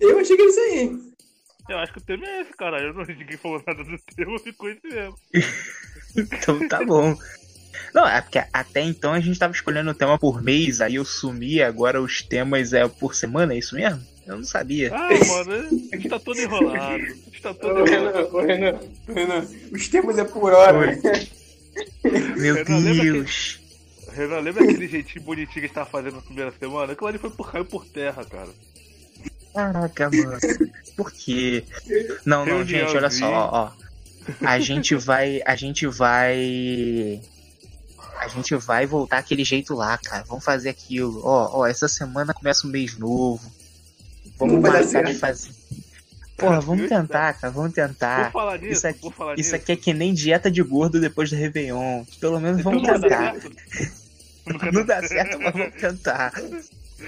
[0.00, 1.10] Eu achei que isso aí.
[1.68, 2.88] Eu acho que o tema é esse, caralho.
[2.88, 5.14] Eu não ninguém falou nada do tema, ficou esse mesmo.
[6.16, 7.16] Então tá bom.
[7.94, 11.04] Não, é porque até então a gente tava escolhendo o tema por mês, aí eu
[11.04, 14.04] sumi, agora os temas é por semana, é isso mesmo?
[14.26, 14.90] Eu não sabia.
[14.92, 15.52] Ah, mano,
[15.92, 16.94] a gente tá todo enrolado.
[16.94, 18.16] A gente tá todo Ô, enrolado.
[18.16, 20.98] Renan, ô, Renan, ô, Renan, os temas é por hora.
[22.36, 23.60] Meu Renan, lembra Deus.
[24.12, 26.92] Renan, lembra aquele jeitinho bonitinho que a gente tava fazendo na primeira semana?
[26.92, 28.50] Aquilo ali foi por caiu por terra, cara.
[29.54, 30.38] Caraca, mano.
[30.96, 31.64] Por quê?
[32.24, 33.72] Não, não, gente, olha só, ó, ó.
[34.44, 35.40] A gente vai.
[35.44, 37.20] A gente vai.
[38.18, 40.24] A gente vai voltar aquele jeito lá, cara.
[40.28, 41.20] Vamos fazer aquilo.
[41.24, 43.50] Ó, ó, essa semana começa um mês novo.
[44.38, 45.50] Vamos marcar de fazer.
[46.36, 47.52] Porra, vamos tentar, cara.
[47.52, 48.24] Vamos tentar.
[48.24, 51.00] Vou falar nisso, Isso aqui, vou falar isso aqui é que nem dieta de gordo
[51.00, 52.04] depois do Réveillon.
[52.20, 54.00] Pelo menos vamos Então vai dar tentar.
[54.72, 56.32] Não dá certo, mas vamos tentar.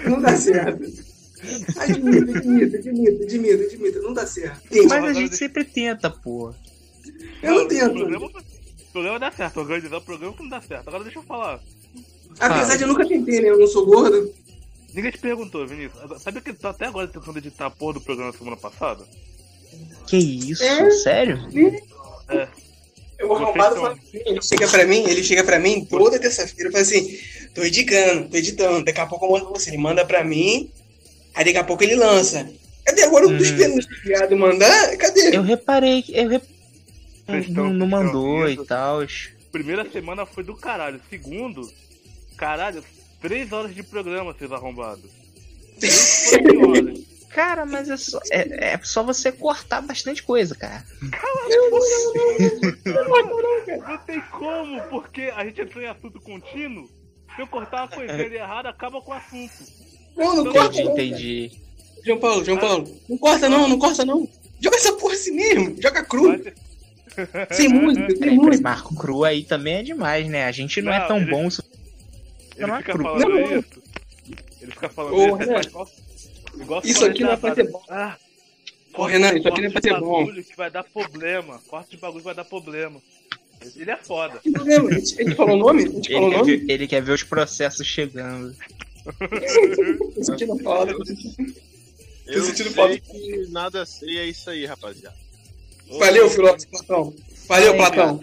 [0.05, 1.12] Não dá certo.
[1.77, 4.61] Admita, admita, admita, admita, admita, não dá certo.
[4.87, 6.53] Mas a gente sempre tenta, pô.
[7.41, 7.93] eu não O tento.
[7.93, 10.87] programa, o programa dá certo, organizar o programa que não dá certo.
[10.87, 11.59] Agora deixa eu falar.
[12.39, 13.49] Apesar de eu nunca tentei, né?
[13.49, 14.33] Eu não sou gordo.
[14.93, 16.21] Ninguém te perguntou, Vinícius.
[16.21, 19.03] Sabe que tu tá até agora tentando editar a porra do programa semana passada?
[20.07, 20.63] Que isso?
[20.63, 20.91] É?
[20.91, 21.39] Sério?
[22.29, 22.47] É.
[23.17, 26.69] Eu vou arrombado fala assim, ele chega pra mim, ele chega pra mim toda terça-feira
[26.69, 27.17] e fala assim,
[27.53, 30.69] tô editando, tô editando, daqui a pouco eu mando pra você, ele manda pra mim,
[31.35, 32.47] aí daqui a pouco ele lança.
[32.85, 33.27] Cadê agora?
[33.27, 33.37] Hum.
[33.37, 35.35] esperando esse viado mandar, cadê?
[35.35, 36.43] Eu reparei, que- eu rep...
[37.25, 38.99] Vocês não, não vocês mandou e tal.
[39.51, 40.99] Primeira semana foi do caralho.
[41.09, 41.61] Segundo,
[42.35, 42.83] caralho,
[43.21, 45.09] três horas de programa, seus arrombados.
[45.79, 46.99] Três fucking horas.
[47.29, 50.83] Cara, mas é só, é, é só você cortar bastante coisa, cara.
[53.87, 56.89] Não tem como, porque a gente entrou em assunto contínuo.
[57.35, 59.53] Se eu cortar uma coisinha ali errada, acaba com o assunto.
[60.15, 60.91] Não, não Entendi, corta Entendi, não.
[60.93, 61.51] entendi.
[62.05, 64.27] João Paulo, João Paulo, não corta não, não corta não.
[64.59, 68.61] Joga essa porra assim mesmo, joga cru, Mas- sem música, sem Peraí, música.
[68.63, 70.45] Marco Cru aí também é demais, né?
[70.45, 71.49] A gente não, é Não, tão ele- bom.
[71.49, 71.61] se-
[72.57, 73.03] Ele Não é fica cru.
[73.03, 73.59] falando Não.
[73.59, 73.83] isso.
[74.61, 75.35] Ele fica falando Ô, isso.
[75.37, 77.81] Renan, faz isso aqui não é pra ser bom.
[77.89, 78.17] Ah,
[78.95, 80.19] Ô, Renan, isso aqui não é pra ser de bom.
[80.25, 81.61] bagulho que vai dar problema.
[81.67, 83.01] Corte de bagulho que vai dar problema.
[83.75, 84.39] Ele é foda.
[84.39, 84.89] Que problema?
[84.89, 85.83] A gente, a gente falou o nome?
[85.83, 86.57] A gente Ele falou o quer, nome?
[86.57, 88.55] ver, ele quer ver os processos chegando.
[90.15, 90.93] Tô sentindo falta.
[92.25, 92.99] Eu sentindo sei falta.
[92.99, 95.15] que nada sei, é isso aí, rapaziada.
[95.99, 97.13] Valeu, filósofo Platão.
[97.47, 98.19] Valeu, Platão.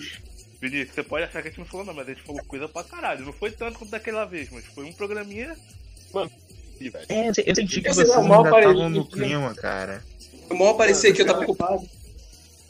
[0.61, 2.69] Vinícius, você pode achar que a gente não falou não, mas a gente falou coisa
[2.69, 3.25] pra caralho.
[3.25, 5.57] Não foi tanto quanto daquela vez, mas foi um programinha.
[6.13, 6.31] Velho.
[7.09, 10.03] É, eu eu senti que Eu vocês mal ainda estavam no clima, cara.
[10.49, 11.87] O mal parecer que eu tava ocupado.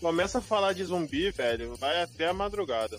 [0.00, 2.98] Começa a falar de zumbi, velho, vai até a madrugada.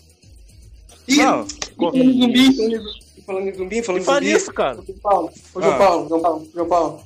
[1.08, 2.80] Ih, Não, zumbi, zumbi,
[3.26, 4.32] falando em zumbi, falando em fala zumbi.
[4.32, 4.78] isso, cara.
[4.80, 5.78] Ô, João Paulo, ô, João Ah.
[5.78, 7.02] Paulo, João Paulo, João Paulo.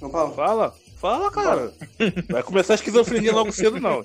[0.00, 0.34] João Paulo.
[0.34, 1.72] Fala, fala, cara.
[2.30, 4.02] Vai começar a esquizofrenia logo cedo, não.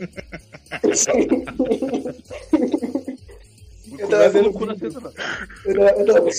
[3.90, 4.78] Não Eu tava vendo vídeo.
[4.80, 5.12] cedo, não.
[5.66, 6.30] Eu tava, eu tava,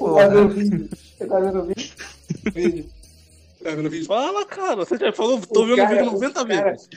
[0.00, 0.88] eu tava vendo vídeo.
[1.20, 1.92] Eu tava vendo vídeo.
[2.54, 2.86] Vídeo.
[3.62, 4.06] Tava vendo vídeo.
[4.06, 4.76] Fala, cara.
[4.76, 6.88] Você já falou, tô O vendo o cara- vídeo o 90 cara- vezes.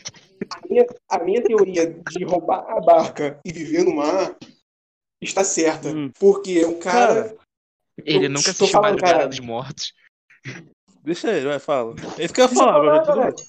[0.50, 4.35] A minha, a minha teoria de roubar a barca e viver no mar
[5.22, 5.90] está certa.
[5.90, 6.12] Hum.
[6.19, 7.24] Porque o cara.
[7.24, 7.38] Cara,
[8.06, 9.28] Ele Eu nunca falando, Madrugada cara.
[9.28, 9.94] dos Mortos.
[11.03, 11.96] Deixa ele, vai, fala.
[12.18, 13.46] É isso que eu ia falar, falar, tudo bem.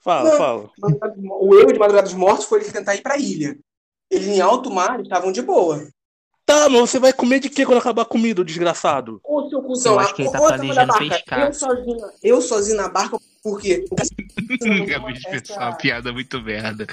[0.00, 0.38] Fala, Não.
[0.38, 0.70] fala.
[1.40, 3.58] O erro de Madrugada dos Mortos foi ele tentar ir pra ilha.
[4.10, 5.86] Eles em alto mar estavam de boa.
[6.46, 9.20] Tá, mas você vai comer de quê quando acabar a comida, desgraçado?
[9.22, 11.46] Ô, seu cuzão, Eu acho que ele tá planejando pescar.
[11.46, 13.84] Eu sozinho, eu sozinho na barca, por quê?
[14.86, 16.86] Acabei de pensar uma piada muito merda.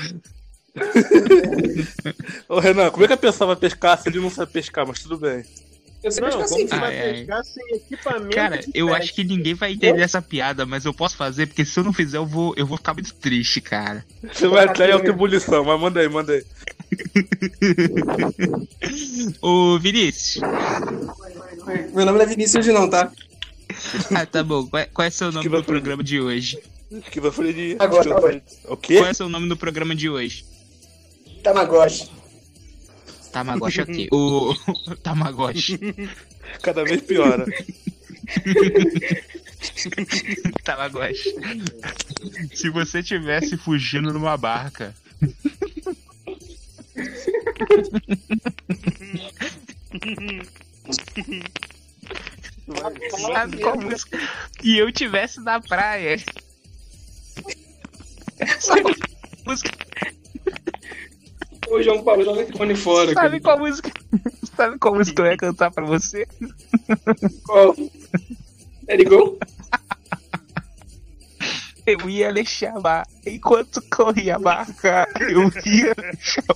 [2.49, 5.01] Ô Renan, como é que a pessoa vai pescar se ele não sabe pescar, mas
[5.01, 5.43] tudo bem.
[6.03, 7.13] Eu sei Não, pescar como assim, você Ai, vai ai.
[7.13, 8.35] pescar sem equipamento?
[8.35, 11.65] Cara, de eu acho que ninguém vai entender essa piada, mas eu posso fazer, porque
[11.65, 14.05] se eu não fizer, eu vou, eu vou ficar muito triste, cara.
[14.31, 16.45] Você vai até em ebulição, mas manda aí, manda aí.
[19.41, 20.43] Ô, Vinícius.
[21.93, 23.11] Meu nome não é Vinícius não, tá?
[24.13, 24.67] Ah, tá bom.
[24.67, 26.59] Qual é, qual é seu nome do programa de hoje?
[26.91, 27.77] Esquizofrenia.
[27.79, 28.43] Agora, agora.
[28.65, 28.97] O quê?
[28.97, 30.45] Qual é seu nome do programa de hoje?
[31.45, 32.09] Tamagotchi.
[33.31, 34.07] Tamagotchi aqui.
[34.11, 34.55] O
[35.03, 35.77] Tamagotchi.
[36.63, 37.45] Cada vez piora.
[40.65, 41.35] Tamagotchi.
[42.55, 44.95] Se você tivesse fugindo numa barca.
[53.33, 54.17] Sabe qual música?
[54.63, 56.15] E eu tivesse na praia.
[58.39, 58.73] Essa
[59.45, 59.69] música,
[61.69, 63.13] Ô, João Paulo, joga esse fone fora.
[63.13, 63.41] sabe cara.
[63.41, 63.91] qual música?
[64.55, 66.25] Sabe qual música eu ia cantar pra você?
[67.45, 67.75] Qual?
[68.87, 69.37] Let it go?
[71.85, 73.05] eu ia lhe chamar.
[73.25, 76.55] Enquanto corria a barca, eu ia lhe chamar.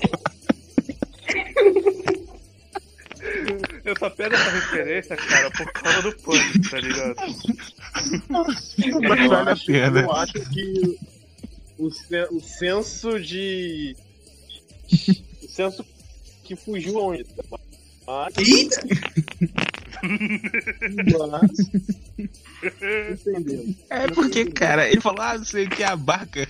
[3.84, 7.16] Eu só pego essa referência, cara, por causa do pânico, tá ligado?
[8.30, 10.02] Mas vale a pena.
[10.02, 10.98] Eu acho que
[11.78, 13.96] o, sen- o senso de.
[15.44, 15.86] O senso
[16.44, 17.26] que fugiu onde?
[18.08, 18.82] Mas, Eita!
[21.28, 21.60] mas
[23.28, 23.76] entendeu?
[23.90, 26.48] É porque, cara, ele falou, ah, não sei o que é a barca.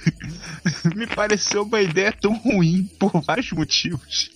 [0.95, 4.31] Me pareceu uma ideia tão ruim por vários motivos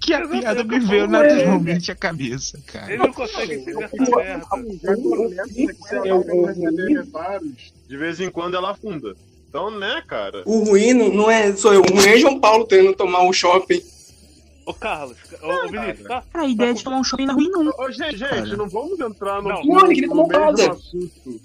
[0.00, 1.08] que a piada é me veio é.
[1.08, 2.92] naturalmente à cabeça, cara.
[2.92, 3.64] Ele não consegue
[6.94, 9.16] reparos, de vez em quando ela afunda.
[9.56, 10.42] Então, né, cara?
[10.44, 13.32] O ruim não, não é sou eu, o ruim é João Paulo tendo tomar um
[13.32, 13.82] shopping.
[14.66, 16.22] Ô, Carlos, ô, ô Vinícius, tá?
[16.30, 17.68] Cara, a ideia de tomar um shopping não é ruim, não.
[17.78, 18.56] Ô, gente, gente, Cara.
[18.56, 19.62] não vamos entrar no, Não.
[19.64, 21.40] no, no mesmo assunto.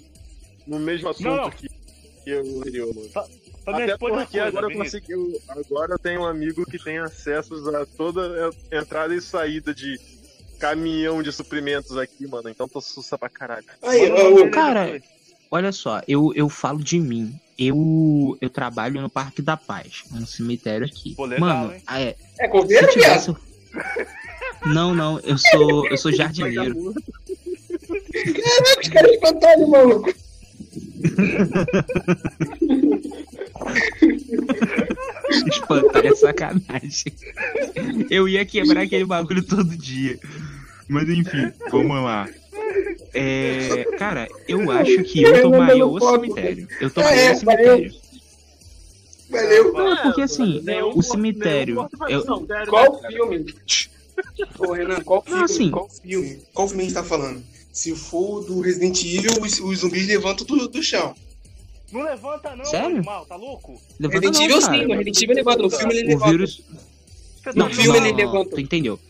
[0.66, 1.50] No mesmo assunto Não, não.
[1.50, 3.08] que, que eu anterior, mano.
[3.10, 3.26] Só
[3.72, 5.12] me Até porque agora eu consegui.
[5.12, 9.74] eu- Agora eu tenho um amigo que tem acessos a toda a entrada e saída
[9.74, 9.98] de
[10.58, 12.50] caminhão de suprimentos aqui, mano.
[12.50, 13.64] Então tô sussa pra caralho.
[13.82, 15.02] Aí, o- maneira cara.
[15.50, 17.38] Olha só, eu, eu falo de mim.
[17.58, 21.14] Eu, eu trabalho no Parque da Paz, um cemitério aqui.
[21.14, 21.82] Pô, legal, Mano, hein?
[21.90, 23.34] é, é coveiro, tivesse.
[24.66, 26.94] Não, não, eu sou, eu sou jardineiro.
[28.80, 30.12] Os caras espantaram, maluco.
[35.46, 37.12] Espantar é sacanagem.
[38.10, 40.18] Eu ia quebrar aquele bagulho todo dia.
[40.88, 42.28] Mas enfim, vamos lá.
[43.14, 46.68] É, cara, eu acho que eu tomaria o cemitério.
[46.80, 47.94] Eu tomaria É, o cemitério.
[49.30, 49.72] Valeu.
[49.72, 51.88] Não, é porque assim, Nenhum o cemitério.
[52.08, 52.24] eu-
[52.68, 53.54] Qual filme?
[54.58, 55.38] Ô, Renan, qual filme?
[55.38, 56.42] Não, assim- Qual filme?
[56.52, 57.42] Qual filme a gente tá falando?
[57.72, 61.14] Se for do Resident Evil, os, os zumbis levantam do, do chão.
[61.90, 62.96] Não levanta não, Sério?
[62.96, 63.80] animal, tá louco?
[63.98, 65.62] Levanta Resident Evil sim, no Resident Evil levanta.
[65.62, 66.30] No filme ele O levanta.
[66.30, 66.62] vírus.
[67.42, 67.96] Tá filme não, ligado?
[67.96, 68.50] ele não, levanta.
[68.50, 69.00] Tu entendeu?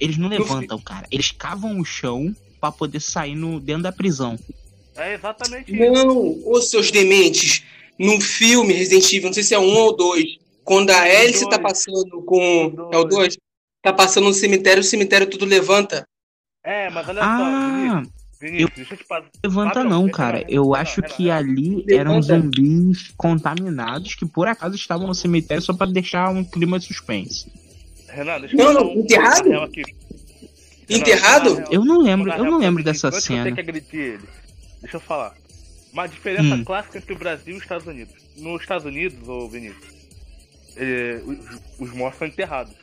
[0.00, 1.06] Eles não levantam, cara.
[1.10, 4.38] Eles cavam o chão pra poder sair no, dentro da prisão.
[4.96, 5.92] É exatamente isso.
[5.92, 7.62] Não, os seus dementes.
[7.98, 10.24] No filme Resident Evil, não sei se é um ou dois,
[10.64, 11.48] quando a Alice dois.
[11.56, 12.66] tá passando com.
[12.66, 13.08] O É o dois.
[13.14, 13.36] dois?
[13.82, 16.06] Tá passando no cemitério, o cemitério tudo levanta.
[16.64, 19.30] É, mas olha só, Ah, Vinícius, Vinícius, deixa eu te passar.
[19.44, 20.40] levanta Fábio, não, cara.
[20.42, 21.32] eu- Eu não, acho não, que não.
[21.32, 26.78] ali eram zumbis contaminados que por acaso estavam no cemitério só pra deixar um clima
[26.78, 27.50] de suspense.
[28.08, 29.48] Renan, deixa eu Não, não, enterrado?
[29.48, 29.82] real aqui.
[30.90, 31.64] Enterrado?
[31.70, 33.50] eu não lembro, eu não lembro dessa cena.
[33.52, 34.28] Que agredir ele.
[34.80, 35.34] Deixa eu falar.
[35.92, 36.64] Uma diferença Hum.
[36.64, 38.14] clássica entre o Brasil e os Estados Unidos.
[38.36, 39.84] Nos Estados Unidos, ô Vinícius,
[40.76, 42.74] eh, os, os mortos são enterrados.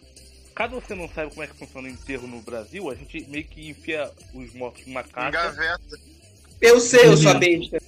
[0.53, 3.45] Caso você não saiba como é que funciona o enterro no Brasil, a gente meio
[3.45, 5.31] que enfia os mortos numa caixa.
[5.31, 5.99] Gaveta.
[6.59, 7.81] Eu sei, eu sou a besta.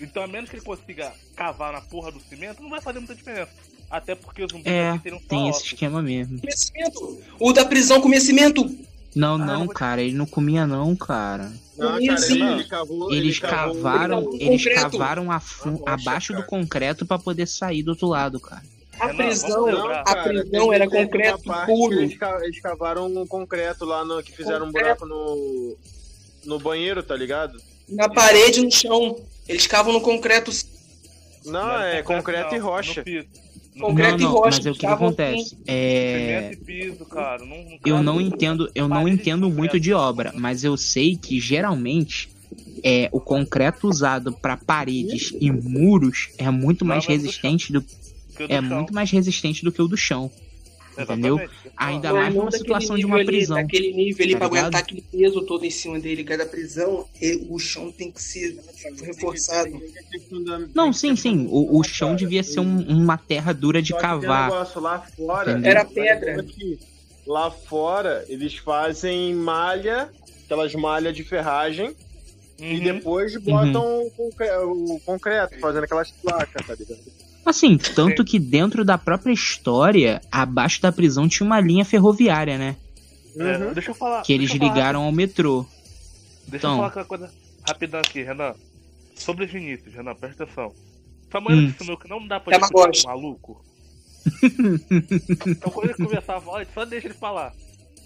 [0.00, 3.14] Então, a menos que ele consiga cavar na porra do cimento, não vai fazer muita
[3.14, 3.50] diferença.
[3.90, 6.40] Até porque os zumbis É, só tem esse esquema mesmo.
[6.40, 7.20] Conhecimento.
[7.38, 8.64] O da prisão, conhecimento.
[9.14, 11.52] Não, Ah, não, cara, ele não comia não, cara.
[11.76, 12.42] Não, cara, sim.
[12.42, 13.12] ele, cavou.
[13.12, 14.90] Eles ele cavou- cavaram, ele eles concreto.
[14.90, 16.48] cavaram a fu- A rocha, abaixo do cara.
[16.48, 18.62] concreto pra poder sair do outro lado, cara.
[19.00, 22.00] A Renan, prisão, Não, a prisão era concreto puro.
[22.00, 25.04] Eles, ca- eles cavaram um concreto lá no, que fizeram um Concreto.
[25.04, 25.76] buraco no,
[26.44, 27.58] no banheiro, tá ligado?
[27.88, 29.16] Na parede, no chão.
[29.48, 30.50] Eles cavam no concreto.
[31.44, 33.02] Não, Não é concreto e rocha.
[33.78, 35.56] Concreto não, e não, rocha, mas é o que, que estavam acontece.
[35.66, 37.44] É, piso, cara.
[37.44, 41.40] Não, não eu não entendo, eu não entendo muito de obra, mas eu sei que
[41.40, 42.28] geralmente
[42.84, 48.48] é o concreto usado pra paredes e muros é muito mais resistente do Que o
[48.48, 48.76] do é chão.
[48.76, 50.30] muito mais resistente do que o do chão.
[50.98, 51.36] Entendeu?
[51.36, 51.72] Exatamente.
[51.76, 53.56] Ainda Mas mais numa situação de uma ali, prisão.
[53.56, 54.60] Daquele nível ali tá pra ligado?
[54.64, 58.58] aguentar aquele peso todo em cima dele, cada prisão, e o chão tem que ser
[59.02, 59.80] reforçado.
[60.74, 61.46] Não, sim, sim.
[61.50, 64.50] O, o chão devia ser um- uma terra dura de cavar.
[64.50, 65.60] lá fora.
[65.64, 66.40] Era pedra.
[66.40, 66.78] Aqui,
[67.26, 70.10] lá fora, eles fazem malha,
[70.44, 71.94] aquelas malhas de ferragem,
[72.58, 72.84] e Uhum.
[72.84, 77.00] depois botam o, concre- o concreto, fazendo aquelas placas, tá ligado?
[77.44, 82.76] Assim, tanto que dentro da própria história, abaixo da prisão tinha uma linha ferroviária, né?
[83.36, 83.72] É, Uhum.
[83.72, 84.22] Deixa eu falar.
[84.22, 85.66] Que eles falar ligaram ao metrô.
[86.46, 86.72] Deixa Então.
[86.72, 87.30] eu falar uma coisa
[87.66, 88.54] rapidão aqui, Renan.
[89.16, 90.72] Sobre os Vinícius, Renan, presta atenção.
[91.30, 91.62] Sua mãe Hum.
[91.64, 93.64] ensinou que não dá pra discutir com maluco.
[95.46, 97.52] então quando ele conversava, olha, só deixa ele falar.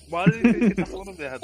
[0.08, 1.40] Uma hora ele, ele tá falando merda.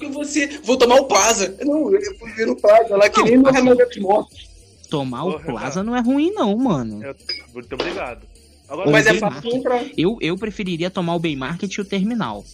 [0.00, 0.46] Não, você.
[0.62, 1.56] Vou tomar o Plaza.
[1.64, 4.48] Não, eu fui ver no Plaza lá, que nem no assim- Renan dos Mortos.
[4.92, 7.02] Tomar Ô, o Plaza não é ruim, não, mano.
[7.02, 7.16] Eu-
[7.54, 8.26] muito obrigado.
[8.68, 9.84] Agora, Mas é Bem fácil comprar.
[9.96, 12.44] Eu, eu preferiria tomar o Bay Market e o Terminal.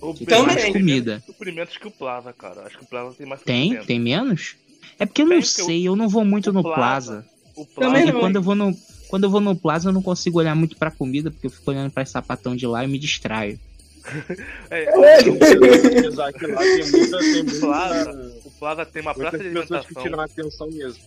[0.00, 0.54] o Que tem Também.
[0.56, 1.22] mais comida.
[1.26, 2.62] suprimentos que o Plaza, cara.
[2.62, 3.62] Acho que o Plaza tem mais Tem?
[3.62, 3.86] suprimentos.
[3.86, 4.56] Tem menos?
[4.98, 6.76] É porque eu Tem, não o- sei, eu não vou muito o no Plaza-
[7.22, 7.26] Plaza.
[7.56, 8.74] O O Também E quando eu vou no.
[9.08, 11.68] Quando eu vou no plaza, eu não consigo olhar muito pra comida, porque eu fico
[11.70, 13.58] olhando pra esse sapatão de lá e me distraio.
[14.70, 18.32] É, Apesar que lá tem muita, tem muita, Plaza.
[18.44, 20.02] o Plaza tem uma praça de pessoas que alimentação.
[20.02, 21.02] tiram a atenção mesmo.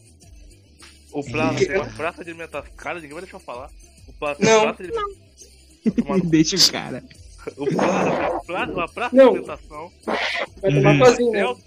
[1.14, 2.72] O Plaza tem uma praça de alimentação.
[2.76, 3.70] Cara, ninguém vai deixar eu falar.
[4.08, 4.64] O Plaza tem Não.
[4.64, 6.20] uma praça de alimentação.
[6.30, 7.04] Deixa o cara.
[7.58, 7.66] O
[8.46, 9.24] Plaza tem uma praça, Não.
[9.32, 9.92] de alimentação.
[10.62, 11.06] Vai tomar Uhum.
[11.06, 11.46] sozinho, né?
[11.46, 11.64] Hotel,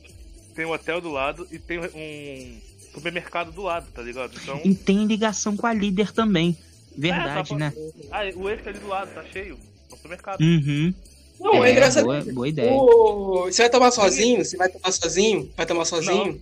[0.55, 2.59] tem um hotel do lado e tem um
[2.95, 4.33] supermercado do lado, tá ligado?
[4.43, 4.61] Então.
[4.65, 6.57] E tem ligação com a líder também.
[6.97, 7.73] Verdade, É, né?
[8.11, 9.59] Ah, o extra ali do lado, tá cheio.
[9.91, 10.41] É um supermercado.
[10.41, 10.95] Uhum.
[11.39, 12.05] Não, é, engraçado.
[12.05, 12.73] boa, boa ideia.
[12.73, 14.43] O- Você vai tomar sozinho?
[14.43, 15.53] Você vai tomar sozinho?
[15.55, 16.33] Vai tomar sozinho?
[16.33, 16.41] Não,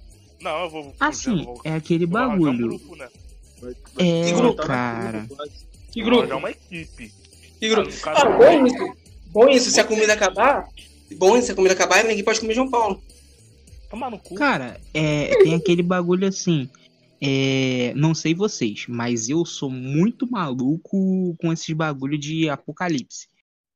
[0.51, 0.95] eu vou.
[1.01, 2.69] Assim, eu vou, é aquele eu um bagulho.
[2.69, 3.09] grupo, né?
[3.61, 4.63] Vai- É, Que grupo?
[4.67, 5.27] cara.
[5.91, 6.21] Que grupo?
[6.23, 7.13] arranjar uma equipe.
[7.61, 7.91] Que grupo?
[8.07, 8.97] Ah, Ah, bom isso.
[9.29, 10.67] Bom isso, se a comida acabar.
[11.17, 13.03] Bom isso, se a comida acabar, ninguém pode comer João Paulo.
[13.91, 14.35] Tomar no cu.
[14.35, 16.69] Cara, é, tem aquele bagulho assim.
[17.21, 23.29] É, não sei vocês, mas eu sou muito maluco com esses bagulho de apocalipse.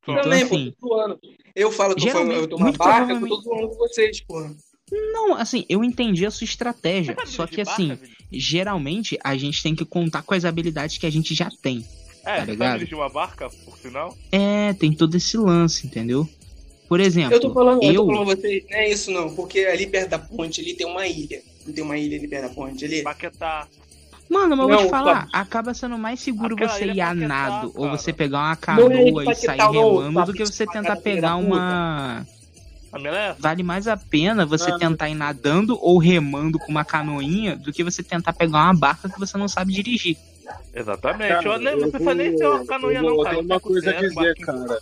[0.03, 1.19] Então, Também, assim, pô, todo ano.
[1.55, 3.75] Eu falo que eu, geralmente, eu tô uma barca, eu tô provavelmente- todo ano com
[3.77, 4.55] vocês, porra.
[4.91, 7.15] Não, assim, eu entendi a sua estratégia.
[7.15, 10.99] Você sabe Só que assim, barca, geralmente a gente tem que contar com as habilidades
[10.99, 11.85] que a gente já tem.
[12.25, 12.79] É, tá você ligado?
[12.79, 14.17] dirigir uma barca, por sinal?
[14.31, 16.29] É, tem todo esse lance, entendeu?
[16.89, 19.61] Por exemplo, Eu tô falando, eu, eu- tô falando vocês, não é isso não, porque
[19.61, 21.43] ali perto da ponte ali tem uma ilha.
[21.67, 23.03] Não tem uma ilha ali perto da ponte ali?
[23.03, 23.69] Paquetá.
[24.29, 25.31] Mano, mas eu vou te falar, Fábio.
[25.33, 28.57] acaba sendo mais seguro Aquela você ilha ir a nado ou você pegar uma é
[28.57, 32.27] canoa de e sair remando do que você tentar pegar uma.
[32.93, 37.55] É Vale mais a pena você Ah, tentar ir nadando ou remando com uma canoinha
[37.57, 40.17] do que você tentar pegar uma barca que você não sabe dirigir.
[40.73, 41.29] Exatamente.
[41.29, 43.35] Cara, eu nem, eu não precisa nem ter uma canoinha, eu vou- não, eu cara.
[43.37, 44.79] tenho uma Teco coisa a dizer, cara.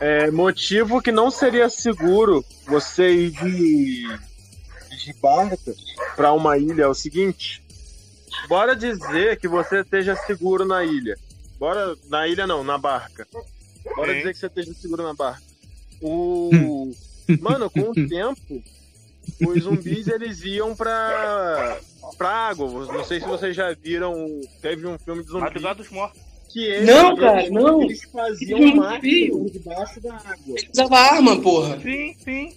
[0.00, 4.18] É, motivo que não seria seguro você ir de,
[5.04, 5.74] de barca
[6.14, 7.62] pra uma ilha é o seguinte.
[8.48, 11.16] Bora dizer que você esteja seguro na ilha.
[11.58, 11.96] Bora.
[12.08, 13.26] Na ilha não, na barca.
[13.96, 14.18] Bora Sim.
[14.18, 15.42] dizer que você esteja seguro na barca.
[16.02, 16.90] O.
[17.40, 18.62] Mano, com o tempo,
[19.46, 21.78] os zumbis eles iam pra.
[22.18, 22.86] pra água.
[22.92, 24.14] Não sei se vocês já viram.
[24.60, 26.20] Teve um filme de zumbi Madrugada dos Mortos.
[26.52, 27.82] que eles, Não, cara, não.
[27.82, 29.50] eles faziam máquina feio.
[29.50, 30.36] debaixo da água.
[30.56, 31.80] Ele usava arma, porra.
[31.80, 32.52] Sim, sim.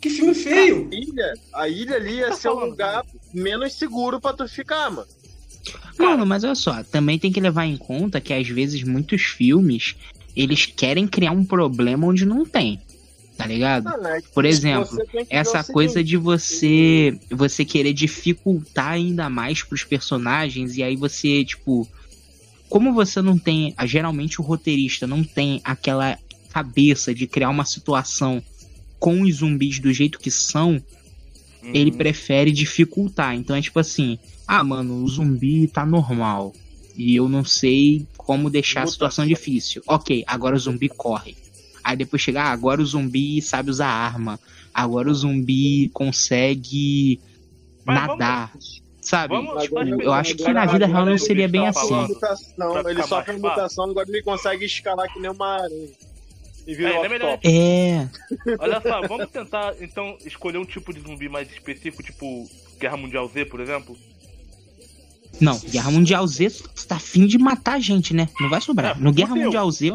[0.00, 0.88] Que filme feio.
[0.90, 3.04] A ilha, a ilha ali ia ser um falando, lugar
[3.34, 5.08] menos seguro pra tu ficar, mano.
[5.98, 9.96] Mano, mas olha só, também tem que levar em conta que às vezes muitos filmes
[10.36, 12.80] eles querem criar um problema onde não tem.
[13.38, 13.86] Tá ligado?
[13.86, 14.98] Ah, é Por exemplo,
[15.30, 21.86] essa coisa de você você querer dificultar ainda mais pros personagens e aí você tipo
[22.68, 26.18] como você não tem geralmente o roteirista não tem aquela
[26.52, 28.42] cabeça de criar uma situação
[28.98, 30.82] com os zumbis do jeito que são
[31.62, 31.96] ele Uhum.
[31.96, 34.18] prefere dificultar então é tipo assim
[34.48, 36.52] ah mano o zumbi tá normal
[36.96, 41.36] e eu não sei como deixar a situação difícil ok agora o zumbi corre
[41.88, 44.38] Aí depois chega, ah, agora o zumbi sabe usar arma.
[44.74, 47.18] Agora o zumbi consegue
[47.82, 48.52] Mas nadar.
[49.00, 49.34] Sabe?
[49.34, 51.94] Vamos, Tipo, vamos- eu acho que na vida real não seria bem tá assim.
[51.94, 55.88] mutação, ele sofre uma mutação, agora ele consegue escalar que nem uma aranha.
[56.66, 57.38] E É, melhor.
[57.42, 58.06] É,
[58.58, 62.46] Olha só, vamos tentar então escolher um tipo de zumbi mais específico, tipo
[62.78, 63.96] Guerra Mundial Z, por exemplo.
[65.40, 66.50] não, Guerra Mundial Z
[66.86, 68.28] tá afim de matar a gente, né?
[68.38, 68.94] Não vai sobrar.
[68.94, 69.34] É, No Guerra.
[69.34, 69.92] Mundial Z,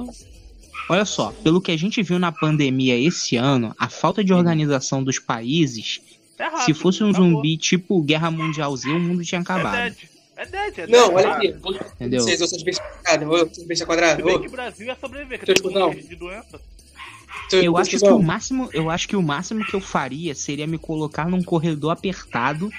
[0.89, 5.03] olha só, pelo que a gente viu na pandemia esse ano, a falta de organização
[5.03, 6.01] dos países,
[6.37, 6.65] É rápido.
[6.65, 7.29] se fosse um acabou.
[7.31, 9.73] zumbi tipo Guerra Mundial Z, o mundo tinha É acabado.
[9.75, 9.95] dead.
[10.35, 11.15] É dead, é Não, dead.
[11.15, 11.51] olha Ah, aqui.
[11.61, 12.21] Vou Entendeu?
[12.21, 13.23] vocês, eu sou de besta quadrada.
[13.25, 14.23] Eu sou de besta Se quadrada.
[14.23, 16.59] bem que o Brasil é sobreviver, que tem eu um de doença.
[17.79, 21.29] acho que o máximo, eu acho que o máximo que eu faria seria me colocar
[21.29, 22.69] num corredor apertado,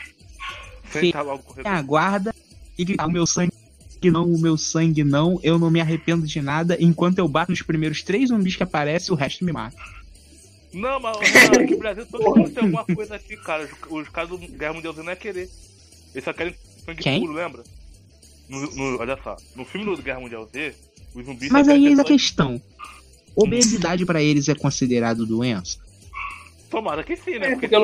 [0.92, 1.38] corredor.
[1.64, 2.34] a guarda
[2.76, 3.52] e gritar o meu sangue
[4.10, 7.62] não, o meu sangue não, eu não me arrependo de nada, enquanto eu bato nos
[7.62, 9.76] primeiros três zumbis que aparecem, o resto me mata.
[10.72, 13.64] Não, mas não, aqui no Brasil todo mundo tem alguma coisa aqui, cara.
[13.64, 15.48] Os, os caras do Guerra Mundial Z não é querer.
[16.12, 17.20] Eles só querem sangue Quem?
[17.20, 17.62] puro, lembra?
[18.48, 20.74] No, no- olha só, no filme do Guerra Mundial Z,
[21.14, 22.60] os zumbis Mas aí eis a questão.
[23.36, 25.78] Obesidade pra eles é considerado doença?
[26.70, 27.52] Tomara que sim, né?
[27.52, 27.78] É, Porque é.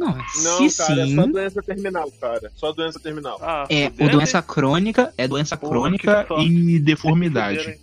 [0.00, 2.52] Não, Não, se cara, sim, é só doença terminal, cara.
[2.56, 3.38] Só doença terminal.
[3.42, 7.78] Ah, é o doença crônica, é doença Porra, crônica e deformidade.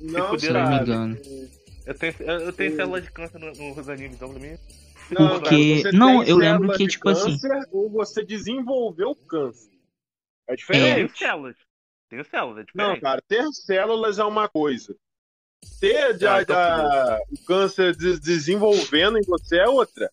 [0.00, 1.16] Não, Se não me engano.
[1.86, 4.56] Eu tenho, eu tenho célula de câncer no- nos animes, então pra mim.
[5.10, 9.70] Não, Porque- cara, não, tem eu lembro que, tipo assim- câncer Ou você desenvolveu câncer.
[10.48, 10.94] É Eu diferente.
[10.96, 11.56] tenho células.
[12.10, 12.94] Tenho células, é diferente.
[12.94, 14.94] Não, cara, ter células é uma coisa.
[15.80, 20.10] Ter Ah, já, então já- o câncer des- desenvolvendo em você é outra.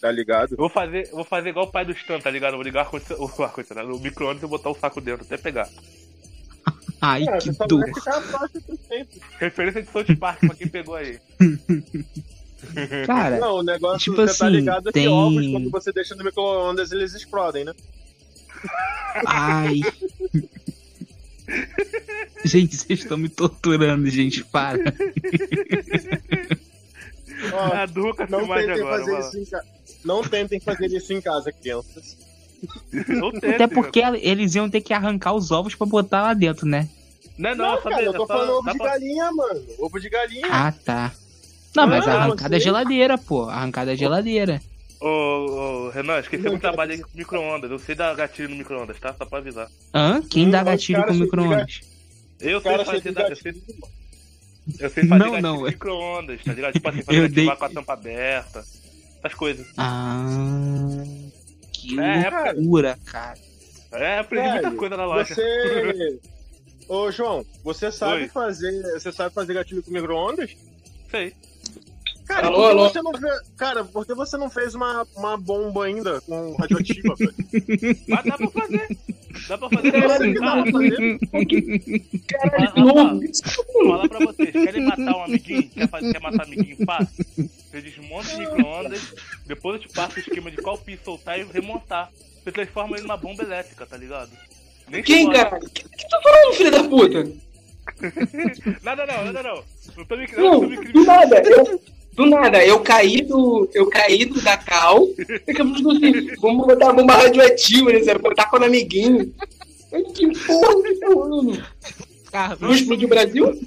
[0.00, 0.52] Tá ligado?
[0.52, 2.52] Eu vou fazer, eu vou fazer igual o pai do Stan, tá ligado?
[2.52, 5.68] Eu vou ligar o ar-condicionado no micro-ondas e botar o saco dentro até pegar.
[7.00, 7.84] Ai, Cara, que dor.
[9.38, 11.18] Referência de South Park pra quem pegou aí.
[13.06, 16.14] Cara, Não, o negócio, tipo você tá assim, ligado tem- que ovos, quando você deixa
[16.14, 17.72] no micro-ondas, eles explodem, né?
[19.26, 19.80] ai.
[22.44, 24.42] Gente, vocês estão me torturando, gente.
[24.44, 24.78] Para.
[27.52, 29.20] Ó, A Duca não tentem agora, fazer lá.
[29.20, 29.66] isso em casa.
[30.06, 32.16] Não tentem fazer isso em casa, crianças.
[33.08, 36.88] Não Até porque eles iam ter que arrancar os ovos pra botar lá dentro, né?
[37.36, 39.62] Não, não, Não, só cara, eu tô falando ovo dá de pra- galinha, mano.
[39.78, 40.46] Ovo de galinha.
[40.50, 41.12] Ah, tá.
[41.74, 43.42] Não, mas Não, arrancada você- é geladeira, pô.
[43.42, 44.62] Arrancada é geladeira.
[44.98, 47.70] Ô, ô, Renan, esqueci Não, que trabalho com micro-ondas.
[47.70, 49.12] Eu sei dar gatilho no micro-ondas, tá?
[49.18, 49.68] Só pra avisar.
[49.92, 50.22] Hã?
[50.22, 51.80] Quem dá gatilho com micro-ondas?
[52.40, 53.36] Eu sei fazer da, gatilho.
[53.36, 53.62] sei,
[54.80, 56.72] eu sei fazer Não, gatilho não, é- micro-ondas, tá ligado?
[56.72, 58.64] Tipo assim, fazer ativar dei- com a tampa aberta.
[59.22, 59.66] Essas coisas.
[59.76, 61.02] Ah.
[61.72, 63.38] Que É, loucura, cara.
[63.92, 65.34] É, aprendi muita coisa na loja.
[65.34, 66.20] Você.
[66.88, 68.28] Ô, João, você sabe Oi.
[68.28, 68.82] fazer.
[68.92, 70.56] Você sabe fazer gatilho com micro-ondas?
[71.10, 71.34] Sei.
[72.26, 72.88] Cara, Alô, por que alô?
[72.90, 77.14] Você não fe- Cara, por que você não fez uma, uma bomba ainda com radioativa,
[77.16, 77.34] velho?
[78.08, 78.98] Mas dá pra fazer.
[79.48, 79.92] Dá pra fazer.
[79.92, 81.18] Você que Cara, sabe fazer?
[82.28, 82.72] Caralho.
[83.74, 85.68] Vou falar pra vocês, querem matar um amiguinho?
[85.70, 87.24] Quer, fazer, quer matar amiguinho fácil?
[87.36, 89.14] Você desmonta o micro-ondas,
[89.46, 92.10] depois eu te passo o esquema de qual pin soltar e remontar.
[92.42, 94.30] Você transforma ele numa bomba elétrica, tá ligado?
[94.88, 95.64] Nem Quem, caralho?
[95.64, 97.32] O que que tá falando, filho da puta?
[98.82, 99.62] Nada não, nada não.
[99.96, 101.80] Não tô me, não, Não, tô me nada, eu,
[102.16, 103.68] do nada, eu caí do.
[103.74, 105.06] Eu caí do da cal.
[105.46, 108.14] Eu assim, vamos botar uma bomba radioativa, né?
[108.14, 109.34] Botar com o amiguinho.
[110.14, 111.52] Que porra que tá rolando?
[111.52, 112.80] Vamos Carlos.
[112.80, 113.60] explodir o Brasil?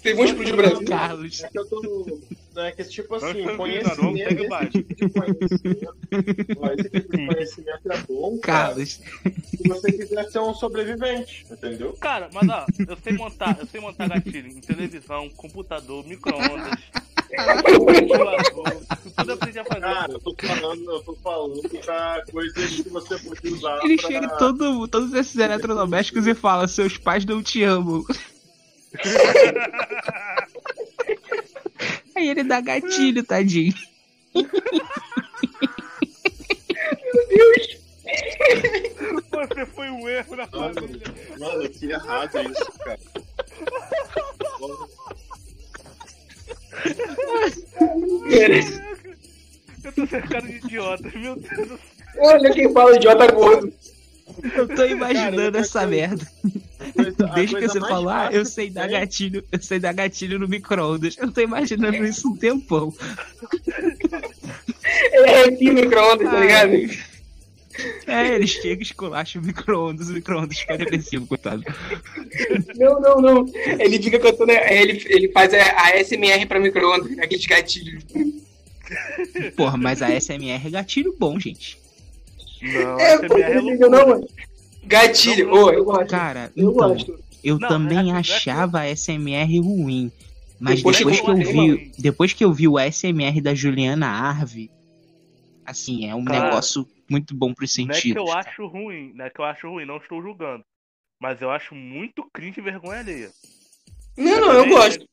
[0.00, 0.84] Vocês vão explodir o Brasil?
[0.86, 1.42] Carlos.
[1.42, 2.20] É que eu tô.
[2.56, 3.96] É que, tipo assim, conhecimento.
[3.96, 4.20] vamos.
[4.20, 5.96] Esse tipo de conhecimento.
[6.78, 9.00] Esse tipo de conhecimento é bom, cara, Carlos.
[9.50, 11.92] se você quiser ser um sobrevivente, entendeu?
[11.94, 16.80] Cara, mas ó, eu sei montar, eu sei montar gatilho em televisão, computador, micro-ondas,
[19.16, 19.80] tudo eu fazer.
[19.80, 24.06] Cara, eu tô falando, eu tô falando pra coisas que você pode usar Ele pra...
[24.08, 28.04] chega em todo, todos esses eletrodomésticos e fala: Seus pais não te amam.
[32.14, 33.74] Aí ele dá gatilho, tadinho.
[39.32, 41.14] Você foi um erro na Mano, família.
[41.38, 42.98] mano, que errado isso, cara.
[49.84, 51.78] Eu tô cercado de idiotas, meu Deus do céu.
[52.18, 53.72] Olha quem fala idiota gordo.
[54.54, 56.26] Eu tô imaginando outra essa coisa- merda.
[56.94, 59.92] Coisa- Desde que você falou, ah, eu que sei dar tem- gatilho, eu sei dar
[59.92, 61.16] gatilho no micro-ondas.
[61.18, 62.92] Eu tô imaginando isso um tempão.
[65.12, 66.72] É aqui no micro-ondas, tá ligado?
[68.06, 71.62] É, ele chega, esculacha o micro-ondas, o micro-ondas fica agressivo, coitado.
[72.76, 73.46] Não, não, não.
[73.78, 74.52] Ele fica cantando.
[74.52, 78.04] é, Ele, ele faz a, a SMR pra micro-ondas, aqueles gatilhos.
[79.56, 81.78] Porra, mas a SMR é gatilho bom, gente.
[82.62, 84.28] Não, É, pô, minha não liga, não, mano.
[84.84, 86.06] Gatilho, ô, eu gosto.
[86.10, 87.18] Cara, Eu então, gosto.
[87.42, 90.10] eu Não, também é é achava a SMR ruim.
[90.58, 94.70] Mas Depois depois, que eu vi, depois que eu vi o SMR da Juliana Arve,
[95.66, 98.16] assim, é um Cara, negócio muito bom pros Não é que sentidos.
[98.26, 100.64] eu acho ruim, não é que eu acho ruim, não estou julgando.
[101.20, 103.30] Mas eu acho muito cringe e vergonha alheia.
[104.16, 105.06] Não, não, eu gosto.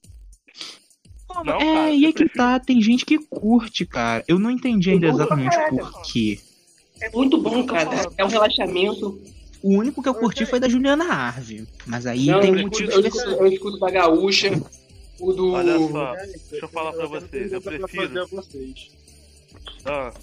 [1.44, 4.24] Não, é, cara, e eu é que tá, tem gente que curte, cara.
[4.28, 6.40] Eu não entendi ainda exatamente por quê.
[7.02, 7.90] É muito bom, cara.
[8.18, 9.20] É um relaxamento.
[9.62, 11.66] O único que eu curti foi da Juliana Arve.
[11.86, 14.52] Mas aí Não, tem um motivo eu, escuto, eu escuto da gaúcha,
[15.20, 15.54] o do.
[15.54, 18.30] Olha só, É, deixa eu falar pra vocês, eu prefiro.
[19.86, 20.14] ah,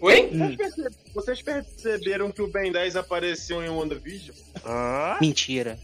[0.00, 0.28] Oi?
[0.30, 4.34] Vocês perce- Vocês perceberam que o Ben 10 apareceu em WandaVision?
[4.64, 5.78] ah, Mentira.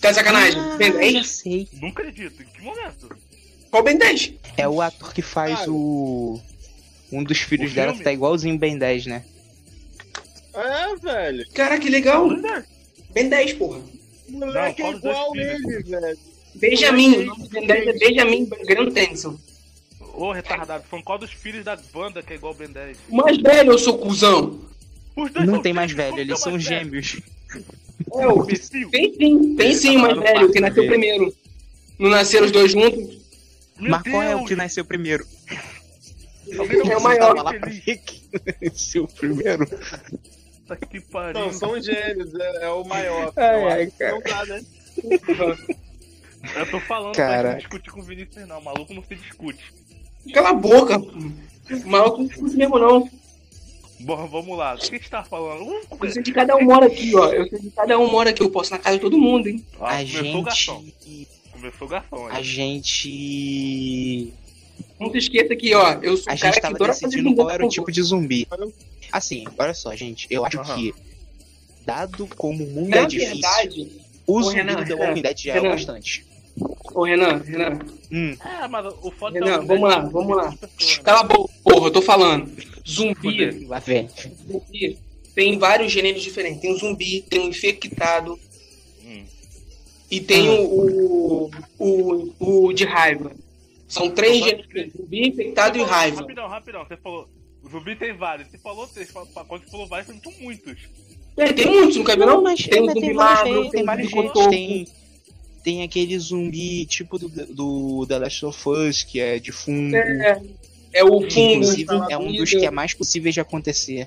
[0.00, 0.60] Tá de sacanagem?
[0.60, 1.28] Ah, Ben já 10?
[1.28, 1.68] sei.
[1.80, 3.14] não acredito, em que momento?
[3.70, 4.34] Qual Ben 10?
[4.56, 5.72] É o ator que faz Cara.
[5.72, 6.40] o.
[7.12, 9.24] Um dos filhos dela que tá igualzinho o Ben 10, né?
[10.54, 11.44] É, velho.
[11.52, 12.28] Cara, que legal.
[13.10, 13.80] Ben 10, porra.
[14.28, 16.18] O moleque Não, é igual ele, velho.
[16.54, 17.16] Benjamin.
[17.18, 19.38] O nome do Ben 10 é Benjamin Graham Tennyson.
[20.16, 22.98] Ô, retardado, são qual dos filhos da banda que é igual o Ben 10?
[23.08, 24.60] O mais velho, eu sou cuzão.
[25.16, 27.20] Os dois Não tem mais velho, eles é o são gêmeos.
[28.12, 28.42] É, o...
[28.42, 28.90] Imbecil.
[28.90, 31.34] Tem sim, tem sim o mais velho, que nasceu primeiro.
[31.98, 33.18] Não nasceram os dois juntos?
[33.78, 35.26] Meu Mas qual é o que nasceu primeiro?
[36.48, 37.36] É o maior.
[37.36, 38.22] falar Lá pra que
[38.62, 39.66] nasceu primeiro.
[39.66, 41.40] Puta que pariu.
[41.40, 43.32] Não, são gêmeos, é, é o maior.
[43.36, 44.64] Ai, Eu ai, que Não dá, né?
[46.56, 47.40] Eu tô falando Cara.
[47.40, 48.60] pra não discutir com o Vinícius, não.
[48.60, 49.72] Maluco não se discute.
[50.32, 50.98] Cala a boca.
[51.86, 53.08] Maluco não discute mesmo, não.
[54.00, 54.74] Bom, vamos lá.
[54.74, 55.64] O que a gente tá falando?
[55.64, 57.26] Uh, Eu sei de cada um mora aqui, ó.
[57.32, 58.42] Eu sei de cada um mora aqui.
[58.42, 59.64] Eu posso na casa de todo mundo, hein?
[59.78, 60.82] ó, A começou o garçom.
[60.84, 61.28] gente.
[61.52, 62.26] Começou o garçom.
[62.26, 64.32] A gente.
[65.00, 67.50] Não se esqueça que, ó, eu sou A cara gente que tava fazer decidindo qual
[67.50, 68.46] era o tipo de zumbi.
[69.10, 70.26] Assim, olha só, gente.
[70.30, 70.74] Eu acho Aham.
[70.76, 70.94] que,
[71.86, 73.92] dado como o mundo Na é difícil, verdade,
[74.26, 75.68] o Ô, zumbi Renan, do The Renan, Walking Dead já é Renan.
[75.68, 76.26] o bastante.
[76.94, 77.78] Ô Renan, Renan,
[78.12, 80.52] Hum, É, mas o foda Renan, é vamos lá, vamos lá.
[80.52, 81.02] pessoas, né?
[81.02, 82.46] cala a boca, porra, eu tô falando.
[82.88, 83.66] Zumbi,
[84.48, 84.98] zumbi
[85.34, 86.60] tem vários gêneros diferentes.
[86.60, 88.38] Tem o zumbi, tem o infectado
[89.04, 89.24] Hum.
[90.10, 90.60] e tem Ah.
[90.60, 93.32] o, o, o, o de raiva.
[93.88, 94.96] São três gêneros diferentes.
[94.96, 96.20] Zumbi, infectado e falou- raiva.
[96.20, 96.84] Rapidão, rapidão.
[96.84, 97.28] Você falou.
[97.62, 98.48] O zumbi tem vários.
[98.48, 99.10] Você falou três.
[99.10, 100.76] Quando você falou vários, são muitos.
[101.36, 102.42] É, tem muitos, não quer ver não?
[102.42, 104.50] mas tem o mas zumbi tem vários magro, tem tem cotoco.
[104.50, 104.86] Tem,
[105.64, 109.96] tem aquele zumbi tipo do, do The Last of Us, que é de fungo.
[109.96, 110.40] É,
[110.92, 111.50] é o que, fungo.
[111.54, 112.12] inclusive, zumbi.
[112.12, 114.06] é um dos que é mais possíveis de acontecer.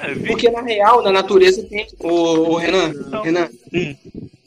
[0.00, 0.14] É.
[0.26, 1.86] Porque na real, na natureza tem.
[2.00, 3.48] Ô, ô Renan, Então- Renan.
[3.72, 3.94] Hum.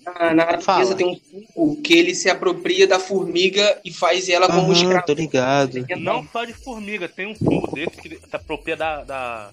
[0.06, 0.96] Na, na natureza Fala.
[0.96, 1.16] tem um
[1.54, 5.06] fungo que ele se apropria da formiga e faz ela como Aham, escravo.
[5.06, 5.86] tô ligado.
[5.98, 9.52] Não só de formiga, tem um fungo desse que se apropria da, da,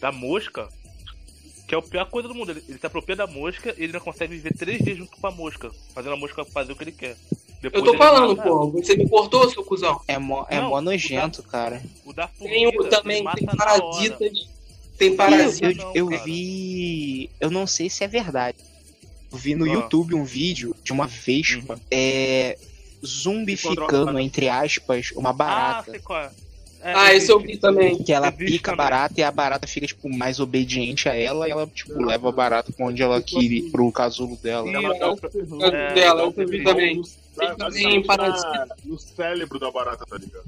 [0.00, 0.66] da mosca,
[1.72, 2.50] que é a pior coisa do mundo.
[2.52, 5.26] Ele, ele se apropria da mosca e ele não consegue viver três dias junto com
[5.26, 7.16] a mosca, fazendo a mosca fazer o que ele quer.
[7.30, 8.70] Eu Depois tô ele falando, mata pô.
[8.72, 10.00] Você me cortou, seu cuzão.
[10.08, 11.82] É mó, é Não, mó o nojento, cara.
[12.04, 13.64] O da Tem formiga, o também, ele mata tem na hora.
[13.80, 14.48] parasitas.
[14.98, 15.76] Tem Eu, parasitas.
[15.78, 16.24] eu, não, eu cara.
[16.24, 17.30] vi.
[17.40, 18.58] Eu não sei se é verdade.
[19.30, 19.68] Eu vi no Ah.
[19.74, 22.58] YouTube um vídeo de uma vespa é,
[23.04, 25.90] zumbificando, entre aspas, uma Ah, barata.
[25.92, 26.30] sei qual
[26.82, 26.90] é.
[26.90, 27.96] É, Ah, esse eu vi também.
[28.02, 31.46] que ela existe pica a barata e a barata fica, tipo, mais obediente a ela
[31.48, 34.66] e ela, tipo, leva a barata pra onde ela quer ir, pro casulo dela.
[34.66, 35.62] Sim, Ela é, dá um é, ferrão.
[35.64, 36.96] É, dela, eu vi ferrão também.
[36.96, 38.76] no- Tem parasita.
[38.84, 40.44] No cérebro da barata, tá ligado?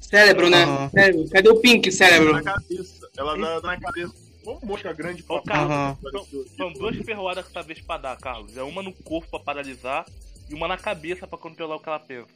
[0.00, 0.62] Cérebro, né?
[0.62, 0.90] Aham.
[0.90, 1.28] Cérebro.
[1.30, 2.32] Cadê o Pink, cérebro?
[2.32, 3.08] Na cabeça.
[3.16, 4.14] Ela dá na cabeça.
[4.44, 5.96] Uma mosca grande pra Ô, Carlos, Aham.
[6.12, 8.56] são, são duas ferroadas que essa vespa dá, Carlos.
[8.56, 10.06] É uma no corpo pra paralisar
[10.48, 12.28] e uma na cabeça pra controlar o que ela pensa.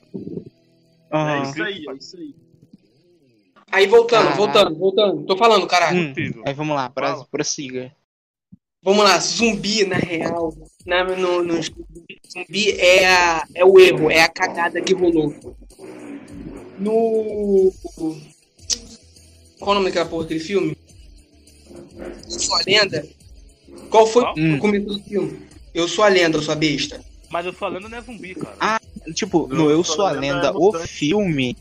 [1.13, 1.43] É Aham.
[1.43, 2.35] isso aí, é isso aí.
[3.73, 4.37] Aí voltando, Caralho.
[4.37, 5.27] voltando, voltando.
[5.27, 5.99] Tô falando, caralho.
[6.17, 7.27] Hum, aí vamos lá, pra, Fala.
[7.31, 7.93] prossiga.
[8.83, 10.55] Vamos lá, zumbi, na real.
[10.87, 15.35] Na, no, no- zumbi é, a, é o erro, é a cagada que rolou.
[16.79, 17.71] No.
[19.59, 20.77] Qual o nome daquela porra daquele filme?
[22.27, 23.07] Sou a lenda.
[23.91, 24.35] Qual foi Qual?
[24.39, 24.57] Hum.
[24.57, 25.39] o começo do filme?
[25.75, 27.05] Eu sou a lenda, eu sou a besta.
[27.31, 28.57] Mas eu falando não é zumbi, cara.
[28.59, 28.81] Ah,
[29.15, 30.89] Tipo, Não, no Eu só Sou a Lenda, o mutante.
[30.89, 31.57] filme.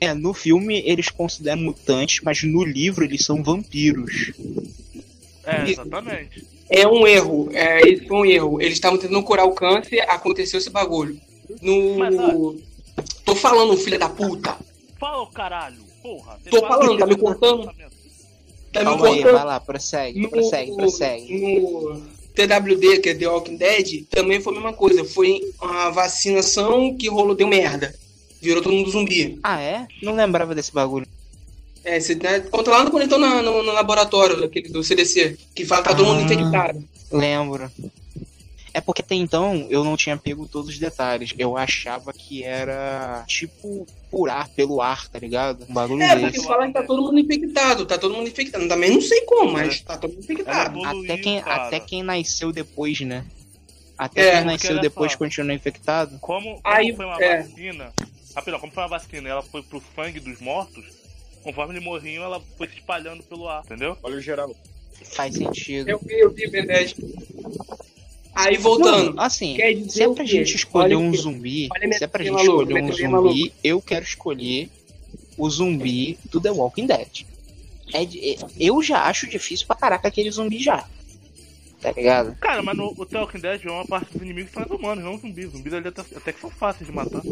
[0.00, 4.32] É, no filme eles consideram mutantes, mas no livro eles são vampiros.
[5.44, 5.72] É, Isso.
[5.72, 6.44] exatamente.
[6.68, 8.60] É um erro, é, esse foi um erro.
[8.60, 11.20] Eles estavam tentando curar o câncer, aconteceu esse bagulho.
[11.60, 11.98] No.
[11.98, 12.14] Mas,
[13.24, 14.56] Tô falando, filha da puta.
[14.98, 16.38] Fala o caralho, porra.
[16.48, 17.64] Tô fala- falando, tá me cortando?
[18.72, 21.60] Tá me Calma aí, vai lá, prossegue, prossegue, prossegue.
[21.60, 22.02] no
[22.34, 25.04] TWD, que é The Walking Dead, também foi a mesma coisa.
[25.04, 27.92] Foi uma vacinação que rolou, deu merda.
[28.40, 29.38] Virou todo mundo zumbi.
[29.42, 29.86] Ah, é?
[30.02, 31.06] Não lembrava desse bagulho.
[31.84, 34.82] É, você né, conta lá no quando eles estão na- no, no laboratório daquele, do
[34.84, 36.24] CDC, que fala que tá todo mundo Ah.
[36.34, 36.84] infectado.
[37.10, 37.70] Lembro.
[38.72, 41.34] É porque até então eu não tinha pego todos os detalhes.
[41.36, 45.66] Eu achava que era tipo curar pelo ar, tá ligado?
[45.68, 46.46] Um bagulho É, porque desse.
[46.46, 48.68] fala que tá todo mundo infectado, tá todo mundo infectado.
[48.68, 50.78] Também não sei como, mas tá todo mundo infectado.
[50.78, 51.66] evoluiu, Até quem, cara.
[51.66, 53.24] até quem nasceu depois, né?
[53.98, 56.16] Até É, quem nasceu depois continua infectado.
[56.20, 57.42] Como, como Aí, foi uma é.
[57.42, 57.92] vacina.
[58.34, 60.84] Rapidão, como foi uma vacina e ela foi pro sangue dos mortos,
[61.42, 63.96] conforme eles morriam, ela foi se espalhando pelo ar, entendeu?
[64.02, 64.54] Olha o geral.
[65.04, 65.88] Faz sentido.
[65.88, 66.94] Eu vi, eu vi, Ben 10.
[68.34, 69.06] Aí voltando.
[69.06, 72.22] Mano, assim, quer dizer se é pra gente escolher Olha um zumbi, se é pra
[72.22, 73.52] gente escolher um zumbi, maluca.
[73.64, 74.70] eu quero escolher
[75.36, 77.26] o zumbi do The Walking Dead.
[77.92, 80.86] É é- eu já acho difícil pra caraca aquele zumbi já.
[81.80, 82.36] Tá ligado?
[82.36, 85.50] Cara, mas no o The Walking Dead, uma parte dos inimigos são humanos, não zumbis.
[85.50, 87.22] Zumbis ali até, até que são fáceis de matar.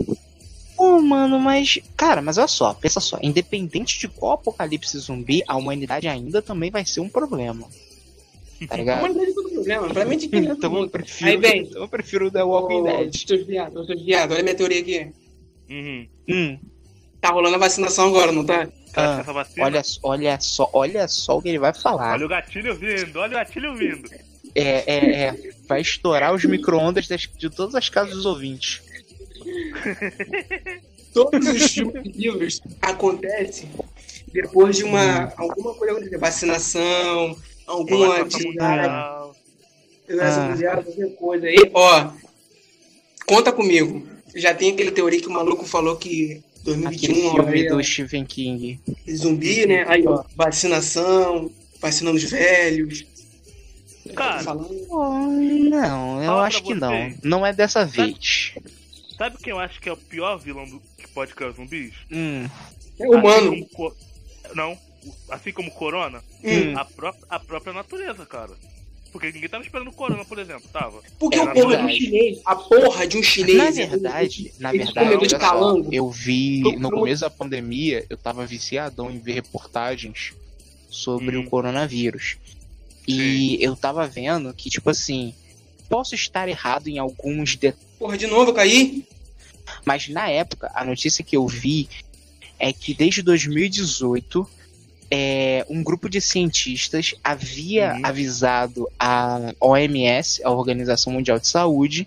[0.79, 1.79] Pô, mano, mas.
[1.97, 3.19] Cara, mas olha só, pensa só.
[3.21, 7.69] Independente de qual apocalipse zumbi, a humanidade ainda também vai ser um problema.
[8.69, 9.03] Tá ligado?
[9.03, 9.89] Mas não tem todo problema.
[9.89, 11.31] Pra mim, de quem então eu prefiro.
[11.31, 11.63] Aí vem.
[11.63, 13.15] então eu prefiro o The Walking Dead.
[13.27, 14.33] Seus viados, seus viados.
[14.35, 15.13] Olha a minha teoria aqui.
[15.69, 16.07] Uhum.
[16.29, 16.59] Hum,
[17.21, 18.69] Tá rolando a vacinação agora, não tá?
[18.93, 19.67] Cara, Ah, vacina.
[19.67, 22.13] olha, olha só, olha só o que ele vai falar.
[22.13, 24.09] Olha o gatilho vindo, olha o gatilho vindo.
[24.55, 25.53] É, é, é.
[25.69, 28.81] Vai estourar os micro-ondas das- de todas as casas dos ouvintes.
[31.13, 33.69] Todos os filmes e livros acontecem
[34.33, 35.33] depois de uma.
[35.37, 36.19] alguma coisa acontecer.
[36.19, 40.49] Vacinação, alguma atividade, Ah.
[40.51, 41.57] mundial, qualquer coisa aí.
[41.73, 42.11] Ó,
[43.27, 44.07] conta comigo.
[44.35, 47.83] Já tem aquele teoria que o maluco falou que Aquele 2021, filme aí, ó, do
[47.85, 48.79] Stephen King.
[49.11, 49.85] zumbi, né?
[49.89, 53.07] Aí, ó, vacinação, vacinando os velhos.
[54.15, 54.43] Cara.
[54.91, 56.91] Oh, não, eu Fala acho que não.
[56.91, 57.17] vocês.
[57.23, 58.53] Não é dessa vez.
[58.55, 58.78] sabe
[59.43, 61.95] quem eu acho que é o pior vilão do, que pode criar zumbis?
[62.11, 62.49] Hum.
[62.99, 63.53] É humano.
[63.55, 63.97] Assim como
[64.55, 64.79] Não,
[65.31, 66.77] assim como o Corona, Hum.
[66.77, 68.53] a, pró a própria natureza, cara.
[69.13, 71.01] Porque ninguém tava esperando o Corona, por exemplo, tava.
[71.19, 73.57] Porque É, o porra de um chinês, a porra de um chinês.
[73.77, 75.89] Na é- verdade, na verdade, de calango.
[75.93, 80.35] eu vi no começo da pandemia, eu tava viciadão em ver reportagens
[80.91, 81.41] sobre Hum.
[81.47, 82.37] o coronavírus.
[83.07, 85.35] E eu tava vendo que, tipo assim,
[85.89, 89.07] posso estar errado em alguns detalhes, Porra, de novo, eu caí.
[89.85, 91.89] mas na época, a notícia que eu vi
[92.59, 94.49] é que desde 2018,
[95.11, 98.01] é, um grupo de cientistas havia Uhum.
[98.05, 102.07] avisado a OMS, a Organização Mundial de Saúde,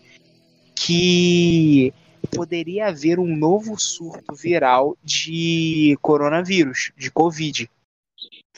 [0.76, 1.94] que
[2.36, 7.70] poderia haver um novo surto viral de coronavírus, de Covid.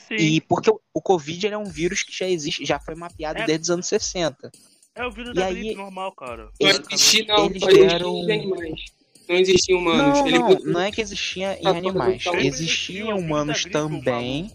[0.08, 2.94] Sim, E porque o, o Covid ele é um vírus que já existe, já foi
[2.94, 3.46] mapeado É.
[3.46, 4.52] desde os anos 60.
[4.94, 6.48] É o vírus e da aí- gripe normal, cara.
[6.60, 7.46] Não Eles- existia, não.
[7.46, 8.80] eles animais.
[9.28, 10.18] Não existiam humanos.
[10.18, 12.22] Não, Ele não, não é que existia em Tá, animais.
[12.42, 14.50] Existiam humanos também.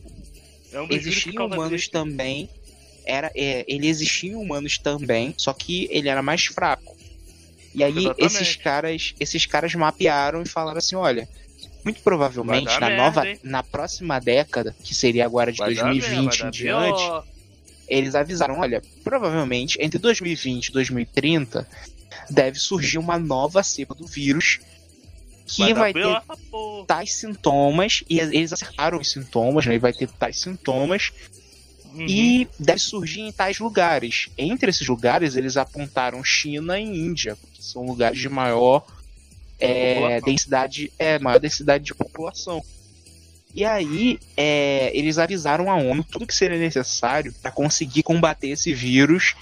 [0.71, 1.89] É um Existiam humanos gripe.
[1.91, 2.49] também.
[3.05, 6.95] Era, é, ele existia em humanos também, só que ele era mais fraco.
[7.73, 8.25] E aí Exatamente.
[8.35, 11.27] esses caras, esses caras mapearam e falaram assim, olha,
[11.83, 13.39] muito provavelmente na merda, nova, hein?
[13.43, 17.25] na próxima década, que seria agora de Vai dar 2020 merda, em diante, pior.
[17.89, 21.67] Eles avisaram, olha, provavelmente entre 2020 e 2030
[22.29, 24.59] deve surgir uma nova cepa do vírus
[25.45, 26.23] que Vai vai ter pior
[26.85, 29.73] tais sintomas e eles acertaram os sintomas, né?
[29.75, 31.11] E vai ter tais sintomas
[31.93, 32.05] Uhum.
[32.07, 34.29] e deve surgir em tais lugares.
[34.37, 38.85] Entre esses lugares, eles apontaram China e Índia, que são lugares de maior
[39.59, 42.63] é, densidade, é, maior densidade de população.
[43.59, 48.73] E aí, é, eles avisaram a ONU tudo que seria necessário para conseguir combater esse
[48.73, 49.35] vírus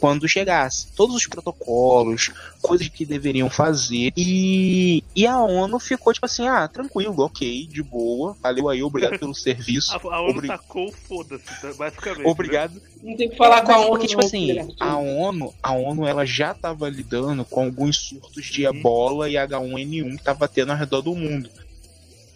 [0.00, 0.86] quando chegasse.
[0.96, 2.30] Todos os protocolos,
[2.62, 4.10] coisas que deveriam fazer.
[4.16, 9.18] E, e a ONU ficou tipo assim: ah, tranquilo, ok, de boa, valeu aí, obrigado
[9.18, 9.92] pelo serviço.
[9.94, 11.74] A, a ONU Obri- tacou foda-se, tá?
[11.74, 12.26] basicamente.
[12.26, 12.80] Obrigado.
[13.02, 13.88] Não tem que falar com a ONU.
[13.90, 14.96] porque, tipo assim, a.
[14.96, 20.24] ONU, a ONU ela já estava lidando com alguns surtos de ebola e H1N1 que
[20.24, 21.50] tava tendo ao redor do mundo.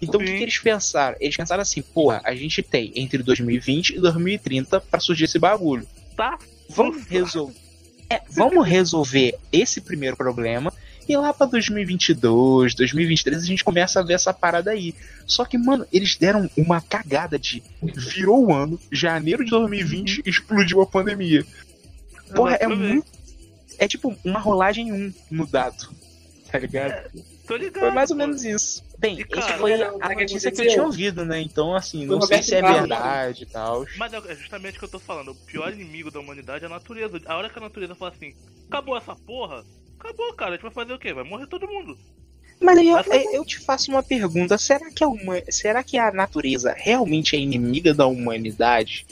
[0.01, 1.17] Então o que, que eles pensaram?
[1.21, 5.87] Eles pensaram assim, porra, a gente tem entre 2020 e 2030 para surgir esse bagulho.
[6.17, 6.39] Tá?
[6.69, 7.55] Vamos resolver.
[8.09, 10.73] É, vamos resolver esse primeiro problema
[11.09, 14.95] e lá pra 2022, 2023 a gente começa a ver essa parada aí.
[15.25, 20.81] Só que, mano, eles deram uma cagada de virou o ano, janeiro de 2020 explodiu
[20.81, 21.45] a pandemia.
[22.35, 23.07] Porra, é muito.
[23.79, 25.95] É tipo uma rolagem 1 no dado.
[26.51, 27.11] Tá ligado?
[27.47, 27.81] Tô ligado.
[27.81, 28.83] Foi mais ou menos isso.
[28.99, 31.41] Bem, E, cara, foi olha, a olha o que notícia que eu tinha ouvido, né?
[31.41, 33.85] Então, assim, não sei se é verdade e tal.
[33.97, 35.33] Mas é justamente o que eu tô falando.
[35.33, 37.21] O pior inimigo da humanidade é a natureza.
[37.27, 38.35] A hora que a natureza fala assim,
[38.69, 39.65] acabou essa porra,
[39.99, 40.53] acabou, cara.
[40.53, 41.13] A gente vai fazer o quê?
[41.13, 41.99] Vai morrer todo mundo.
[42.61, 45.99] Mas aí eu, Mas- eu te faço uma pergunta: será que, a huma- será que
[45.99, 49.07] a natureza realmente é inimiga da humanidade?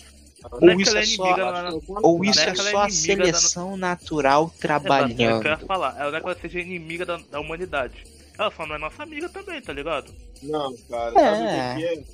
[0.60, 2.88] Não Ou isso é é só, da- ou não isso é é é só a
[2.88, 5.46] inimiga da- seleção natural Exato, é o que eu trabalhando?
[5.46, 5.94] ia falar.
[5.98, 8.04] Ela não é que ela seja inimiga da, da humanidade.
[8.38, 10.12] Ela só não é nossa amiga também, tá ligado?
[10.42, 11.34] Não, cara, É.
[11.34, 12.04] sabe o que é?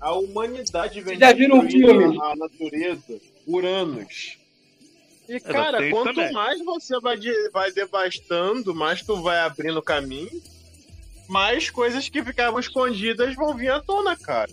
[0.00, 2.18] A humanidade vem Já viram um destruindo filme?
[2.22, 4.38] a natureza por anos.
[5.28, 6.32] E, cara, quanto também.
[6.32, 10.30] mais você vai, de- vai devastando, mais tu vai abrindo caminho,
[11.26, 14.50] mais coisas que ficavam escondidas vão vir à tona, cara.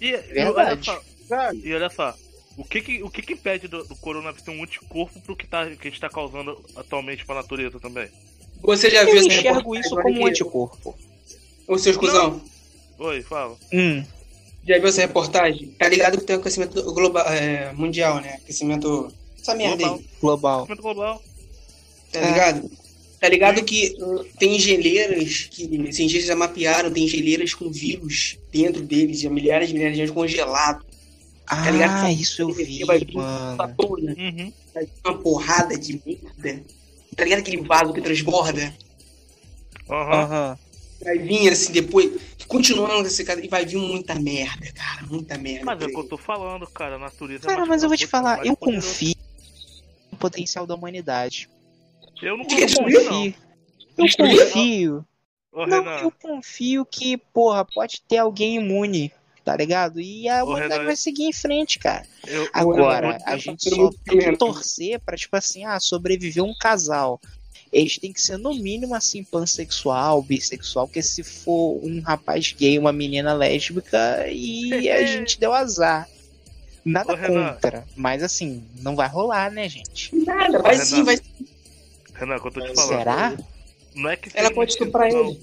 [0.00, 1.60] E, e olha só, Sabe?
[1.64, 2.12] e olha só.
[2.56, 5.46] O que que, o que, que impede do, do coronavírus ter um anticorpo pro que,
[5.46, 8.08] tá, que a gente tá causando atualmente pra natureza também?
[8.64, 10.94] Você já viu Eu essa enxergo reportagem, isso como um anticorpo.
[11.68, 12.40] Ô, seus cuzão,
[12.98, 13.56] Oi, fala.
[13.72, 14.04] Hum,
[14.66, 15.68] já viu essa reportagem?
[15.78, 18.34] Tá ligado que tem um aquecimento global, é, mundial, né?
[18.42, 19.12] Aquecimento.
[19.40, 19.96] Essa merda Global.
[19.98, 20.58] aí, global.
[20.62, 21.22] Aquecimento global.
[22.12, 22.26] tá É.
[22.30, 22.70] ligado?
[23.20, 23.94] Tá ligado que
[24.38, 29.74] tem geleiras que cientistas já mapearam, tem geleiras com vírus dentro deles, já milhares de
[29.74, 30.84] milhares de anos congelado.
[31.46, 31.90] Tá ligado?
[32.04, 33.74] Ah, Essa isso eu vi, mano.
[33.76, 34.52] toda, Uhum.
[34.74, 36.62] vai vir uma porrada de merda.
[37.16, 38.74] Tá ligado aquele vaso que transborda?
[39.88, 40.22] Aham.
[40.22, 40.58] Aham.
[41.02, 42.10] Vai vir assim depois,
[42.48, 45.64] continuando esse cara, e vai vir muita merda, cara, muita merda.
[45.64, 46.96] Mas é o que eu tô falando, cara.
[46.96, 49.14] A natureza é Cara, mas eu vou te falar, eu confio
[50.10, 51.48] no potencial da humanidade.
[52.22, 53.34] Eu não De Eu confio, confio.
[53.98, 55.06] Eu confio.
[55.52, 59.12] Não, eu confio que, porra, pode ter alguém imune,
[59.44, 60.00] tá ligado?
[60.00, 62.04] E a humanidade vai seguir em frente, cara.
[62.26, 66.54] Eu, Agora, eu a gente só tem que torcer pra, tipo assim, ah, sobreviver um
[66.58, 67.20] casal.
[67.72, 72.78] eles têm que ser no mínimo assim pansexual, bissexual, porque se for um rapaz gay,
[72.78, 76.08] uma menina lésbica e a gente deu azar.
[76.84, 77.54] Nada Ô, Renan.
[77.54, 80.14] contra, mas assim, não vai rolar, né, gente?
[80.14, 81.22] Nada, vai sim, vai sim.
[82.14, 82.98] Renan, que eu tô te falando.
[82.98, 83.36] Será?
[83.94, 85.40] Não é que Ela pode estuprar ele.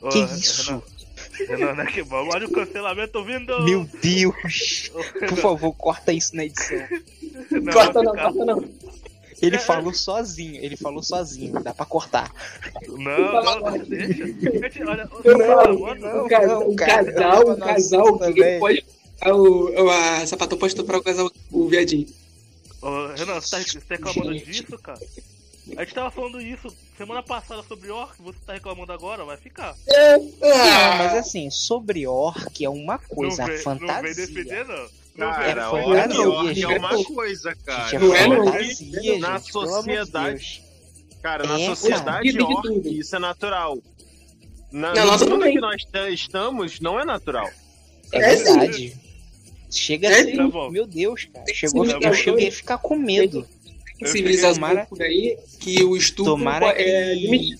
[0.00, 0.82] Ô, Que Renan, isso?
[1.48, 2.02] Renan, não é que.
[2.10, 3.62] Olha o cancelamento vindo.
[3.64, 4.90] Meu Deus!
[5.28, 6.78] Por favor, corta isso na edição.
[7.50, 8.64] não, Corta não, ficar- corta não.
[9.40, 12.32] Ele falou sozinho, ele falou sozinho, dá pra cortar.
[12.86, 14.26] Não, não, deixa.
[14.26, 18.60] Gente, olha, o, não, o cara, casal, eu o não casal também.
[18.60, 18.84] pode.
[19.20, 22.06] A, o, a sapatão pode estuprar o casal, o viadinho.
[22.80, 24.44] Ô, Renan, você tá, você tá reclamando Gente.
[24.50, 25.00] disso, cara?
[25.76, 29.74] A gente tava falando isso semana passada sobre Orc, você tá reclamando agora, vai ficar.
[30.40, 34.14] Não, mas assim, sobre orc é uma coisa, não, a vem, não vem fantasia.
[34.26, 34.86] defender, não.
[35.14, 36.30] Não Cara, defender, fantasia, não.
[36.32, 37.88] orc é uma coisa, cara.
[37.90, 38.44] Gente, é Não é, não.
[38.46, 40.62] fantasia, gente, Na sociedade-.
[41.22, 42.44] Cara, na É, sociedade cara.
[42.44, 43.78] orc, isso é natural.
[44.72, 45.54] Na, Na no nossa mundo também.
[45.54, 47.48] que nós ta- estamos, não é natural.
[48.10, 48.96] É, É verdade.
[49.70, 50.36] Chega a É ser.
[50.36, 50.50] sim.
[50.50, 50.70] Tá.
[50.70, 51.44] Meu Deus, cara.
[51.54, 53.46] Chegou, sim, eu tá cheguei a ficar com medo.
[54.02, 57.58] Tem civilização Tomara- por aí que o estupro Tomara é que- limite.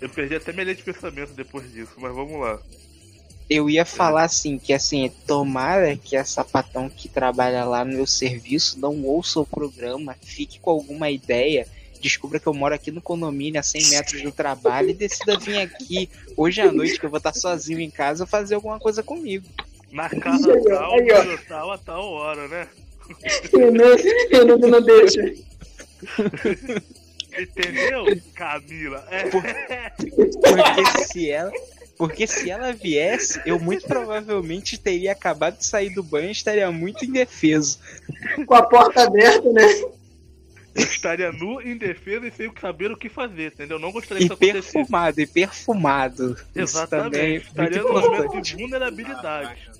[0.00, 2.58] Eu perdi até minha linha de pensamento depois disso, mas vamos lá.
[3.48, 8.06] Eu ia falar assim, que assim, tomara que a sapatão que trabalha lá no meu
[8.06, 11.66] serviço não ouça o programa, fique com alguma ideia,
[12.00, 15.58] descubra que eu moro aqui no condomínio a 100 metros do trabalho e decida vir
[15.58, 19.46] aqui hoje à noite, que eu vou estar sozinho em casa, fazer alguma coisa comigo.
[19.92, 22.66] Na casa tal, aí, tal, a tal hora, né?
[23.52, 23.84] Eu não,
[24.30, 25.34] eu não, não deixa.
[27.38, 29.06] Entendeu, Camila?
[29.10, 29.24] É.
[29.24, 31.52] Porque se ela.
[31.96, 36.70] Porque se ela viesse, eu muito provavelmente teria acabado de sair do banho e estaria
[36.72, 37.78] muito indefeso.
[38.46, 39.64] Com a porta aberta, né?
[40.74, 43.78] Eu estaria nu, indefeso e sem saber o que fazer, entendeu?
[43.78, 44.72] Não gostaria que isso acontecesse.
[44.72, 46.36] perfumado, e perfumado.
[46.54, 47.36] Isso também Exatamente.
[47.36, 49.70] é Estaria muito no momento de vulnerabilidade.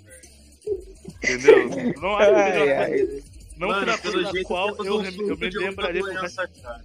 [1.22, 1.68] Entendeu?
[2.00, 3.22] Não acho que Ai,
[3.56, 6.18] não Mano, será pelo jeito qual eu, um eu me de outra lembraria resto.
[6.20, 6.84] doença, cara.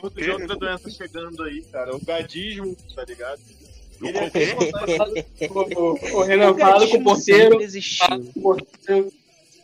[0.00, 1.94] Surto de outra doença chegando aí, cara.
[1.94, 3.40] O gadismo, tá ligado?
[4.02, 4.18] Ele
[5.50, 8.06] O é ô, Renan, fala com o porteiro, Sempre existiu.
[8.06, 9.12] fala com o porteiro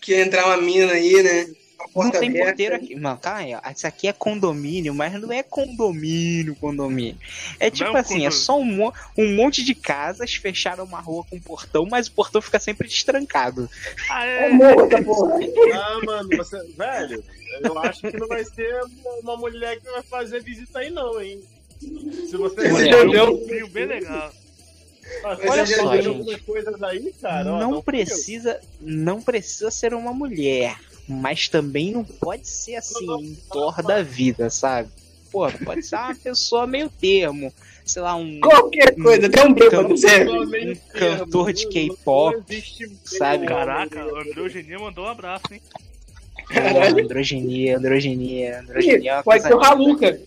[0.03, 1.47] que entrar uma mina aí, né?
[1.95, 2.47] Não tem aberta.
[2.47, 2.95] porteiro aqui.
[2.97, 3.61] Mano, calma aí, ó.
[3.71, 7.17] Isso aqui é condomínio, mas não é condomínio, condomínio.
[7.61, 8.33] É tipo Não é um assim, é condomínio.
[8.33, 12.59] só um, um monte de casas fecharam uma rua com portão, mas o portão fica
[12.59, 13.69] sempre destrancado.
[14.11, 14.53] Ah, É é?
[14.53, 15.39] essa porra.
[15.75, 16.57] Ah, mano, você.
[16.77, 17.25] Velho,
[17.62, 18.81] eu acho que não vai ser
[19.23, 21.41] uma mulher que vai fazer visita aí, não, hein?
[21.81, 24.33] Se você É Jojo- um vinho bem legal.
[25.25, 26.09] Ah, Olha só, viu gente.
[26.09, 27.53] algumas coisas aí, cara.
[27.53, 27.83] ó, não fudeu.
[27.85, 30.77] precisa, não precisa ser uma mulher,
[31.09, 34.88] mas também não pode ser assim em torno da vida, sabe?
[35.31, 37.53] Pô, pode ser uma pessoa meio termo,
[37.85, 40.47] sei lá, um Qualquer coisa, até um bêbado um termo,
[40.92, 42.45] cantor de K-pop,
[43.05, 43.47] sabe?
[43.47, 45.61] Caraca, o André Eugenia mandou um abraço, hein?
[46.49, 49.12] Pô, androgenia, androgenia, androgenia.
[49.14, 49.59] é Pode ser o.
[49.59, 50.21] Raluca.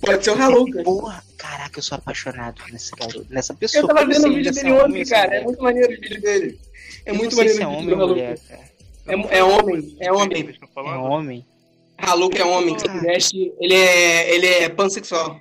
[0.00, 0.82] Pode ser o Raluca.
[0.82, 3.86] Porra, caraca, eu sou apaixonado nesse garoto, nessa Eu pessoa.
[3.86, 5.36] tava não vendo sei o vídeo dele ontem, cara.
[5.36, 6.60] É muito maneiro o vídeo dele.
[7.06, 8.71] É Eu muito não sei maneiro se é homem ou mulher, cara.
[9.06, 10.58] É, é homem, é homem.
[10.74, 11.46] É homem.
[11.98, 13.52] Raluca é homem, que se veste.
[13.60, 15.38] Ele é, ele é pansexual.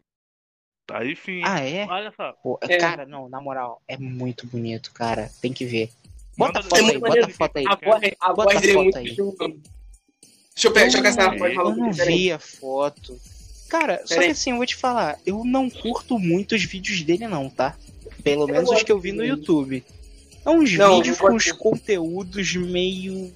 [0.91, 1.41] Aí, enfim.
[1.45, 1.85] Ah, é?
[1.85, 2.33] Olha só.
[2.43, 2.77] Pô, É.
[2.77, 5.31] Cara, não, na moral, é muito bonito, cara.
[5.41, 5.89] Tem que ver.
[6.37, 7.65] Bota a foto É aí, bota a foto aí.
[8.19, 8.93] A voz, dele é muito.
[8.93, 9.03] foto aí.
[10.53, 13.17] Deixa eu, pegar- deixa eu caçar a voz do Eu não vi a foto.
[13.69, 17.25] Cara, só que assim, eu vou te falar, eu não curto muito os vídeos dele
[17.25, 17.77] não, tá?
[18.21, 19.81] Pelo menos os que eu vi no YouTube.
[20.45, 23.33] É uns Não, vídeos com os conteúdos meio,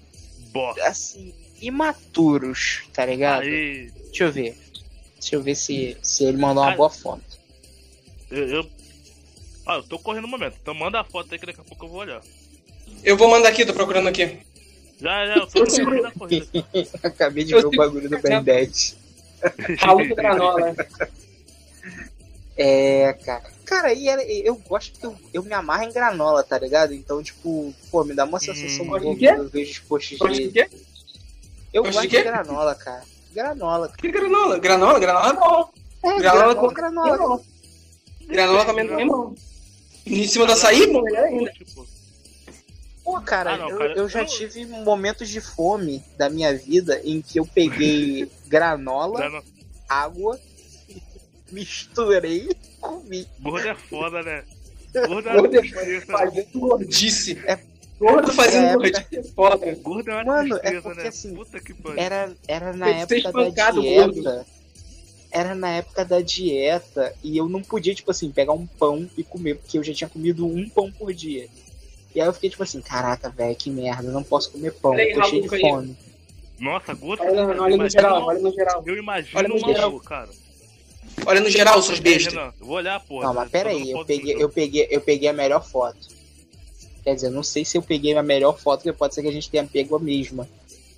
[0.55, 0.83] Bosta.
[0.87, 3.43] assim, imaturos, tá ligado?
[3.43, 3.91] Aí.
[4.05, 4.57] Deixa eu ver.
[5.19, 6.75] Deixa eu ver se, se ele mandou uma Ah.
[6.75, 7.23] boa foto.
[8.31, 8.69] Eu, eu.
[9.65, 10.57] Ah, eu tô correndo um momento.
[10.61, 12.21] Então manda a foto aí que daqui a pouco eu vou olhar.
[13.03, 14.39] Eu vou mandar aqui, tô procurando aqui.
[15.01, 15.63] Já, já, eu tô
[16.01, 16.47] da corrida.
[17.03, 18.97] Acabei de Eu ver o bagulho do Ben 10.
[19.79, 20.75] Raluca Granola.
[22.57, 23.43] É, cara.
[23.65, 26.93] Cara, e ela- eu gosto que eu, eu me amarro em granola, tá ligado?
[26.93, 28.89] Então, tipo, pô, me dá uma sensação Hum.
[28.89, 30.69] boa quando eu vejo os posts de?
[31.73, 33.03] Eu gosto de de, granola, cara.
[33.33, 33.91] Granola.
[33.97, 34.57] Que granola?
[34.59, 34.99] Granola?
[34.99, 35.69] Granola é bom.
[36.03, 37.41] É, Granola granola, com- granola.
[38.27, 39.35] Granola também não é bom.
[40.05, 41.51] Em cima do açaí, bom, melhor ainda.
[41.51, 41.85] Tipo,
[43.03, 46.99] Pô, cara, Ah, não, eu, cara, eu já tive momentos de fome da minha vida
[47.03, 49.43] em que eu peguei granola,
[49.87, 50.39] água,
[51.51, 53.27] misturei e comi.
[53.39, 54.43] Gordo é foda, né?
[55.07, 56.05] Gordo é Gordo é tristeza.
[56.05, 57.37] Fazendo gordice.
[57.45, 57.59] É-
[57.99, 59.75] Gordo fazendo É, gordice é foda.
[59.75, 61.07] Gordo é uma Mano, é tristeza, porque né?
[61.07, 61.99] assim, Puta que pariu.
[61.99, 64.07] Era, era na Tem época da dieta.
[64.11, 64.45] gordo.
[65.31, 69.23] era na época da dieta e eu não podia, tipo assim, pegar um pão e
[69.23, 71.47] comer, porque eu já tinha comido um pão por dia.
[72.13, 74.91] E aí eu fiquei tipo assim, caraca, velho, que merda, eu não posso comer pão,
[74.91, 75.97] Peraí, tô cheio de fome.
[76.57, 77.23] Nossa, gota.
[77.23, 78.83] Olha, cara, olha no geral, olha no geral.
[78.85, 79.99] Eu imagino Olha no geral.
[79.99, 80.29] cara.
[81.25, 82.33] Olha no geral, suas bestas.
[82.33, 83.27] Renan, eu vou olhar, porra.
[83.27, 85.97] Não, mas só pera aí, eu peguei, eu peguei, eu peguei a melhor foto.
[87.03, 89.27] Quer dizer, eu não sei se eu peguei a melhor foto, porque pode ser que
[89.27, 90.47] a gente tenha pego a mesma.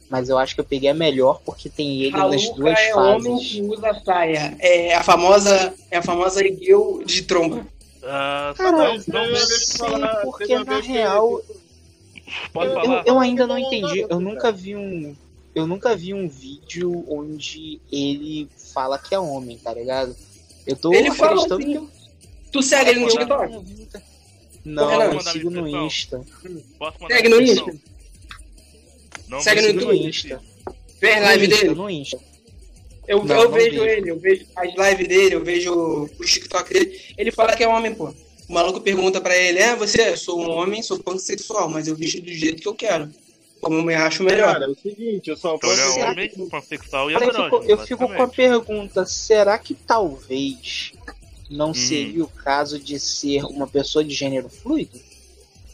[0.10, 2.96] Mas eu acho que eu peguei a melhor porque tem ele nas Raluca duas é
[2.96, 3.48] homem fases.
[3.52, 4.56] que usa saia.
[4.60, 7.68] É a famosa, é a famosa Igueu de tromba.
[8.04, 9.88] Ah, Cara, não, Mas, não, eu- não sei,
[10.24, 11.42] porque na real
[12.54, 13.04] pode eu, falar.
[13.06, 14.06] eu ainda não entendi.
[14.10, 15.14] Eu nunca vi um.
[15.58, 20.16] Eu nunca vi um vídeo onde ele fala que é homem, tá ligado?
[20.68, 21.72] Eu tô Ele fala acreditando assim.
[21.72, 21.90] que eu.
[22.52, 23.52] Tu segue ele no eu TikTok?
[23.52, 23.88] não vi
[24.64, 25.68] Renan, eu mandar sigo no.
[25.68, 26.22] Insta.
[27.08, 27.42] Segue no?
[27.42, 27.76] Insta.
[29.28, 29.94] Não, Segue no.
[29.94, 30.42] Insta.
[31.02, 31.74] Vê as lives dele.
[31.76, 32.20] no Insta.
[33.08, 33.86] Eu, Não, eu não vejo vejo.
[33.86, 37.02] ele, eu vejo as lives dele, eu vejo o TikTok dele.
[37.18, 38.14] Ele fala que é homem, pô.
[38.48, 41.96] O maluco pergunta pra ele, é, você, eu sou um homem, sou pansexual, mas eu
[41.96, 43.10] visto do jeito que eu quero.
[43.62, 44.54] Como eu me acho melhor.
[44.54, 47.20] Cara, é o seguinte, eu só Então ele posso é Será homem, pansexual e eu
[47.20, 47.44] andrógeno.
[47.62, 50.92] fico, eu fico com a pergunta: será que talvez
[51.50, 51.74] não Hum.
[51.74, 55.00] seria o caso de ser uma pessoa de gênero fluido?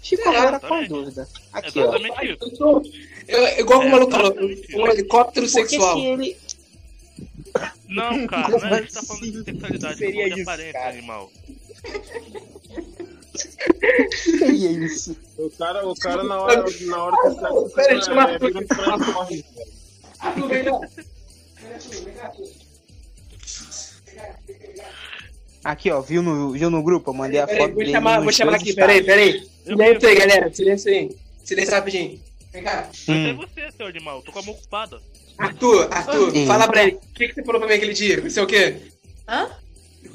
[0.01, 1.27] Fico É, agora com a dúvida.
[1.51, 1.95] Aqui, ó.
[1.95, 2.81] Exatamente isso.
[3.27, 5.97] Eu igual o É, maluco falou, um helicóptero Porque sexual.
[5.97, 6.37] se ele.
[7.87, 9.31] Não, cara, não é, a gente tá falando assim?
[9.31, 10.89] de sexualidade, Seria de aparência cara?
[10.89, 11.31] animal.
[14.15, 15.15] Seria isso.
[15.37, 18.19] O cara, o cara na hora, na hora que Pera, você deixa eu.
[18.19, 18.53] Arthur,
[20.53, 22.31] vem cá.
[25.63, 27.09] Aqui, ó, viu no, viu no grupo?
[27.09, 27.91] Eu mandei a Peraí, foto vou dele.
[27.91, 29.47] chamar, vou chamar aqui, peraí, peraí.
[29.65, 31.15] Silêncio aí, galera, silêncio aí.
[31.43, 32.19] Silêncio rapidinho.
[32.51, 32.89] Vem cá.
[33.07, 33.35] Mas é Hum.
[33.37, 35.01] você, seu animal, tô com a mão ocupada.
[35.37, 36.45] Arthur, Arthur, Hum.
[36.45, 36.97] fala pra ele.
[36.97, 38.21] O que, que você falou pra mim aquele dia?
[38.21, 38.75] Você é o quê?
[39.27, 39.49] Hã?
[40.03, 40.11] Eu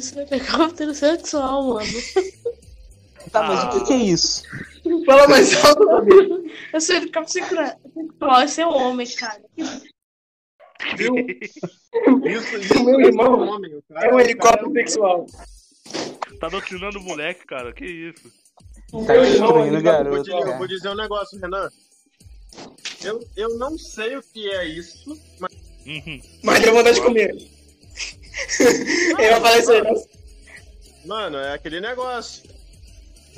[0.00, 1.88] sou helicóptero sexual, mano.
[3.32, 4.42] Tá, mas o que, que é isso?
[5.06, 5.82] Fala mais alto.
[6.72, 8.42] Eu sou helicóptero sexual.
[8.42, 9.42] Esse é um homem, cara.
[10.96, 11.14] Viu?
[11.18, 15.26] Isso, isso Meu é irmão um homem, o cara- É um o cara helicóptero sexual.
[16.40, 18.28] Tá doutrinando o moleque, cara, que isso.
[18.90, 20.22] Tá Meu irmão, destruindo o ele- Vou, garoto.
[20.22, 21.68] dizer, vou dizer um negócio, Renan.
[23.04, 25.50] Eu, eu não sei o que é isso, mas
[25.86, 26.20] Uhum.
[26.44, 27.34] Mas deu vontade de comer.
[29.18, 29.82] Ele vai aí.
[29.82, 30.04] né?
[31.04, 32.42] Mano, é aquele negócio.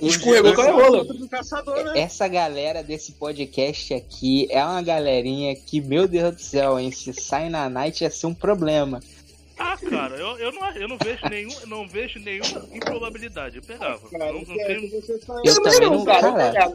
[0.00, 1.04] Escorregou com a rola.
[1.04, 2.00] Do caçador, né?
[2.00, 6.90] Essa galera desse podcast aqui é uma galerinha que, meu Deus do céu, hein?
[6.90, 9.00] Se sai na night ia ser um problema.
[9.56, 13.58] Ah, cara, eu, eu, não, eu não vejo nenhum, não vejo nenhuma improbabilidade.
[13.58, 14.00] Eu pegava.
[14.10, 14.76] Cara, não, não é
[15.44, 16.72] Eu também não, cara.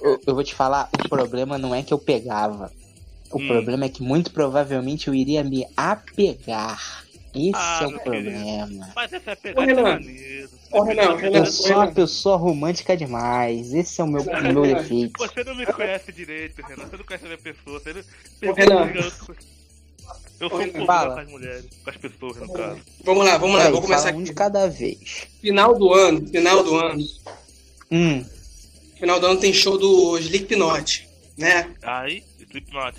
[0.00, 2.72] Eu, eu vou te falar, o problema não é que eu pegava.
[3.30, 3.48] O Hum.
[3.48, 7.04] problema é que muito provavelmente eu iria me apegar.
[7.34, 8.92] Esse Ah, é o problema.
[8.94, 9.82] Mas essa é Ô, pegar Renan.
[9.82, 10.50] maneiro.
[10.70, 11.38] Ô, Renan, Renan.
[11.38, 13.72] Eu sou uma pessoa romântica demais.
[13.72, 15.12] Esse é o meu, o meu defeito.
[15.18, 16.84] Você não me conhece direito, Renan.
[16.86, 17.80] Você não conhece a minha pessoa.
[17.80, 18.50] Você não...
[18.50, 18.92] Ô, Renan.
[20.40, 20.86] Eu sou um Renan.
[20.86, 22.80] com as mulheres, com as pessoas, no caso.
[23.04, 24.28] Vamos lá, vamos lá, Peraí, vou começar fala um aqui.
[24.28, 25.26] de cada vez.
[25.40, 27.04] Final do ano, final do ano.
[27.90, 28.24] Hum,
[28.98, 31.68] Final do ano tem show do Slipknot, né?
[31.82, 32.96] Aí, Slipknot.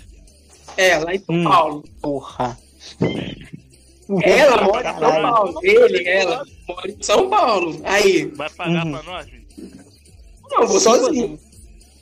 [0.76, 1.44] É, lá em São Hum.
[1.44, 1.84] Paulo.
[2.00, 2.58] porra.
[4.22, 5.22] Ela mora em São.
[5.22, 5.60] Paulo.
[5.62, 7.80] Ele, ela, mora em São Paulo.
[7.84, 8.92] Aí, Vai pagar Uhum.
[8.92, 9.44] pra nós, filho?
[10.50, 11.38] não, vou sozinho.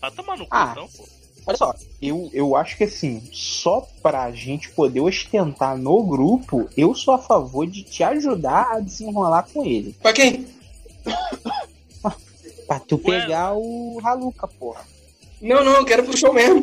[0.01, 0.75] Vai tomar no cu, Ah.
[0.77, 1.05] não, pô.
[1.45, 6.95] Olha só, eu, eu acho que assim, só pra gente poder ostentar no grupo, eu
[6.95, 9.93] sou a favor de te ajudar a desenrolar com ele.
[10.01, 10.47] Pra quem?
[12.67, 14.83] Pra tu pegar o Haluca, porra.
[15.41, 16.63] Não, não, eu quero pro show mesmo.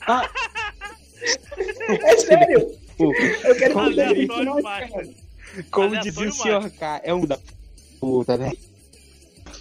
[0.00, 0.28] Ah.
[1.88, 2.76] É sério.
[2.96, 3.12] Pô,
[3.44, 5.08] Eu quero demais, cara.
[5.70, 6.34] Como dizia o mais.
[6.36, 7.38] senhor K, é um da
[8.00, 8.52] puta, né?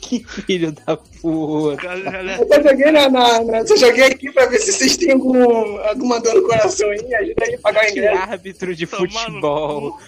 [0.01, 1.85] Que filho da puta.
[1.87, 5.77] Eu só joguei, na, na, na- só joguei aqui pra ver se vocês têm algum,
[5.79, 7.13] alguma dor no coração aí.
[7.15, 8.21] Ajuda aí a pagar o ingresso.
[8.21, 9.99] árbitro de Tomar no futebol.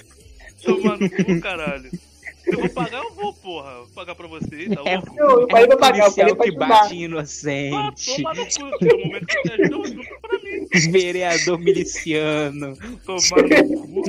[0.68, 1.90] no cu, caralho.
[1.92, 3.76] Se eu vou pagar, eu vou, porra.
[3.78, 4.96] Vou pagar pra vocês, tá É?
[4.96, 8.16] Eu, eu é falei pra pagar, eu falei policial pra que bate em Ah, inocente.
[8.22, 10.43] toma no cu, no momento que você ajuda, eu pra mim.
[10.92, 12.76] Vereador miliciano.
[13.06, 14.04] Tomar no cu,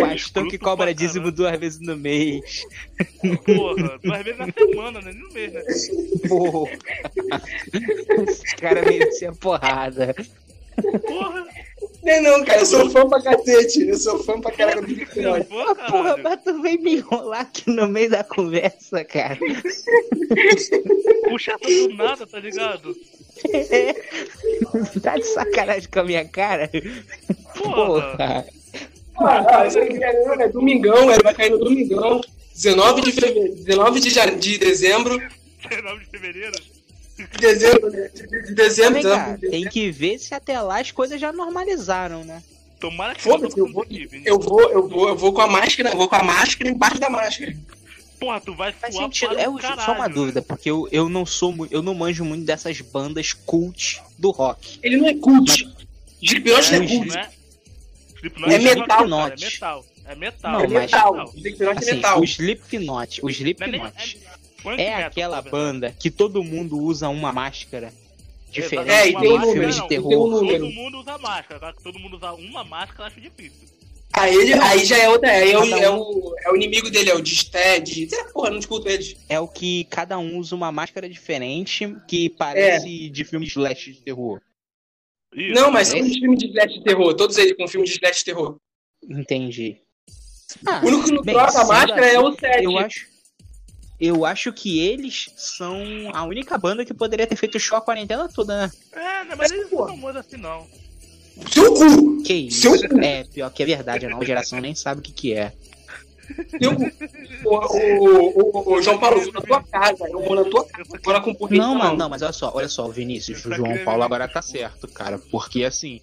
[0.00, 2.66] Pastor que cobra dízimo duas vezes no mês.
[3.46, 3.98] porra.
[4.02, 5.12] Duas vezes na semana, né?
[5.12, 5.62] Nem no mês, né?
[6.28, 6.72] Porra.
[8.28, 10.14] Esse cara merecia porrada.
[11.06, 11.46] Porra.
[12.02, 13.88] Não, não, cara, eu sou fã pra cacete.
[13.88, 14.94] Eu sou fã pra caralho do
[15.90, 19.38] Porra, mas tu vem me enrolar aqui no meio da conversa, cara.
[21.28, 22.94] Puxa do nada, tá ligado?
[25.02, 26.70] Tá de sacanagem com a minha cara?
[27.56, 28.16] Porra.
[28.16, 28.46] Porra.
[29.16, 32.20] Ah, ah, isso aqui é, é domingão, ele vai cair no domingão.
[32.52, 35.20] 19 de fevereiro, 19 de, ja- de dezembro.
[35.68, 36.52] 19 de fevereiro?
[37.16, 38.10] De dezembro, né?
[38.12, 39.50] De, de dezembro, cá, 19 de dezembro.
[39.50, 42.42] tem que ver se até lá as coisas já normalizaram, né?
[42.80, 43.86] Tomara que eu não vou,
[44.24, 46.98] eu vou, eu vou, eu vou com a máscara, eu vou com a máscara embaixo
[46.98, 47.54] da máscara.
[48.18, 49.38] Porra, tu vai Faz suar sentido.
[49.38, 52.24] É o o- só caralho, uma dúvida, porque eu, eu não sou eu não manjo
[52.24, 54.78] muito dessas bandas cult do rock.
[54.82, 55.68] Ele não é cult.
[56.22, 57.06] Slipknot não é É, cult.
[57.08, 57.30] não é?
[58.16, 59.84] Slipknot É é metal, é metal.
[60.06, 60.52] É metal.
[60.52, 61.32] Não, É é mas- metal.
[61.34, 62.20] Slipknot é Assim, metal.
[62.20, 65.50] o Slipknot, o é Slipknot é metal, aquela verdade.
[65.50, 67.92] banda que todo mundo usa uma máscara
[68.50, 70.10] diferente É, e tem um de terror.
[70.12, 73.73] Todo mundo usa máscara, que todo mundo usa uma máscara, eu acho difícil.
[74.16, 77.14] Aí, aí já é outra, aí é o, é, o, é o inimigo dele, é
[77.14, 78.08] o Disted.
[78.32, 79.16] Porra, não escuto eles.
[79.28, 83.08] É o que cada um usa uma máscara diferente que parece É.
[83.10, 84.40] de filme de slash de terror.
[85.34, 85.54] Isso.
[85.60, 88.18] Não, mas são os filmes de slash de terror, todos eles com filmes de slash
[88.20, 88.56] de terror.
[89.08, 89.80] Entendi.
[90.64, 92.64] Ah, O único que não troca a máscara é assim, o 7.
[92.64, 93.14] Eu acho.
[94.00, 95.76] Eu acho que eles são
[96.12, 98.72] a única banda que poderia ter feito show a quarentena toda, né?
[98.92, 99.80] É, né, mas eles Pô.
[99.80, 100.66] não são muito assim, não.
[101.50, 102.22] Seu cu!
[102.22, 102.60] Que isso?
[102.60, 103.00] Seu cu!
[103.00, 105.52] É, pior que é verdade, a nova geração nem sabe o que, que é.
[106.60, 106.90] Seu cu!
[107.44, 110.84] O, o, o, João Paulo, eu vou na tua casa, eu vou na tua casa,
[110.90, 114.26] eu vou Não, mano, não, mas olha só, olha só, Vinícius, o João Paulo agora
[114.26, 115.18] tá certo, cara.
[115.30, 116.00] Porque assim,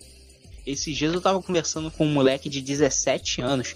[0.66, 3.76] esses dias eu tava conversando com um moleque de 17 anos.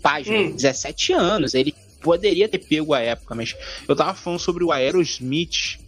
[0.00, 0.52] Página, Hum.
[0.52, 1.54] 17 anos.
[1.54, 3.54] Ele poderia ter pego a época, mas
[3.86, 5.79] eu tava falando sobre o Aerosmith.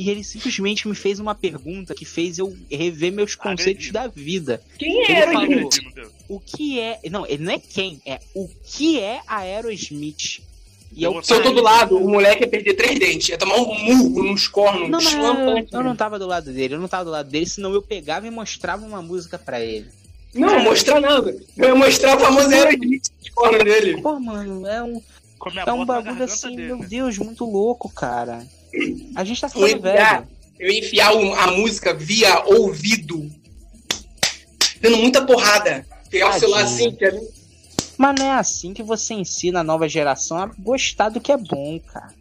[0.00, 4.62] E ele simplesmente me fez uma pergunta que fez eu rever meus conceitos da vida.
[4.78, 5.70] Quem Ele era o falou.
[6.28, 7.00] O que é.
[7.10, 10.40] Não, ele não é quem, é o que é Aerosmith.
[10.94, 13.36] E eu Se eu tô do parei- lado, o moleque ia perder três dentes, ia
[13.36, 15.12] tomar um murro nos cornos, Não, mas
[15.72, 17.82] eu, eu não tava do lado dele, eu não tava do lado dele, senão eu
[17.82, 19.88] pegava e mostrava uma música pra ele.
[20.32, 21.36] Não, mostrar nada.
[21.56, 24.00] Eu ia mostrar o famoso Aerosmith nos cornos dele.
[24.00, 25.02] Pô, mano, é um,
[25.66, 26.86] a é um bagulho assim, dele, meu né?
[26.88, 28.46] Deus, muito louco, cara.
[29.14, 30.28] A gente tá Eu ficando enfiar, velho.
[30.58, 33.30] eu ia enfiar a música via ouvido,
[34.80, 35.86] dando muita porrada.
[36.10, 37.20] Pegar o celular assim, que é
[37.98, 41.36] Mas não é assim que você ensina a nova geração a gostar do que é
[41.36, 42.16] bom, cara.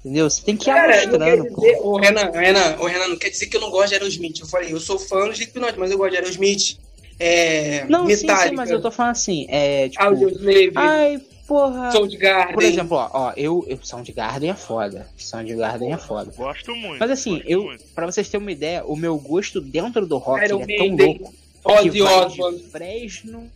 [0.00, 0.28] Entendeu?
[0.30, 1.60] Você tem que ir Cara, não quer mostrando, pô.
[1.62, 4.38] dizer, ô Renan, Renan, ô Renan, não quer dizer que eu não gosto de Aerosmith.
[4.40, 6.78] Eu falei, eu sou fã do Slipknot, mas eu gosto de Aerosmith.
[7.18, 10.04] É, Não, sim, sim, mas eu tô falando assim, é tipo.
[10.04, 11.90] Audioslave, Ai, porra.
[11.92, 12.54] Soundgarden.
[12.54, 13.78] Por exemplo, ó, ó, eu, eu.
[13.82, 15.08] Soundgarden é foda.
[15.16, 16.32] Soundgarden é foda.
[16.36, 16.98] Gosto muito.
[16.98, 17.84] Mas assim, eu, muito.
[17.94, 21.18] pra vocês terem uma ideia, o meu gosto dentro do rock Iron é tão Maiden,
[21.20, 21.34] louco
[21.64, 22.58] Ozzy Osbourne.
[22.58, 23.50] de Fresno.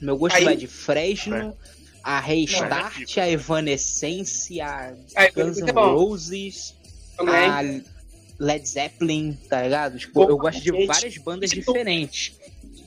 [0.00, 1.56] Meu gosto Aí- vai de Fresno,
[2.02, 5.72] a Não, Restart, é a Evanescence, a Aí, Guns N' é.
[5.72, 6.74] Roses,
[7.16, 7.34] Também.
[7.34, 7.80] a
[8.38, 9.98] Led Zeppelin, tá ligado?
[9.98, 11.66] Tipo, Pô, eu gosto de gente, várias bandas Beatles.
[11.66, 12.32] diferentes.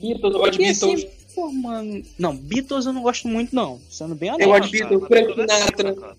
[0.00, 1.06] Beatles, eu gosto de E Beatles.
[1.38, 2.02] Pô, mano.
[2.18, 3.80] Não, Beatles eu não gosto muito, não.
[3.90, 4.50] Sendo bem Eu honesto.
[4.50, 6.16] gosto de Beatles, Frank Sinatra.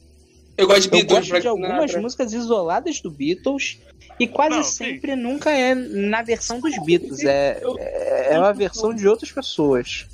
[0.57, 2.01] Eu gosto de Eu Beatles, gosto Frank de algumas Sinatra.
[2.01, 3.78] músicas isoladas do Beatles
[4.20, 4.72] e quase Não, sim.
[4.86, 7.24] sempre nunca é na versão dos Beatles.
[7.24, 10.05] É, é, é uma versão de outras pessoas.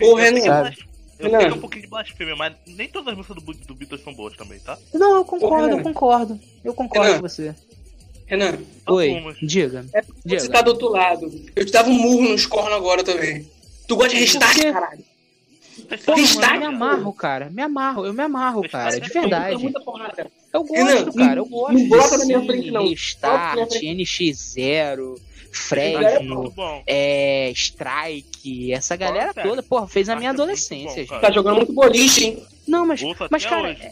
[0.00, 0.72] Ô, eu sei que é Renan.
[1.18, 4.12] eu é um pouquinho de blasfêmia, mas nem todas as músicas do, do Beatles são
[4.14, 4.76] boas também, tá?
[4.92, 6.40] Não, eu concordo, eu concordo.
[6.64, 7.20] Eu concordo Renan.
[7.22, 7.54] com você.
[8.26, 9.36] Renan, Oi, Algumas.
[9.42, 9.84] diga.
[9.92, 10.52] é porque você Diga.
[10.52, 11.32] tá do outro lado.
[11.56, 13.48] Eu te dava um murro nos cornos agora também.
[13.90, 15.04] Tu gosta de restart, caralho?
[16.06, 17.50] Pô, Restart, mano, me amarro, cara.
[17.50, 19.00] Me amarro, eu me amarro, cara.
[19.00, 19.56] De verdade.
[19.60, 20.30] muita porrada.
[20.52, 21.40] Eu gosto, Renan, cara.
[21.40, 22.88] Eu não- gosto não de bota na minha Sim, frente, não.
[22.88, 23.86] Restart, minha frente.
[23.86, 26.54] NX0, Mas é Fresno,
[26.86, 29.50] é, Strike, essa galera sério.
[29.50, 31.18] toda, porra, fez a minha Nossa, adolescência, bom.
[31.18, 32.46] Tá jogando muito boliche, hein?
[32.68, 33.90] Não, mas, mas cara, hoje.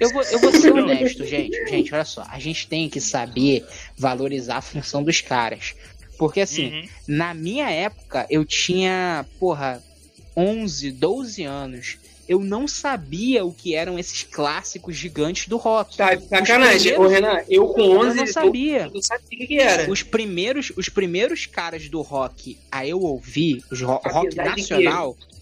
[0.00, 1.66] eu vou, eu vou ser honesto, gente.
[1.68, 2.24] Gente, olha só.
[2.30, 3.66] A gente tem que saber
[3.98, 5.74] valorizar a função dos caras.
[6.18, 6.88] Porque assim, Uhum.
[7.08, 9.82] na minha época, eu tinha, porra,
[10.36, 11.98] 11, 12 anos.
[12.26, 15.96] Eu não sabia o que eram esses clássicos gigantes do rock.
[15.98, 16.92] Tá, sacanagem.
[16.94, 18.78] Ô, primeiros- Renan, eu com 11 Eu não sabia.
[18.84, 19.90] Eu não sabia o que, que era.
[19.90, 24.60] Os primeiros, os primeiros caras do rock a eu ouvir, os ro- rock Apesar que-
[24.62, 25.34] nacional, foi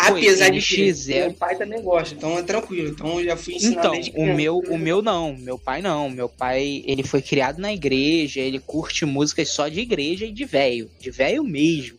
[0.00, 1.18] Apesar de que NX0.
[1.20, 2.88] meu pai também gosta, então é tranquilo.
[2.90, 6.08] Então eu já fui ensinado Então, desde o meu, o meu não, meu pai não.
[6.08, 10.44] Meu pai, ele foi criado na igreja, ele curte músicas só de igreja e de
[10.44, 11.98] velho, de velho mesmo.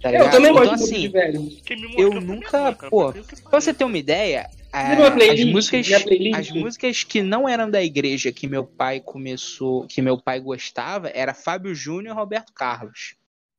[0.00, 0.30] Tá Eu ligado?
[0.32, 1.50] também gosto então, de assim, velho.
[1.64, 5.86] Quem me eu nunca, pô, pra você ter uma ideia, a- playlist, as músicas,
[6.34, 11.08] as músicas que não eram da igreja que meu pai começou, que meu pai gostava,
[11.08, 13.14] era Fábio Júnior e Roberto Carlos.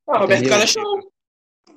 [0.07, 0.47] Ah, Roberto?
[0.47, 1.11] Carlos é show.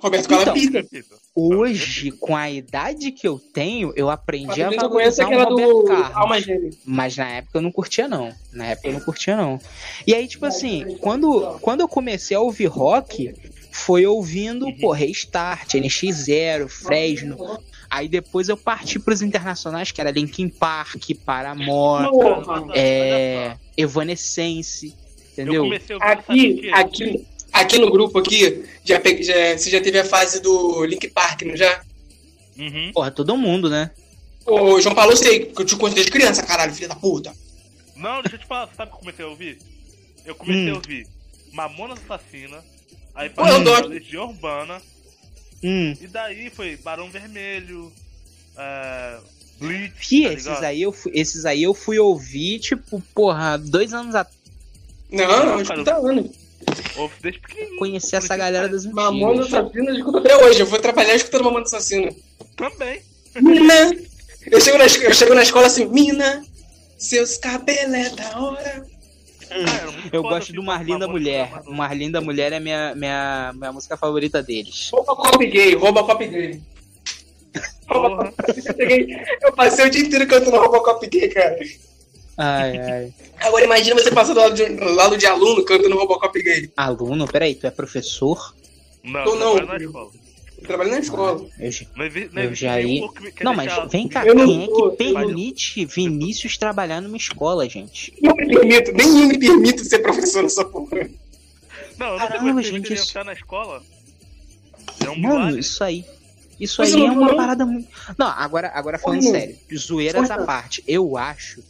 [0.01, 1.19] Roberto Carlos Então.
[1.35, 5.51] Hoje, com a idade que eu tenho, eu aprendi a Mas eu conheço valorizar o
[5.51, 6.77] Roberto do Carlos.
[6.85, 8.33] Mas na época eu não curtia, não.
[8.53, 9.61] Na época eu não curtia, não.
[10.07, 13.33] E aí, tipo assim, quando, quando eu comecei a ouvir rock,
[13.71, 14.79] foi ouvindo, Uhum.
[14.79, 17.37] pô, Restart, NX0, Fresno.
[17.91, 22.09] Aí depois eu parti pros internacionais, que era Linkin Park, Paramore,
[22.75, 24.89] é, Evanescence,
[25.37, 25.63] Eu entendeu?
[25.65, 27.27] comecei a ouvir, Aqui, aqui,
[27.61, 31.43] aqui no grupo aqui, já, pe- já- você já teve a fase do Link Park,
[31.43, 31.83] não já?
[32.57, 32.91] Uhum.
[32.93, 33.91] Porra, todo mundo, né?
[34.47, 37.33] Ô, João Paulo, eu sei, que eu te conheço desde criança, caralho, filha da puta.
[37.97, 39.59] Não, deixa eu te falar, sabe o que eu comecei a ouvir?
[40.25, 40.73] Eu comecei Hum.
[40.73, 41.07] a ouvir
[41.53, 42.63] Mamonas Assassina,
[43.15, 43.89] aí gosto.
[43.89, 44.81] Legião Urbana,
[45.63, 45.95] Hum.
[46.01, 47.93] e daí foi Barão Vermelho,
[48.57, 49.19] é,
[49.59, 53.93] Bleach, Fih, tá esses aí, eu fui, esses aí eu fui ouvir, tipo, porra, dois
[53.93, 54.39] anos atrás.
[55.11, 56.31] Não, Não, não, cara, escuta anos.
[57.23, 57.79] Desde pequenininho.
[57.79, 59.43] Conheci essa galera das Mamona.
[59.43, 60.61] Assassina, eu escuto até hoje.
[60.61, 62.11] Eu vou trabalhar escutando Mamona Assassina.
[62.57, 63.01] Também.
[63.41, 63.95] Mina!
[64.51, 66.43] Eu chego, na, eu chego na escola assim, Mina,
[66.97, 68.87] seus cabelos é da hora.
[69.51, 71.53] Muito Eu gosto do Marlin da Mamonas Mulher.
[71.67, 74.91] O Marlin da Mulher é minha, minha, minha música favorita deles.
[74.93, 76.61] Robocop gay, Robocop gay.
[77.87, 78.33] Porra.
[78.49, 81.57] Eu cheguei- Eu passei o dia inteiro cantando Robocop gay, cara.
[82.39, 83.15] Ai, ai.
[83.41, 86.71] Agora imagina você passar do lado de, do lado de aluno cantando Robocop gay.
[86.77, 88.55] Aluno, peraí, tu é professor?
[89.03, 89.67] Não, Tô não, não.
[89.67, 90.11] na escola.
[90.61, 91.33] Eu trabalho na escola.
[91.59, 93.01] Eu Não não Eu existe já ia-
[93.43, 97.17] Não, mas deixar- vem cá, Eu não quem é que eu permite Vinícius trabalhar numa
[97.17, 98.13] escola, gente?
[98.21, 101.09] Não me permito, nem eu me permito ser professor nessa porra.
[101.97, 103.83] Não, eu não Caramba, gente, isso- entrar na escola.
[105.05, 105.61] É um Mano, milagre.
[105.61, 106.05] isso aí.
[106.59, 107.89] Isso Mas aí eu é uma não- parada muito.
[108.19, 111.63] Não, agora, agora falando sério, zoeiras à parte, eu acho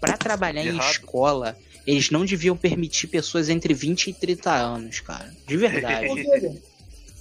[0.00, 0.90] pra trabalhar em Errado.
[0.90, 1.56] escola,
[1.86, 5.32] eles não deviam permitir pessoas entre 20 e 30 anos, cara.
[5.46, 6.08] De verdade.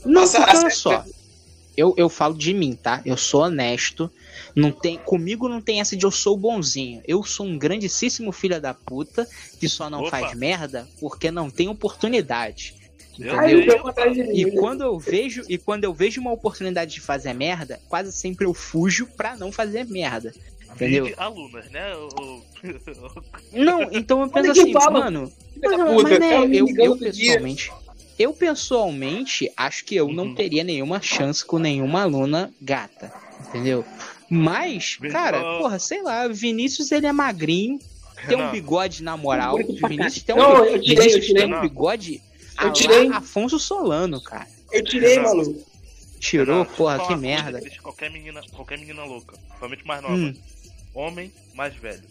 [0.06, 1.06] Não, Nossa, porque olha só.
[1.76, 3.02] Eu, eu falo de mim, tá?
[3.06, 4.10] Eu sou honesto.
[4.56, 7.02] Não tem, comigo não tem essa de eu sou bonzinho.
[7.08, 9.28] Eu sou um grandíssimo filho da puta
[9.60, 10.10] que só não Opa.
[10.12, 12.76] faz merda porque não tem oportunidade.
[13.18, 13.78] Entendeu?
[14.34, 18.46] E quando eu vejo e quando eu vejo uma oportunidade de fazer merda, quase sempre
[18.46, 20.34] eu fujo pra não fazer merda.
[20.80, 21.14] Entendeu?
[21.18, 21.94] Alunas, né?
[21.96, 22.42] O-
[23.52, 24.92] Não, então eu penso assim, fala.
[25.02, 27.12] mano, mas, puta, mas, né, eu, eu dia.
[27.12, 27.72] pessoalmente,
[28.18, 30.36] eu pessoalmente acho que eu não Uhum.
[30.36, 33.12] teria nenhuma chance com nenhuma aluna gata,
[33.48, 33.86] entendeu?
[34.30, 37.80] Mas, cara, porra, sei lá, Vinícius ele é magrinho,
[38.28, 41.44] tem um bigode na moral, Vinícius tem um, Não, eu tirei, eu Vinícius tirei.
[41.48, 42.22] tem um bigode
[42.62, 43.08] Eu tirei.
[43.12, 44.48] Afonso Solano, cara.
[44.72, 45.24] Eu tirei, Renan.
[45.24, 45.70] maluco.
[46.20, 47.62] Tirou, eu porra, que merda.
[47.82, 50.16] Qualquer menina, qualquer menina louca, principalmente mais nova.
[50.16, 50.36] Hum.
[50.94, 52.02] Homem mais velho.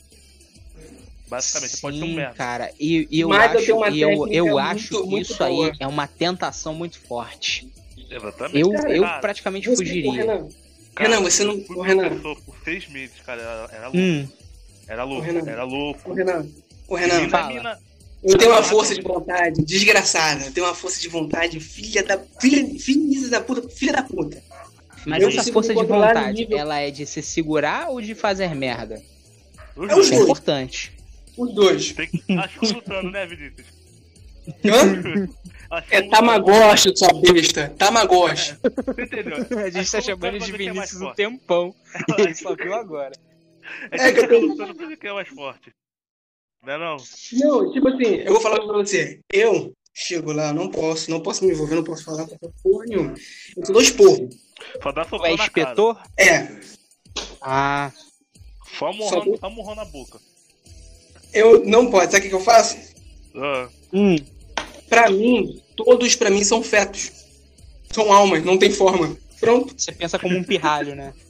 [1.28, 2.34] Basicamente, você pode ser um Sim, merda.
[2.34, 5.44] cara, e, e eu Mas eu acho, e eu, eu muito- acho que muito isso
[5.44, 5.72] aí boa.
[5.78, 7.68] é uma tentação muito forte.
[8.10, 8.58] Exatamente.
[8.58, 10.10] Eu, Cara, eu cara, praticamente fugiria.
[10.12, 10.48] Renan,
[10.94, 12.18] Cara, Renan, você não- eu fui Renan.
[12.20, 13.42] por seis meses, cara.
[13.42, 13.98] Era, era louco.
[13.98, 14.28] Hum,
[14.88, 15.50] Era louco, Renan.
[15.50, 16.10] era louco.
[16.10, 16.46] ô, Renan,
[16.88, 17.48] ô, Renan, fala.
[17.52, 17.78] mina-
[18.22, 20.46] eu tenho uma força de vontade desgraçada.
[20.46, 22.18] Eu tenho uma força de vontade, filha da.
[22.40, 24.42] Filha, filha da puta, filha da puta.
[25.06, 28.54] Mas Eu essa força de vontade, nível- ela é de se segurar ou de fazer
[28.54, 29.02] merda?
[29.76, 30.10] Os É é dois.
[30.10, 30.22] dois.
[30.22, 30.92] importante.
[31.36, 31.92] Os dois.
[31.92, 32.22] Tem que.
[32.32, 33.66] Acho que lutando, né, Vinícius?
[34.64, 35.28] Hã?
[35.70, 36.02] Acho que É.
[36.08, 37.68] Tamagotchi, sua besta.
[37.78, 38.56] Tamagotchi.
[38.86, 39.36] Você entendeu?
[39.64, 41.74] A gente tá chamando de é Vinícius um tempão.
[42.18, 43.12] E ele só viu agora.
[43.90, 45.70] É que fica lutando pra ver quem é mais forte.
[46.64, 46.96] Não é não?
[47.34, 49.20] Não, tipo assim, eu vou falar pra você.
[49.32, 53.14] Eu chego lá, não posso, não posso me envolver, não posso falar com porra nenhuma.
[53.56, 54.28] Eu te dou esporro.
[54.82, 55.48] Só dá Tu socão é na cara.
[55.48, 55.98] inspetor?
[56.16, 56.48] É,
[57.40, 57.92] Ah,
[58.78, 59.08] Só murrão,
[59.40, 60.18] só na boca.
[61.32, 62.12] eu não posso.
[62.12, 62.76] Sabe o que eu faço?
[63.36, 64.16] Ah, hum.
[64.88, 67.10] Pra mim, todos pra mim são fetos.
[67.90, 69.16] São almas, não tem forma.
[69.40, 69.74] Pronto.
[69.76, 71.12] Você pensa como um pirralho, né?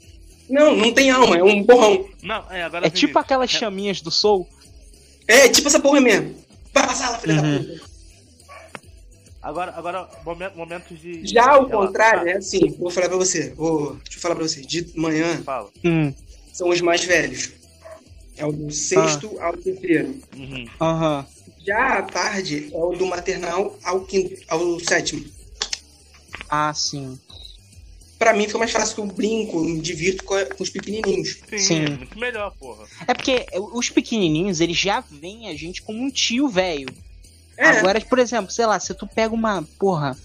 [0.49, 2.09] Não, não tem alma, é um borrão.
[2.23, 4.49] Não, é, agora É tipo aquelas é- chaminhas do Soul.
[5.27, 6.35] É, tipo essa porra mesmo.
[6.73, 7.59] Vai passar lá, filha Uhum.
[7.59, 7.88] da puta.
[9.41, 11.27] Agora, agora momen- momentos de.
[11.27, 12.35] Já ao de contrário, relaxar.
[12.35, 13.51] é assim, vou falar pra você.
[13.55, 14.61] Vou, deixa eu falar pra você.
[14.63, 15.71] De manhã Fala.
[15.85, 16.13] Hum.
[16.53, 17.53] são os mais velhos.
[18.37, 20.17] É o do sexto ao terceiro.
[20.37, 20.67] Uhum.
[20.81, 21.27] Aham.
[21.67, 25.25] Já à tarde é o do maternal ao quinto, ao sétimo.
[26.49, 27.19] Ah, sim.
[28.19, 31.39] Pra mim fica mais fácil que eu brinco, me divirto com os pequenininhos.
[31.49, 31.85] Sim, Sim.
[31.85, 32.85] é muito melhor, porra.
[33.07, 36.89] É porque os pequenininhos, eles já veem a gente como um tio velho.
[37.59, 40.17] É, Agora, por exemplo, sei lá, se tu pega uma, porra,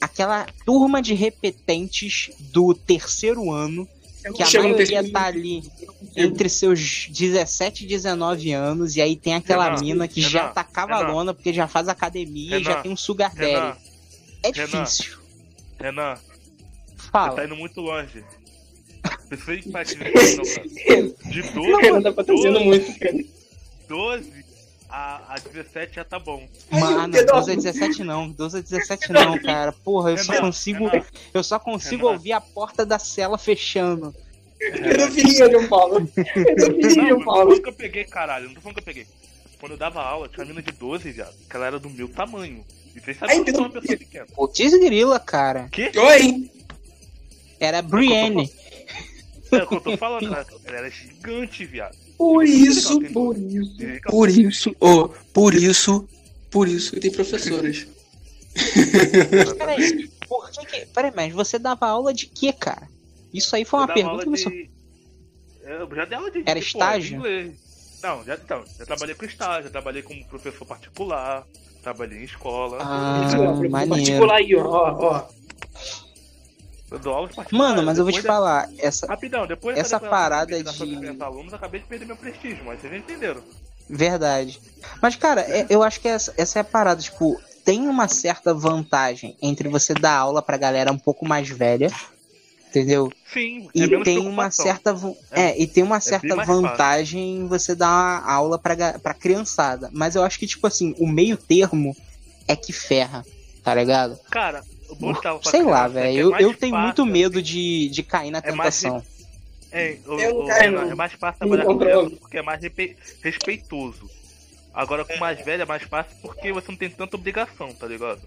[0.00, 3.86] aquela turma de repetentes do terceiro ano,
[4.24, 5.62] eu que a maioria tá ali
[6.16, 10.48] entre seus 17 e 19 anos, e aí tem aquela Renan, mina que Renan, já
[10.48, 13.52] tá cavalona porque já faz academia e já Renan, tem um sugar daddy.
[13.52, 13.76] Renan,
[14.42, 14.82] É Renan.
[14.84, 15.18] difícil.
[15.78, 16.14] Renan,
[16.96, 17.34] você Fala.
[17.36, 18.24] tá indo muito longe.
[19.28, 20.04] Precisa empatia, não,
[20.42, 21.32] cara.
[21.32, 23.24] De 12, Renan tá fazendo 12, muito, cara.
[23.88, 24.47] 12
[24.88, 26.48] a, a 17 já tá bom.
[26.70, 27.34] Mano, Pedro.
[27.34, 29.72] 12 a 17 não, 12 a 17 não, cara.
[29.72, 30.88] Porra, eu só Renan, consigo.
[30.88, 31.04] Renan.
[31.34, 32.12] Eu só consigo Renan.
[32.16, 34.14] ouvir a porta da cela fechando.
[34.58, 36.06] Pedofilia, João Paulo.
[36.06, 37.42] Pedofilia, Não, João não tô Paulo.
[37.42, 38.46] falando que eu peguei, caralho.
[38.48, 39.06] Não tô falando que eu peguei.
[39.60, 41.34] Quando eu dava aula, tinha uma mina de 12, viado.
[41.48, 42.64] Que ela era do meu tamanho.
[42.94, 44.26] E vocês sabem que eu sou uma pessoa pequena.
[44.34, 45.68] Putz grila, cara.
[45.96, 46.50] Oi.
[47.60, 48.50] Era a Brienne.
[49.50, 50.26] É o que eu tô falando.
[50.26, 51.96] Ela, ela era gigante, viado.
[52.18, 53.76] Por isso, por isso,
[54.10, 56.08] por isso, oh, por isso,
[56.50, 57.86] por isso que tem professoras.
[59.56, 60.86] Peraí, por que que.
[60.86, 62.88] Peraí, mas você dava aula de quê, cara?
[63.32, 64.50] Isso aí foi uma pergunta que você.
[64.50, 64.70] de...
[65.62, 66.42] Eu já dei aula de.
[66.44, 67.22] Era de, estágio?
[67.22, 67.52] de.
[68.02, 71.46] Não, já, então, já trabalhei com estágio, já trabalhei como professor particular,
[71.84, 72.78] trabalhei em escola.
[72.80, 73.94] Ah, ó, professor maneiro.
[73.94, 75.37] particular aí, ó, ó.
[76.90, 77.52] Eu dou particulares.
[77.52, 79.06] Mano, mas eu vou te falar, essa.
[79.06, 82.92] Rapidão, depois essa parada de- de 30 alunos, acabei de perder meu prestígio, mas vocês
[82.92, 83.42] entenderam.
[83.88, 84.60] Verdade.
[85.02, 87.00] Mas, cara, é- eu acho que essa, essa é a parada.
[87.00, 91.90] Tipo, tem uma certa vantagem entre você dar aula pra galera um pouco mais velha.
[92.68, 93.10] Entendeu?
[93.32, 94.92] Sim, é E tem uma certa.
[94.92, 96.62] vo- É, e tem uma certa mais fácil.
[96.62, 99.88] vantagem em você dar uma aula pra, pra criançada.
[99.90, 101.96] Mas eu acho que, tipo assim, o meio termo
[102.46, 103.24] é que ferra,
[103.64, 104.18] tá ligado?
[104.30, 104.62] Cara,
[105.44, 106.08] Sei lá, é velho.
[106.18, 109.04] é Eu, mais eu tenho muito medo de, de cair na É mais tentação.
[109.70, 110.96] É, o- Eu não o- caio, é não.
[110.96, 112.60] mais fácil trabalhar com criança porque é mais
[113.22, 114.10] respeitoso.
[114.72, 118.20] Agora com mais velho é mais fácil porque você não tem tanta obrigação, tá ligado?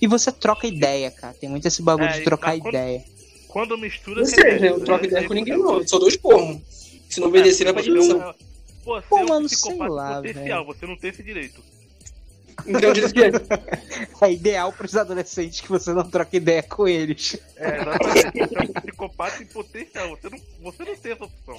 [0.00, 1.34] E você troca ideia, cara.
[1.34, 3.04] Tem muito esse bagulho É, de trocar quando- ideia.
[3.48, 4.20] Quando mistura.
[4.20, 4.84] Não você sei, perde, eu não né?
[4.84, 5.74] troco ideia É com ninguém, não.
[5.78, 6.60] Eu só dou esporro.
[7.10, 8.34] Se não obedecer, vai pra você é um- direção.
[8.82, 11.62] Pô, você Pô, é um mano, sei lá, potencial, você não tem esse direito.
[12.66, 13.20] Então, diz que
[14.20, 17.36] É ideal pros adolescentes que você não troca ideia com eles.
[17.56, 18.48] É, exatamente.
[18.48, 21.56] Você é um psicopata em potencial, você não, você não tem essa opção.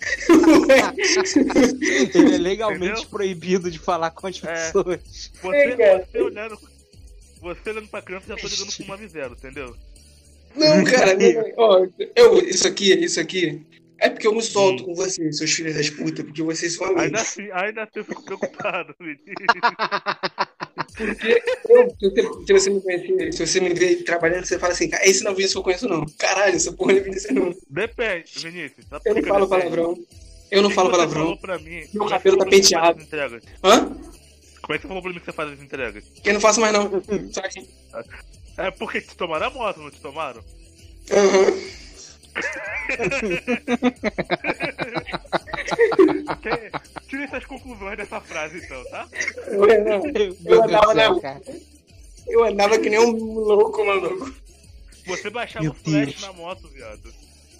[2.14, 3.10] Ele é legalmente Entendeu?
[3.10, 4.66] proibido de falar com as É.
[4.66, 5.00] pessoas.
[5.42, 6.58] Você, É, você olhando.
[7.40, 9.76] Você olhando pra criança já tô ligando com uma zero, entendeu?
[10.56, 13.62] Não, cara, não, ó, eu, isso aqui, isso aqui.
[14.00, 17.04] É porque eu me solto com vocês, seus filhos das putas, porque vocês são amigos.
[17.04, 19.18] Ainda assim, ainda assim eu fico preocupado, menino.
[20.96, 21.36] Porque
[21.68, 24.88] eu, se, você, se você me conhecer, se você me ver trabalhando, você fala assim,
[25.02, 26.06] esse não é Vinícius que eu conheço, não.
[26.18, 27.54] Caralho, essa porra não é Vinícius, não.
[27.68, 28.86] Depende, Vinícius.
[28.88, 29.62] sabe Eu não que falo depende?
[29.62, 30.04] palavrão.
[30.50, 31.36] Eu não que falo você palavrão.
[31.36, 33.02] pra mim, Meu é que cabelo tá penteado.
[33.64, 33.86] Hã?
[34.62, 36.04] Como é que você falou pra mim que você faz as entregas?
[36.24, 36.90] Eu não faço mais, não.
[37.32, 37.66] Só que.
[38.56, 40.42] É porque te tomaram a moto, não te tomaram?
[41.10, 41.52] Aham.
[46.42, 46.70] Que-
[47.08, 49.06] Tire essas conclusões dessa frase então, tá?
[49.46, 50.02] Eu, não,
[50.44, 51.40] eu andava, céu, cara.
[52.26, 54.32] eu andava que nem um louco, maluco.
[55.06, 56.20] Você baixava Meu o flash Deus.
[56.20, 57.12] na moto, viado.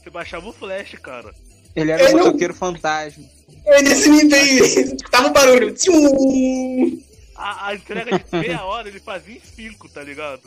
[0.03, 1.33] Você baixava o flash, cara.
[1.74, 3.24] Ele era Eu um não- motoqueiro fantasma.
[3.64, 5.72] Eu nesse nível aí, tava um barulho.
[5.74, 7.01] Tchum!
[7.37, 10.43] A, a entrega de meia hora ele fazia em cinco, tá ligado?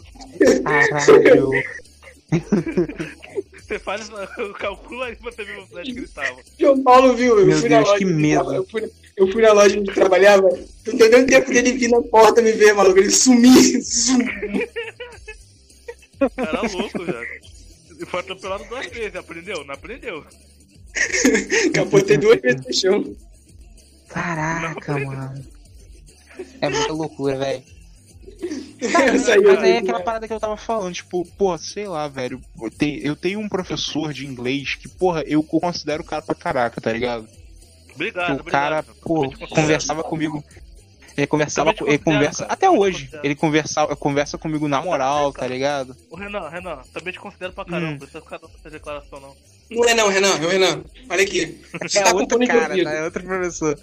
[0.64, 1.50] Caralho.
[3.72, 4.10] Você faz,
[4.60, 6.42] calcula aí pra você ver o flash que ele tava.
[6.60, 7.98] João Paulo viu, eu Meu fui Deus, na loja.
[7.98, 8.54] que ele medo.
[8.54, 10.50] Eu fui, eu fui na loja onde ele trabalhava.
[10.88, 13.00] Não deu nem tempo dele vir na porta me ver, maluco.
[13.00, 13.54] Ele sumiu.
[16.36, 17.42] Era louco, velho.
[17.98, 19.64] E foi atropelado duas vezes, aprendeu?
[19.64, 20.26] Não aprendeu.
[21.74, 23.16] Capotei duas vezes no chão.
[24.10, 25.46] Caraca, mano.
[26.60, 27.64] É muita loucura, velho.
[28.82, 30.04] Eu saí Mas aí é aquela né?
[30.04, 32.42] parada que eu tava falando, tipo, pô, sei lá, velho.
[32.60, 36.34] Eu tenho, eu tenho um professor de inglês que, porra, eu considero o cara pra
[36.34, 37.28] caraca, tá ligado?
[37.88, 38.98] Que Obrigado, o cara, obrigado.
[39.04, 40.44] pô, conversava comigo.
[41.16, 42.54] Ele conversava, ele conversa cara.
[42.54, 43.10] até hoje.
[43.22, 45.96] Ele conversa, conversa comigo na moral, tá ligado?
[46.10, 47.88] Ô, Renan, Renan, também te considero pra caramba.
[47.88, 47.92] Hum.
[47.92, 49.36] Não precisa ficar dando essa declaração, não.
[49.70, 50.36] Não é não, Renan.
[50.44, 51.62] Ô, Renan, olha aqui.
[51.82, 52.92] Você É tá outro cara, tá?
[52.92, 53.78] É outro professor.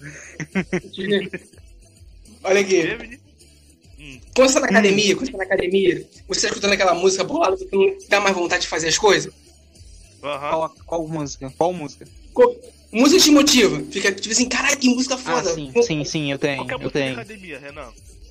[2.42, 3.20] Olha aqui.
[4.38, 7.24] Quando você tá na academia, quando você tá na academia, você tá escutando aquela música
[7.24, 9.32] bolada, você não dá mais vontade de fazer as coisas?
[10.22, 10.50] Aham.
[10.50, 11.52] Qual, qual música?
[11.58, 12.06] Qual música?
[12.32, 12.56] Co-
[12.92, 13.82] Música te motiva.
[13.90, 15.52] Fica tipo assim, caralho, que música Ah, foda.
[15.52, 17.12] sim, sim, sim, eu tenho, Qualquer eu tenho.
[17.14, 17.88] academia, Renan.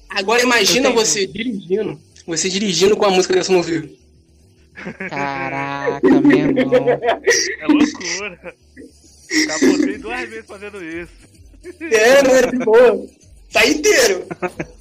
[0.10, 2.00] Agora imagina você dirigindo.
[2.26, 3.90] Você dirigindo com a música dessa no ouvido.
[5.10, 6.88] Caraca, meu irmão.
[6.90, 8.56] É loucura.
[9.48, 11.12] Capotei duas vezes fazendo isso.
[11.82, 13.08] É, não é de boa.
[13.52, 14.26] Tá inteiro.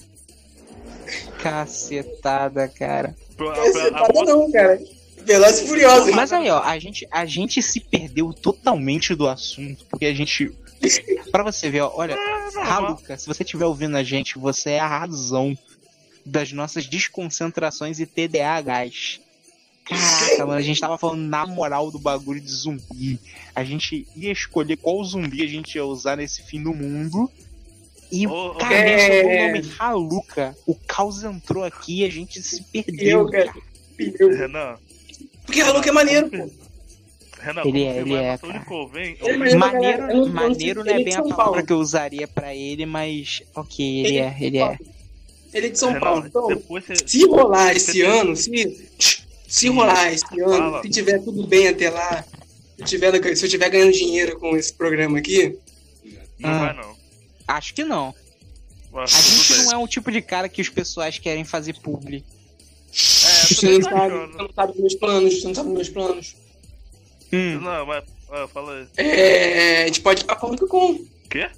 [1.43, 3.15] Cacetada, cara.
[3.37, 3.55] Pra-
[4.25, 4.81] Não a cara.
[5.25, 6.15] Velozes e Furiosos.
[6.15, 10.53] Mas aí, ó, a gente, a gente se perdeu totalmente do assunto, porque a gente.
[11.33, 12.17] Pra você ver, ó, olha,
[12.63, 15.57] Raluca, se você estiver ouvindo a gente, você é a razão
[16.25, 19.21] das nossas desconcentrações e TDAHs.
[19.85, 23.21] Caraca, mano, a gente tava falando na moral do bagulho de zumbi.
[23.55, 27.31] A gente ia escolher qual zumbi a gente ia usar nesse fim do mundo.
[28.11, 30.57] E ô, cara, é- o nome Haluca.
[30.67, 33.21] O caos entrou aqui e a gente se perdeu.
[33.21, 33.53] Eu, cara.
[33.99, 34.31] Eu.
[34.37, 34.77] Renan,
[35.45, 36.51] Porque a Luca é maneiro, pô.
[37.41, 38.65] Renan, Ele é, ele vai é, pra São cara.
[38.99, 41.67] Ele é maneiro Maneiro, não- maneiro não ele é bem a palavra Paulo.
[41.67, 44.79] que eu usaria pra ele, mas ok, ele Ele- é, ele é.
[45.55, 46.27] Ele é de São Renan, Paulo.
[46.27, 46.95] Então, você...
[46.97, 48.89] se rolar esse Você tem- ano, se,
[49.49, 50.83] se rolar esse ano, Fala.
[50.83, 52.25] se tiver tudo bem até lá,
[52.77, 55.57] se eu tiver, se eu tiver ganhando dinheiro com esse programa aqui,
[56.39, 56.59] Não Ah.
[56.59, 56.96] vai, não.
[57.49, 58.15] Acho que não.
[58.93, 59.63] Mas A gente bem.
[59.65, 62.25] não é o tipo de cara que os pessoais querem fazer publi.
[62.93, 62.95] É,
[63.55, 66.37] você não, sabe, você não sabe dos meus planos, você não sabe dos meus planos.
[67.33, 68.05] Hum, Não, mas...
[68.31, 68.87] ah, fala aí.
[68.97, 70.99] É, a gente pode ir pra Comic Con.
[71.29, 71.51] Quê?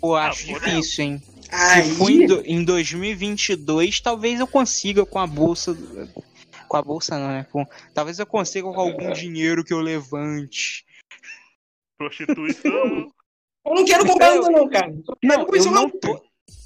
[0.00, 1.22] pô, Ah, acho pô, difícil, hein?
[1.48, 5.76] Aí, Se for em, do- em 2022, talvez eu consiga com a bolsa.
[6.68, 7.46] Com a bolsa não, né?
[7.52, 7.64] Com,
[7.94, 10.84] talvez eu consiga com algum dinheiro que eu levante.
[11.98, 13.10] Prostituição.
[13.64, 14.94] eu não quero comprar ainda não, cara.
[15.22, 16.20] Não, eu não tô.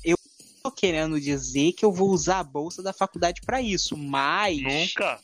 [0.05, 0.16] Eu
[0.62, 4.61] tô querendo dizer que eu vou usar a bolsa da faculdade pra isso, mas.
[4.62, 5.20] Nunca.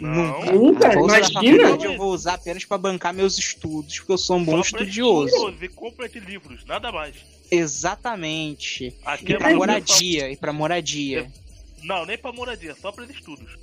[0.00, 0.50] Nunca.
[0.50, 0.52] Não.
[0.52, 1.58] Nunca, a bolsa da imagina.
[1.62, 4.70] faculdade eu vou usar apenas pra bancar meus estudos, porque eu sou um bom Só
[4.70, 5.54] pra estudioso.
[5.60, 7.14] E compra de livros, nada mais.
[7.50, 8.96] Exatamente.
[9.04, 11.30] Aqui E é pra moradia, e pra moradia.
[11.30, 11.84] Só...
[11.84, 13.56] Não, nem pra moradia, só pra estudos.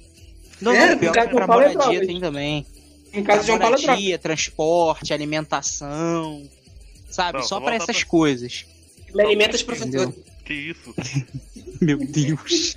[0.62, 2.66] Não, É, não, pior que de pra é moradia tem também.
[3.14, 6.48] No caso de João Paulo, é moradia, transporte, alimentação,
[7.12, 7.40] sabe?
[7.40, 8.66] Não, Só voltar essas pra- coisas.
[9.08, 10.16] Ele alimenta os professores.
[10.46, 10.94] Que isso?
[11.82, 12.76] Meu Deus.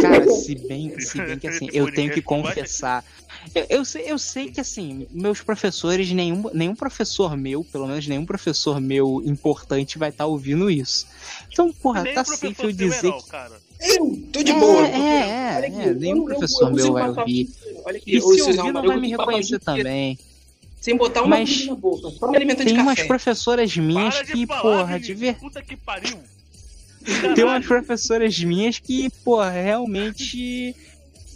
[0.00, 3.04] Cara, se bem, se bem que assim, eu tenho que confessar.
[3.54, 8.06] Eu, eu sei, eu sei que assim, meus professores, nenhum, nenhum professor meu, pelo menos
[8.06, 11.06] nenhum professor meu importante vai estar ouvindo isso.
[11.52, 13.30] Então, porra, Nem tá safe eu dizer Several, que.
[13.30, 13.60] cara.
[13.80, 14.86] Eu tô de é, boa.
[14.88, 17.48] É, é, Olha é, nenhum eu- professor eu meu vai ouvir.
[17.84, 20.18] Olha aqui, E se ouvir, não vai me reconhecer inteiro também.
[20.80, 23.08] Sem botar uma Mas na boca, só me alimentando Tem de umas café.
[23.08, 25.34] professoras minhas Para de que, falar, porra, de ver.
[25.36, 26.18] Puta que pariu.
[27.34, 30.74] Tem umas professoras minhas que, porra, realmente.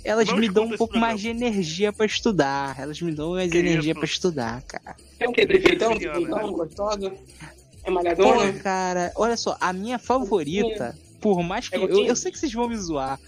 [0.04, 2.78] Elas Não me dão um pouco mais de energia pra estudar.
[2.78, 4.96] Elas me dão mais Que energia pra estudar, cara.
[5.20, 5.46] É o quê?
[5.46, 5.90] Defeitão?
[5.90, 6.52] Cristiano, Defeitão?
[6.52, 7.06] Gostosa?
[7.84, 8.52] É Porra, malhadona?
[8.54, 11.74] cara, olha só, a minha favorita, por mais que.
[11.76, 12.08] É Eu, gotinha?
[12.08, 13.18] eu sei que vocês vão me zoar.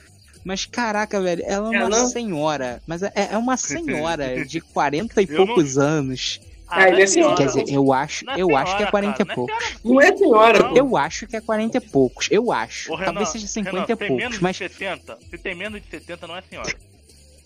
[0.44, 2.06] Mas caraca, velho, ela é É, uma não?
[2.06, 2.82] senhora.
[2.86, 6.40] Mas é, é uma senhora de 40 e Eu não- poucos anos.
[6.66, 7.36] Ah, ele é senhora.
[7.36, 9.56] Quer dizer, eu acho, é eu acho que é senhora, 40 cara, e poucos.
[9.84, 10.76] Não é senhora, Não.
[10.76, 12.28] Eu acho que é 40 e poucos.
[12.30, 12.90] Eu acho.
[12.92, 14.16] Ô, Renan, Talvez seja 50 Renan, e tem poucos.
[14.16, 15.18] menos Mas, de 60.
[15.30, 16.74] Se tem menos de 70, não é senhora.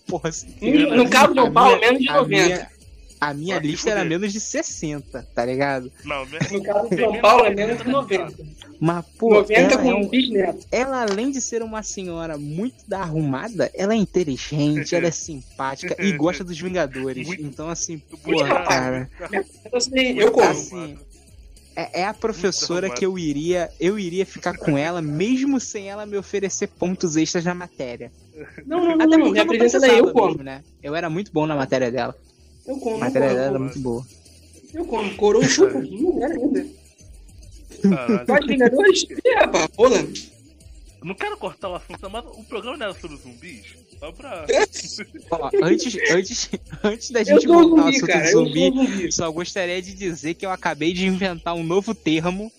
[0.07, 0.47] porra, assim,
[0.95, 2.27] No caso a Paulo, menos de a 90.
[2.45, 2.69] minha,
[3.19, 5.91] a minha lista era menos de 60, tá ligado?
[6.05, 8.33] Não, No caso de menos Paulo, é de menos de 90.
[8.79, 10.65] Mas, pô, 90 ela, com é um um- bisneto.
[10.71, 15.95] ela, além de ser uma senhora muito da arrumada, ela é inteligente, ela é simpática
[16.01, 17.27] e gosta dos Vingadores.
[17.27, 19.09] Muito- Então, assim, porra, cara.
[19.71, 20.47] Eu sei, eu como.
[20.49, 20.97] Assim,
[21.75, 26.05] é, é a professora que eu iria, eu iria ficar com ela, mesmo sem ela
[26.05, 28.11] me oferecer pontos extras na matéria.
[28.65, 29.25] Não, não, não, Até não.
[29.25, 30.63] porque Me eu não daí, eu mesmo, né?
[30.81, 32.15] Eu era muito bom na matéria dela.
[32.69, 32.97] Eu como.
[32.97, 34.05] A matéria dela era muito boa.
[34.71, 35.15] Eu como.
[35.15, 35.79] Coroa chupa.
[35.79, 36.65] Não era ainda.
[38.27, 39.03] Pode Vingadores?
[39.03, 40.07] Ih, rapaz, rola.
[41.01, 43.65] Não quero cortar o assunto, mas o programa não era sobre zumbis?
[43.99, 44.45] Só pra.
[45.31, 46.49] Ó, antes, antes,
[46.83, 48.31] antes da gente voltar ao zumbi, assunto cara.
[48.31, 49.11] zumbi, um zumbi.
[49.11, 52.51] Só gostaria de dizer que eu acabei de inventar um novo termo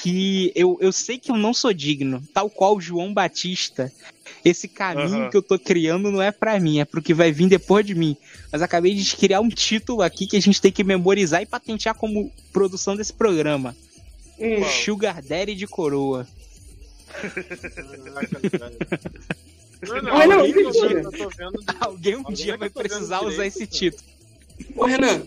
[0.00, 3.92] que eu, eu sei que eu não sou digno, tal qual João Batista.
[4.48, 5.30] Esse caminho Aham.
[5.30, 7.96] que eu tô criando não é pra mim, é pro que vai vir depois de
[7.96, 8.16] mim.
[8.52, 11.96] Mas acabei de criar um título aqui que a gente tem que memorizar e patentear
[11.96, 13.74] como produção desse programa.
[14.38, 14.62] Hum.
[14.84, 16.28] Sugar Daddy de coroa.
[19.82, 23.66] Não, não, não, alguém vendo de- Alguém um Alguém dia vai precisar usar direito, esse
[23.66, 23.78] cara.
[23.78, 24.04] título.
[24.76, 25.22] Ô, Renan,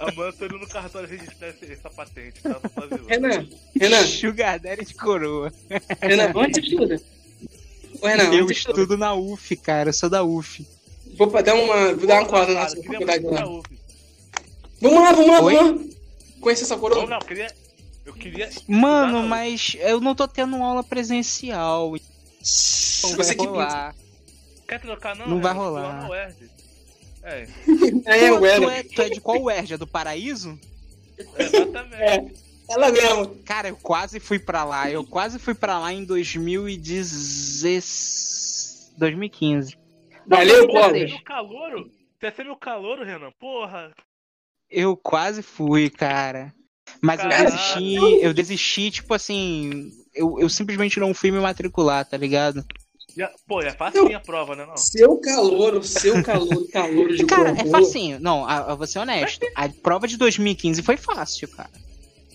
[0.00, 2.60] Amanhã eu tô indo no cartório registrar essa patente, tá?
[3.08, 3.46] Renan,
[3.78, 5.52] Renan, Sugar Daddy de coroa.
[6.00, 7.00] Renan, onde você
[8.02, 9.90] Renan, eu estudo na UF, cara.
[9.90, 10.66] Eu sou da UF.
[11.16, 13.44] Vou dar uma, vou dar uma cola na Cara, sua faculdade lá.
[14.80, 15.54] Vamos lá, vamos lá, Oi?
[15.54, 15.92] vamos lá.
[16.40, 17.06] Conhecer essa Não, coroa?
[17.06, 17.54] não, eu queria.
[18.06, 18.50] Eu queria.
[18.66, 21.94] Mano, mas eu não tô tendo aula presencial.
[22.40, 23.94] Você vai que rolar.
[24.66, 25.26] Quer trocar, não?
[25.26, 26.08] Não vai vou rolar.
[27.22, 27.46] É,
[28.06, 29.74] É, tu, é, tu é de qual UERJ?
[29.74, 30.58] É do Paraíso?
[31.38, 32.02] exatamente.
[32.02, 32.24] É,
[32.68, 33.36] ela mesmo.
[33.44, 34.90] Cara, eu quase fui pra lá.
[34.90, 38.94] Eu quase fui pra lá em 2016...
[38.98, 39.76] 2015.
[40.26, 41.10] Valeu, Clóvis.
[41.10, 41.90] você é calouro?
[42.20, 43.30] Você é meu calouro, Renan?
[43.38, 43.92] Porra.
[44.70, 46.52] Eu quase fui, cara.
[47.00, 47.94] Mas eu desisti,
[48.24, 49.90] eu desisti, tipo assim.
[50.14, 52.64] Eu, eu simplesmente não fui me matricular, tá ligado?
[53.16, 54.66] Já- Pô, é fácil a prova, né?
[54.66, 54.76] Não?
[54.76, 58.18] Seu calor, seu calor, calor de Cara, é facinho.
[58.20, 59.46] Não, a, a- vou ser honesto.
[59.54, 61.70] A prova de 2015 foi fácil, cara.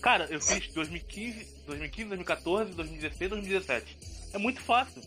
[0.04, 3.98] Cara, eu fiz 2015, 2015, 2014, 2016, 2017.
[4.34, 5.00] É muito fácil.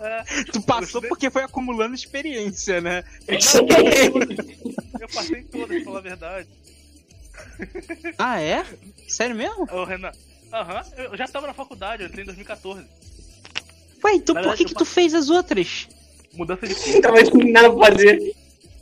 [0.00, 3.04] É, Tu passou porque foi acumulando experiência, né?
[3.28, 6.48] eu passei todas, pra falar a verdade.
[8.18, 8.66] Ah, é?
[9.06, 9.64] Sério mesmo?
[9.70, 10.10] Ô, Renan.
[10.52, 12.84] Aham, eu já tava na faculdade, eu entrei em 2014.
[14.02, 15.86] Ué, então Na por que verdade, que eu tu fez as outras?
[16.34, 17.00] Mudança de curso.
[17.00, 18.34] Tava sem nada pra fazer.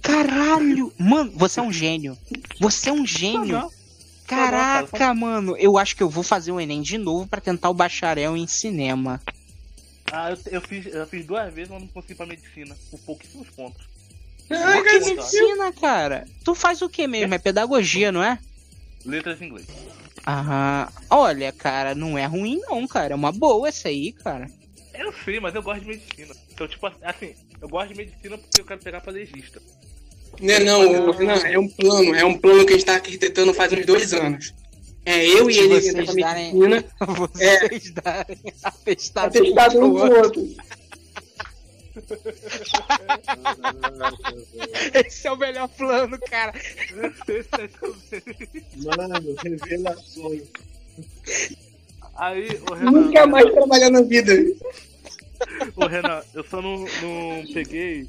[0.07, 0.93] Caralho!
[0.97, 2.17] Mano, você é um gênio.
[2.61, 3.57] Você é um gênio.
[3.57, 3.71] Aham.
[4.27, 5.57] Caraca, mano.
[5.57, 8.47] Eu acho que eu vou fazer o Enem de novo pra tentar o bacharel em
[8.47, 9.21] cinema.
[10.11, 12.77] Ah, eu, eu fiz, eu fiz duas vezes, mas não consegui pra medicina.
[12.91, 13.85] Por pouquíssimos pontos.
[14.49, 16.25] Por que medicina, cara?
[16.45, 17.35] Tu faz o que mesmo?
[17.35, 18.39] É pedagogia, não é?
[19.05, 19.67] Letras em inglês.
[20.25, 23.13] Ah, olha, cara, não é ruim não, cara.
[23.13, 24.51] É uma boa essa aí, cara.
[24.95, 26.35] Eu sei, mas eu gosto de medicina.
[26.53, 29.61] Então, tipo assim, eu gosto de medicina porque eu quero pegar pra legista.
[30.41, 33.55] Não, é não, Renan, é um plano, é um plano que a gente tá arquitetando
[33.55, 34.55] faz uns dois anos.
[35.05, 39.95] É eu e Se ele vocês entrar pra darem- medicina, Vocês darem atestado atestado um
[39.95, 40.49] pro outro.
[45.07, 46.53] Esse é o melhor plano, cara.
[48.85, 50.43] Mano, revelações.
[52.17, 52.91] Aí, o Renan.
[52.91, 54.33] Nunca mais trabalhar na vida.
[55.77, 58.09] Ô, Renan, eu só não, não peguei.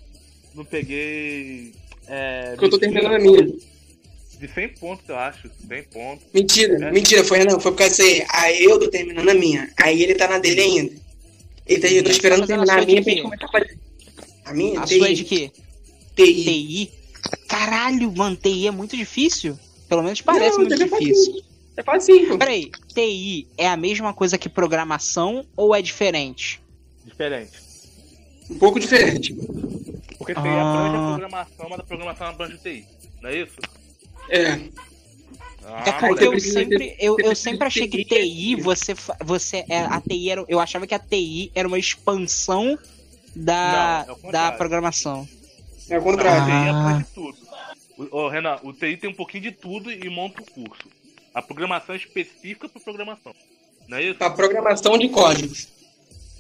[0.56, 1.74] Não peguei.
[2.08, 3.44] É, Porque eu tô terminando a minha.
[3.44, 5.50] De 100 pontos, eu acho.
[5.68, 6.26] 100 pontos.
[6.34, 6.92] Mentira, É.
[6.92, 8.26] mentira, foi Renan, foi por causa disso aí.
[8.30, 9.72] Aí eu tô terminando a minha.
[9.82, 10.94] Aí ele tá na dele ainda.
[11.66, 13.78] Ele tá, eu tô Tá esperando a terminar a minha pra gente começar a fazer.
[14.46, 14.80] A minha?
[14.80, 14.98] A TI.
[15.00, 15.52] sua é de quê?
[16.16, 16.44] TI.
[16.44, 16.92] TI?
[17.48, 19.58] Caralho, mano, TI é muito difícil.
[19.90, 21.26] Pelo menos parece Não, muito é difícil.
[21.34, 21.44] facinho.
[21.76, 22.38] É facinho.
[22.38, 26.62] Peraí, TI é a mesma coisa que programação ou é diferente?
[27.06, 27.52] Diferente.
[28.50, 29.36] Um pouco diferente.
[30.34, 30.62] Porque TI Ah.
[30.72, 32.86] abrange a programação, mas a programação abrange o TI.
[33.22, 33.56] Não é isso?
[34.30, 34.60] É.
[35.66, 38.56] Ah, É porque eu sempre, eu, eu sempre achei que TI.
[38.56, 42.78] TI, você, você é, a TI era, eu achava que a TI era uma expansão
[43.36, 45.28] da, Não, é da programação.
[45.90, 46.42] É o contrário.
[46.44, 46.80] o TI Ah.
[46.90, 47.38] abrange tudo.
[47.98, 50.88] O, ô, Renan, o TI tem um pouquinho de tudo e monta o curso.
[51.34, 53.34] A programação é específica para programação.
[53.88, 54.24] Não é isso?
[54.24, 55.68] A programação de códigos.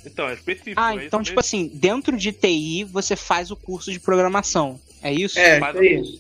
[0.07, 0.79] Então, é específico.
[0.79, 4.79] Ah, é então, tipo assim, dentro de TI você faz o curso de programação.
[5.01, 5.37] É isso?
[5.39, 6.19] É, Faz isso mesmo.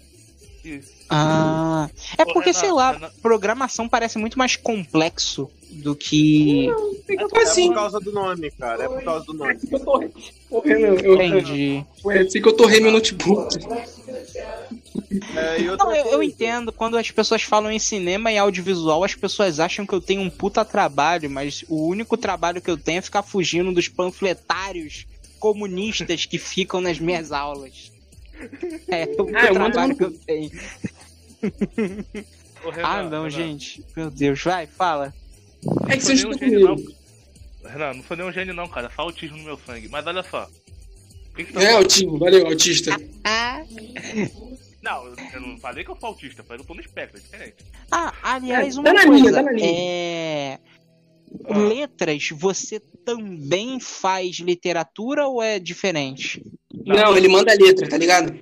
[0.63, 0.91] Isso.
[1.09, 1.89] Ah.
[2.17, 6.67] É Ô, porque, Renan, sei lá, Renan- programação parece muito mais complexo do que.
[7.05, 7.67] Fica É facinho.
[7.69, 8.83] por causa do nome, cara.
[8.83, 9.51] É por causa do É nome.
[9.51, 10.01] assim que eu tô.
[10.63, 11.85] Eu, Entendi.
[12.01, 13.57] foi assim que eu torrei meu notebook.
[15.35, 19.03] É, e outra Não, eu, eu entendo, quando as pessoas falam em cinema e audiovisual,
[19.03, 22.77] as pessoas acham que eu tenho um puta trabalho, mas o único trabalho que eu
[22.77, 25.05] tenho é ficar fugindo dos panfletários
[25.39, 27.91] comunistas que ficam nas minhas aulas.
[28.87, 30.51] É o único Ah, eu mando trabalho que eu tenho.
[32.63, 33.83] Ô, Renan, Ah, não, Renan, gente.
[33.95, 35.13] Meu Deus, vai, fala.
[35.89, 36.91] É que Não você sou estuda nenhum gênio, comigo.
[37.63, 37.71] não.
[37.71, 38.89] Renan, não sou nenhum gênio, não, cara.
[38.95, 39.87] Só autismo no meu sangue.
[39.89, 40.49] Mas olha só.
[41.31, 42.95] O que que tá É, autismo, valeu, autista.
[43.23, 43.61] Ah,
[44.81, 47.17] Não, eu- eu não falei que eu sou autista, falei que eu tô no espectro,
[47.17, 47.55] é diferente.
[47.91, 49.15] ah aliás, Tá uma na coisa.
[49.19, 49.69] linha, tá na linha.
[49.69, 50.59] É.
[51.45, 51.57] Ah.
[51.57, 56.41] Letras, você também faz literatura ou é diferente?
[56.85, 58.33] Não, ele manda a letra, tá ligado?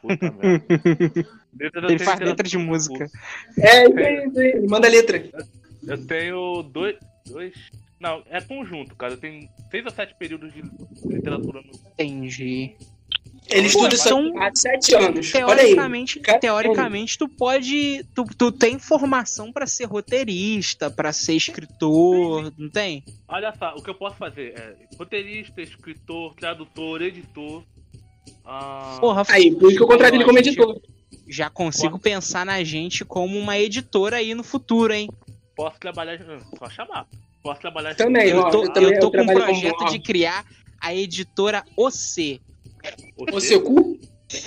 [0.00, 1.88] Puta merda.
[1.88, 3.10] Ele faz letra de música.
[3.58, 4.46] É, isso aí, isso aí.
[4.52, 5.28] Ele manda a letra.
[5.86, 6.96] Eu tenho dois.
[7.26, 7.54] dois.
[8.00, 9.14] Não, é conjunto, cara.
[9.14, 10.62] Eu tenho seis ou sete períodos de
[11.06, 11.72] literatura no.
[11.92, 12.76] Entendi.
[13.48, 14.08] Ele estuda isso
[14.38, 15.32] há sete anos.
[15.34, 15.66] Olha aí.
[15.68, 18.04] Teoricamente, teoricamente tu pode.
[18.14, 23.04] Tu, tu tem formação pra ser roteirista, pra ser escritor, não tem?
[23.28, 27.62] Olha só, o que eu posso fazer é roteirista, escritor, tradutor, editor.
[28.44, 30.80] Ah, Porra, Aí, por isso que eu contratei ele como editor.
[31.28, 35.08] Já consigo pensar na gente como uma editora aí no futuro, hein?
[35.56, 36.18] Posso trabalhar.
[36.58, 37.06] Só chamar.
[37.42, 39.88] Posso trabalhar Também, Eu ó, tô, eu também- eu tô eu com um projeto ó.
[39.88, 40.44] de criar
[40.80, 42.40] a editora OC.
[43.32, 43.98] O seu cu?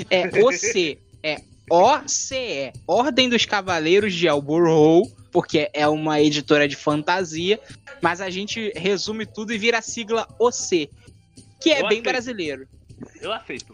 [0.09, 0.99] É OC.
[1.23, 1.37] É
[1.69, 2.71] OCE.
[2.87, 7.59] Ordem dos Cavaleiros de Alborrow, porque é uma editora de fantasia,
[8.01, 10.89] mas a gente resume tudo e vira a sigla OC,
[11.61, 12.03] que é Eu bem aceito.
[12.03, 12.67] brasileiro.
[13.21, 13.71] Eu aceito.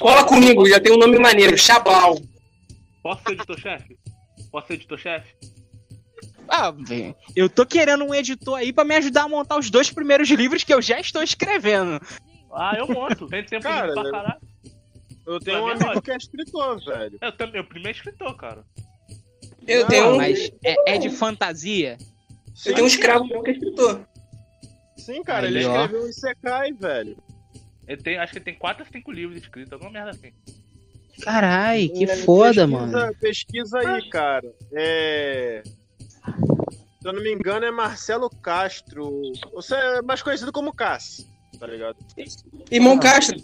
[0.00, 2.18] Cola comigo, já tem um nome maneiro, Chabal.
[3.02, 3.96] Posso ser editor-chefe?
[4.50, 5.34] Posso ser editor-chefe?
[6.48, 9.90] Ah, velho, eu tô querendo um editor aí pra me ajudar a montar os dois
[9.90, 12.00] primeiros livros que eu já estou escrevendo.
[12.52, 13.26] Ah, eu monto.
[13.26, 14.40] Tem tempo Cara, pra caralho.
[15.26, 17.18] Eu tenho um Pra mim é amigo que é escritor, velho.
[17.20, 18.64] Eu também, meu primeiro escritor, cara.
[19.66, 21.98] Eu Não, tenho, um, Mas é, é de fantasia.
[22.64, 24.06] eu tenho um escravo meu que é escritor.
[24.96, 25.72] Sim, cara, Aí, ele ó.
[25.82, 27.16] escreveu um Isekai, velho.
[27.86, 30.32] Ele tem, acho que ele tem 4 ou 5 livros escritos, alguma merda assim.
[31.22, 33.14] Carai, que É, foda, pesquisa, mano.
[33.20, 34.52] Pesquisa aí, cara.
[34.72, 35.62] É.
[37.00, 39.22] Se eu não me engano, é Marcelo Castro.
[39.54, 41.24] Você é mais conhecido como Cássio,
[41.58, 41.96] tá ligado?
[42.70, 43.36] Irmão Castro.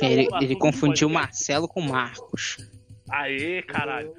[0.00, 1.08] Ele, ele confundiu.
[1.08, 2.58] Marcelo com Marcos.
[3.10, 4.12] Aê, caralho.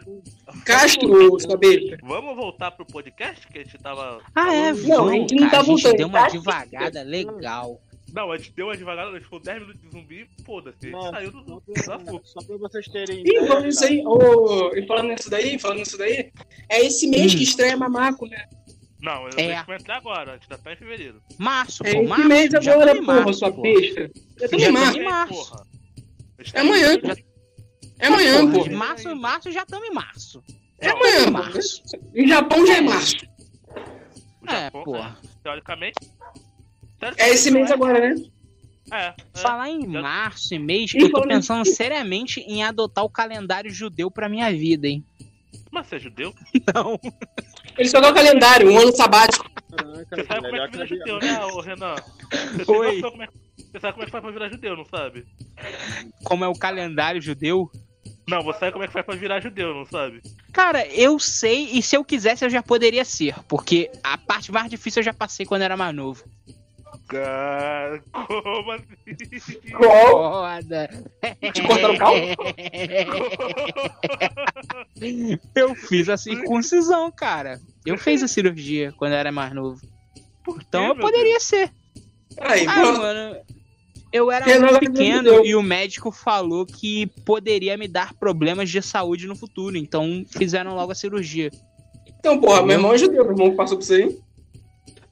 [0.65, 1.97] Castro, sua besta.
[2.01, 4.19] Vamos voltar pro podcast que a gente tava.
[4.33, 4.73] Ah, é?
[4.73, 7.79] Não, a gente não tá a gente voltando, deu uma devagada legal.
[8.13, 10.89] Não, a gente deu uma devagada, a gente ficou 10 minutos de zumbi, foda-se, a
[10.89, 13.23] gente saiu do, só do só pra vocês terem Ih,
[13.61, 13.91] nisso cara.
[13.93, 16.31] aí, ô, e falando nisso daí, falando nisso daí,
[16.69, 17.37] é esse mês Hum.
[17.37, 18.47] que estreia Mamaco, né?
[19.01, 19.43] Não, eu É.
[19.51, 19.63] é.
[19.63, 21.21] vou entrar agora, a gente já tá em fevereiro.
[21.37, 22.27] Março, É pô, esse março.
[22.27, 23.61] mês agora, porra, março, sua pô.
[23.61, 24.11] besta.
[24.41, 24.99] Eu tô em março.
[26.53, 27.07] É amanhã, pô.
[27.99, 28.63] É amanhã, pô.
[28.63, 30.43] de março, março já estamos em março.
[30.79, 31.83] É amanhã, março.
[32.15, 33.17] Em Japão já é março.
[34.47, 35.17] É, Japão, porra.
[35.43, 35.99] Teoricamente.
[37.17, 38.15] É esse mês agora, né?
[38.91, 39.05] É.
[39.07, 39.15] é.
[39.35, 44.29] Falar em março e mês, eu tô pensando seriamente em adotar o calendário judeu pra
[44.29, 45.03] minha vida, hein?
[45.71, 46.33] Mas você é judeu?
[46.73, 46.99] Não.
[47.77, 49.49] Ele só dá o calendário, um ano sabático.
[49.69, 51.95] Caraca, Você sabe como é que vira judeu, né, ô Renan?
[52.55, 53.01] Você Oi.
[53.01, 53.27] como é
[53.57, 55.25] Você sabe como é que faz pra virar judeu, não sabe?
[56.23, 57.69] Como é o calendário judeu?
[58.27, 60.21] Não, você sabe como é que faz pra virar judeu, não sabe?
[60.51, 64.69] Cara, eu sei, e se eu quisesse eu já poderia ser, porque a parte mais
[64.69, 66.23] difícil eu já passei quando era mais novo.
[67.07, 69.59] Cara, como assim?
[69.75, 70.11] Qual?
[70.61, 70.89] Foda.
[71.53, 72.21] Te cortaram o caldo?
[75.55, 77.59] Eu fiz a circuncisão, cara.
[77.85, 79.79] Eu fiz a cirurgia quando eu era mais novo.
[80.67, 81.71] Então eu poderia ser.
[82.39, 82.99] Aí, Ah, pronto.
[82.99, 83.37] mano.
[84.11, 85.47] Eu era muito pequeno Deus.
[85.47, 89.77] e o médico falou que poderia me dar problemas de saúde no futuro.
[89.77, 91.51] Então fizeram logo a cirurgia.
[92.19, 94.17] Então, porra, meu irmão é judeu, meu irmão passou por isso aí.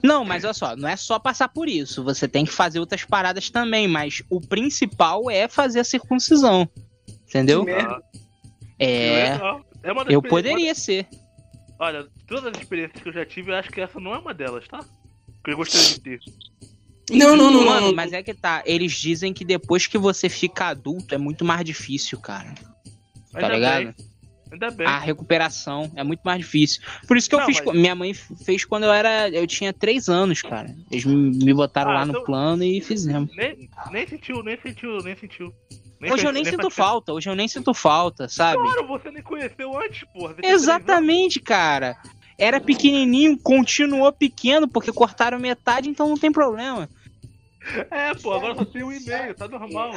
[0.03, 2.03] Não, mas olha só, não é só passar por isso.
[2.03, 3.87] Você tem que fazer outras paradas também.
[3.87, 6.69] Mas o principal é fazer a circuncisão.
[7.27, 7.65] Entendeu?
[7.65, 8.03] Que merda.
[8.79, 9.31] É.
[9.33, 9.65] legal.
[9.83, 11.07] É uma das Eu poderia ser.
[11.11, 11.27] uma-
[11.79, 14.33] Olha, todas as experiências que eu já tive, eu acho que essa não é uma
[14.33, 14.79] delas, tá?
[15.43, 16.19] Que eu gostaria de ter.
[17.11, 17.65] Não, não, não.
[17.65, 17.95] Mano, não.
[17.95, 18.63] mas é que tá.
[18.65, 22.53] Eles dizem que depois que você fica adulto é muito mais difícil, cara.
[23.31, 23.83] Tá Ainda ligado?
[23.85, 23.95] bem.
[24.51, 24.87] Ainda bem.
[24.87, 26.81] A recuperação é muito mais difícil.
[27.07, 27.61] Por isso que eu Não, fiz.
[27.65, 29.29] mas- Minha mãe fez quando eu era.
[29.29, 30.73] Eu tinha três anos, cara.
[30.91, 33.29] Eles me botaram Ah, lá no então- plano e fizemos.
[33.35, 35.53] Nem, nem sentiu, nem sentiu, nem sentiu.
[35.99, 38.61] Nem Hoje eu fez- nem sinto falta, hoje eu nem sinto falta, sabe?
[38.61, 40.35] Claro, você nem conheceu antes, porra.
[40.43, 41.95] Exatamente, cara.
[42.37, 46.87] Era pequenininho, continuou pequeno porque cortaram metade, então não tem problema.
[47.89, 49.93] É, pô, agora só tem um e-mail, tá normal.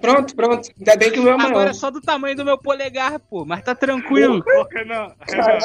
[0.00, 0.70] Pronto, pronto.
[0.78, 1.50] Ainda bem que o meu é maior.
[1.50, 4.38] Agora é só do tamanho do meu polegar, pô, mas tá tranquilo.
[4.38, 5.58] Ô, Renan, Renan.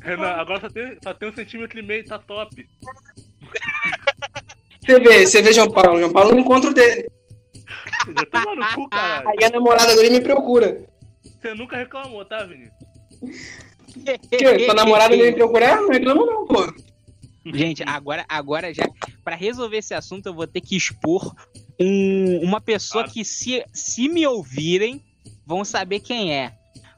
[0.00, 2.68] Renan, agora só tem, só tem um centímetro e meio, tá top.
[4.80, 5.98] Você vê, você vê João Paulo.
[5.98, 7.08] João Paulo não encontra o dele.
[8.06, 9.28] Já tá no cu, caralho.
[9.28, 10.84] Aí a namorada dele me procura.
[11.22, 12.72] Você nunca reclamou, tá, Vinícius?
[14.30, 14.64] Que?
[14.64, 15.76] Sua namorada me procurar?
[15.76, 16.72] Não reclamo não, pô.
[17.46, 18.84] Gente, agora, agora já,
[19.24, 21.34] Pra resolver esse assunto, eu vou ter que expor
[21.80, 23.08] um- uma pessoa Ah.
[23.08, 25.02] que, se, se me ouvirem,
[25.46, 26.52] vão saber quem é.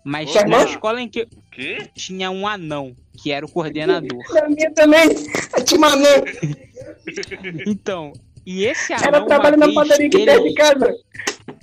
[0.04, 0.46] Mas Opa.
[0.46, 4.18] na escola em que eu tinha um anão, que era o coordenador.
[4.32, 5.08] Na minha também.
[5.52, 6.06] A Timanã.
[7.66, 8.12] Então,
[8.46, 9.06] e esse anão.
[9.08, 10.94] Ela trabalha na padaria aqui perto de ele, casa.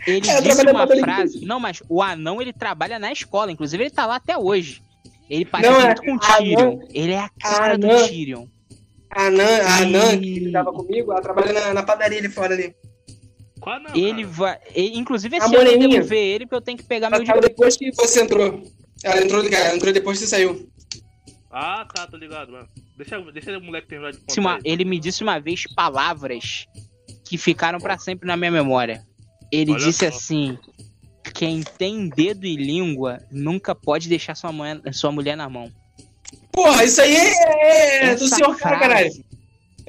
[0.06, 1.46] ele Ela disse uma frase.
[1.46, 4.82] Não, mas o anão ele trabalha na escola, inclusive ele tá lá até hoje.
[5.30, 6.38] Ele parece Não, é muito com o anão.
[6.38, 6.80] Tyrion.
[6.94, 8.08] Ele é a cara do Anão.
[8.08, 8.46] Tyrion.
[9.10, 9.86] A Nan, a.
[9.86, 12.74] Nan, que tava comigo, ela trabalha na, na padaria ali fora ali.
[13.68, 13.96] Qual não?
[13.96, 14.28] Ele cara?
[14.34, 14.60] vai.
[14.74, 17.18] ele- inclusive, esse A ano eu devo ver ele, porque eu tenho que pegar meu
[17.18, 17.56] Ela tava dinheiro.
[17.56, 18.64] depois que você entrou.
[19.04, 20.70] Ela entrou, ela entrou depois que você saiu.
[21.52, 22.68] Ah, tá, tô ligado, mano.
[22.98, 24.70] Deixa, deixa o moleque terminar de uma- contar.
[24.70, 26.66] ele me disse uma vez palavras
[27.26, 29.04] que ficaram pra sempre na minha memória.
[29.52, 30.16] Ele Olha disse só.
[30.18, 30.58] assim:
[31.34, 35.72] quem tem dedo e língua nunca pode deixar sua, mãe, sua mulher na mão.
[36.52, 39.12] Porra, isso aí é, é do Essa senhor frase- caralho.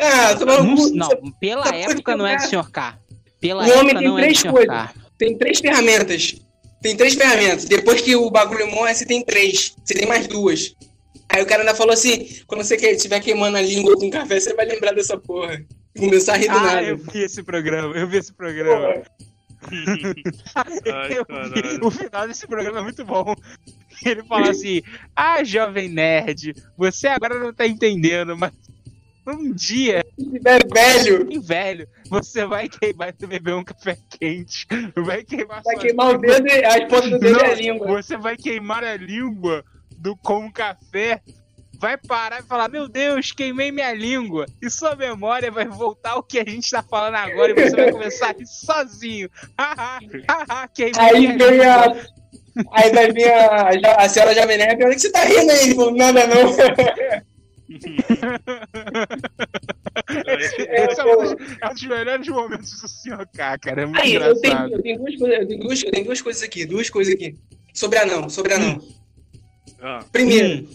[0.01, 2.71] Ah, Não, não, pela Tá época não é do Sr.
[2.71, 2.99] K.
[3.41, 4.51] Pela O homem tem é três Sr.
[4.51, 4.89] coisas.
[5.17, 6.35] Tem três ferramentas.
[6.83, 7.65] Tem três ferramentas.
[7.65, 9.75] Depois que o bagulho morre, você tem três.
[9.85, 10.75] Você tem mais duas.
[11.29, 14.55] Aí o cara ainda falou assim: quando você estiver queimando a língua com café, você
[14.55, 15.61] vai lembrar dessa porra.
[15.95, 16.83] E começar a rir do Ah, nada.
[16.83, 19.03] eu vi esse programa, eu vi esse programa.
[20.55, 21.55] Ai, Eu caralho.
[21.55, 23.35] vi- o final desse programa é muito bom.
[24.05, 24.83] Ele fala assim:
[25.15, 28.53] Ah, jovem nerd, você agora não tá entendendo, mas
[29.35, 35.25] um dia, Se tiver velho, velho, você vai queimar, você beber um café quente, vai
[35.25, 37.87] queimar vai queimar o dedo e a ponta do dedo Não, é a língua.
[38.03, 39.65] Você vai queimar a língua
[39.97, 41.21] do com café
[41.79, 44.47] vai parar e falar: Meu Deus, queimei minha língua.
[44.61, 47.93] E sua memória vai voltar ao que a gente tá falando agora e você vai
[47.93, 49.31] começar a rir sozinho.
[49.59, 51.67] Haha, haha, queimei Aí minha vem língua.
[51.67, 52.19] a.
[52.73, 55.95] Aí vai vir a, a, a senhora Jameneca, olha que você tá rindo aí, falou,
[55.95, 56.51] nada não.
[57.69, 57.89] Esse
[61.01, 63.27] é um dos, é um dos melhores momentos do Sr.
[63.35, 63.83] K, cara.
[63.83, 64.73] É muito Aí, eu tenho, engraçado.
[64.73, 67.37] eu, tenho duas coisas, eu, tenho duas, eu tenho duas coisas aqui, duas coisas aqui.
[67.75, 68.81] Sobre anão, sobre anão.
[69.81, 70.69] Ah, Primeiro, Hum,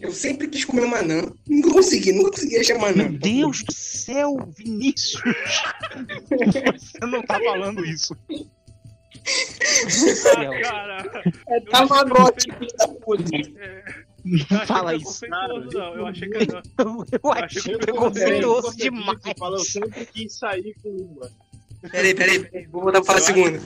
[0.00, 1.22] eu sempre quis comer uma anã.
[1.48, 3.08] Nunca consegui, nunca consegui achar uma anã.
[3.08, 5.22] meu Deus do céu, Vinícius!
[6.30, 8.16] Você não tá falando isso.
[9.88, 13.24] Céu, cara, É Tamagotchi, filho da puta.
[14.24, 15.26] Não fala eu achei isso.
[15.28, 15.94] não.
[15.94, 16.38] Eu achei que
[16.78, 17.04] não.
[17.22, 19.18] Eu achei preconceituoso demais.
[19.38, 21.30] Fala, eu sempre quis sair com uma.
[21.90, 22.66] Peraí, peraí, peraí.
[22.66, 23.60] Vou voltar pra falar a segunda.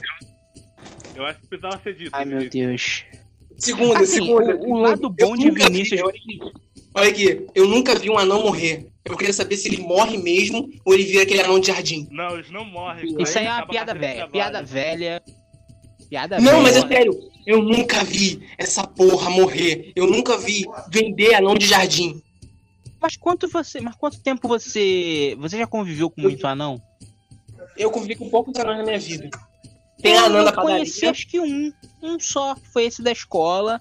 [1.15, 2.11] Eu acho que precisava ser dito.
[2.13, 3.03] Ai, meu Deus.
[3.57, 4.55] Segunda, Assim, segunda.
[4.55, 6.39] o- o lado bom Eu de Vinícius- vi,
[6.95, 7.45] olha aqui.
[7.53, 8.87] Eu nunca vi um anão morrer.
[9.03, 12.07] Eu queria saber se ele morre mesmo ou ele vira aquele anão de jardim.
[12.11, 13.15] Não, eles não morrem.
[13.21, 14.27] Isso aí é uma piada velha.
[14.27, 15.21] Piada velha.
[16.09, 19.91] Piada Não, mas é sério, eu nunca vi essa porra morrer.
[19.95, 22.21] Eu nunca vi vender anão de jardim.
[23.01, 23.79] Mas quanto você.
[23.79, 25.35] Mas quanto tempo você.
[25.39, 26.81] Você já conviveu com muito anão?
[27.77, 29.29] Eu convivi com poucos anões na minha vida.
[30.01, 31.11] Tem eu, anã da eu conheci padaria.
[31.11, 31.71] acho que um.
[32.01, 32.55] Um só.
[32.55, 33.79] que Foi esse da escola.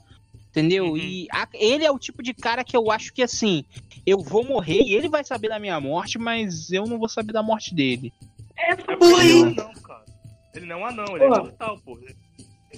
[0.50, 0.86] Entendeu?
[0.90, 0.96] Uhum.
[0.96, 3.64] E a- ele é o tipo de cara que eu acho que assim.
[4.06, 7.32] Eu vou morrer e ele vai saber da minha morte, mas eu não vou saber
[7.32, 8.12] da morte dele.
[8.56, 9.72] É Porra, não
[10.58, 11.40] Ele não é um anão, ele é Porra.
[11.40, 11.98] imortal, pô.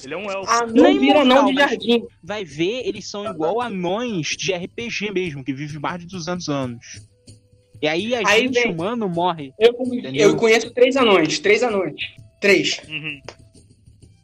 [0.02, 0.50] Ele é um elfo.
[0.50, 2.04] Anão Nem vira anão de mortal, jardim.
[2.22, 7.00] Vai ver, eles são igual anões de RPG mesmo, que vivem mais de 200 anos.
[7.82, 9.52] E aí a Aí gente vem- humano morre.
[9.58, 9.74] Eu,
[10.14, 11.94] eu conheço três anões, três anões.
[12.40, 12.80] Três.
[12.88, 13.20] Uhum.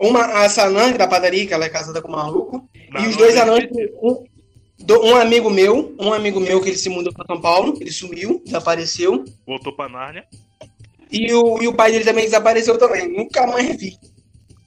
[0.01, 2.69] Uma, a Sanã, da padaria, que ela é casada com o maluco.
[2.93, 3.65] Não, e os não dois é anões,
[4.03, 4.24] um,
[4.85, 7.91] do- um amigo meu, um amigo meu que ele se mudou pra São Paulo, ele
[7.91, 9.24] sumiu, desapareceu.
[9.47, 10.24] Voltou pra Nárnia.
[11.17, 13.09] E o, e o pai dele também desapareceu também.
[13.09, 13.97] Nunca mais vi.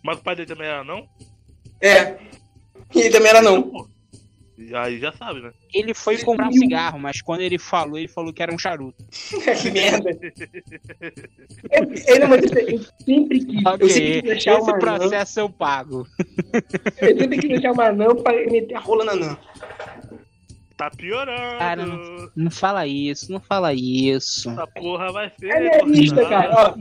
[0.03, 1.07] Mas o pai dele também era anão?
[1.81, 2.17] É.
[2.95, 3.87] E ele também era não.
[4.75, 5.51] Aí já sabe, né?
[5.73, 9.03] Ele foi comprar um cigarro, mas quando ele falou, ele falou que era um charuto.
[9.61, 10.09] que merda.
[11.71, 13.63] Eu, eu, não, mas eu, eu sempre quis.
[13.63, 14.79] eu Ok, sempre quis deixar esse uma anã.
[14.79, 16.05] processo eu pago.
[17.01, 19.37] Eu sempre quis deixar uma anã pra meter a rola na anã.
[20.79, 21.57] Tá piorando.
[21.59, 21.85] Cara,
[22.33, 24.49] Não fala isso, não fala isso.
[24.49, 25.49] Essa porra vai ser.
[25.49, 26.73] É minha lista, cara.
[26.77, 26.79] Ó,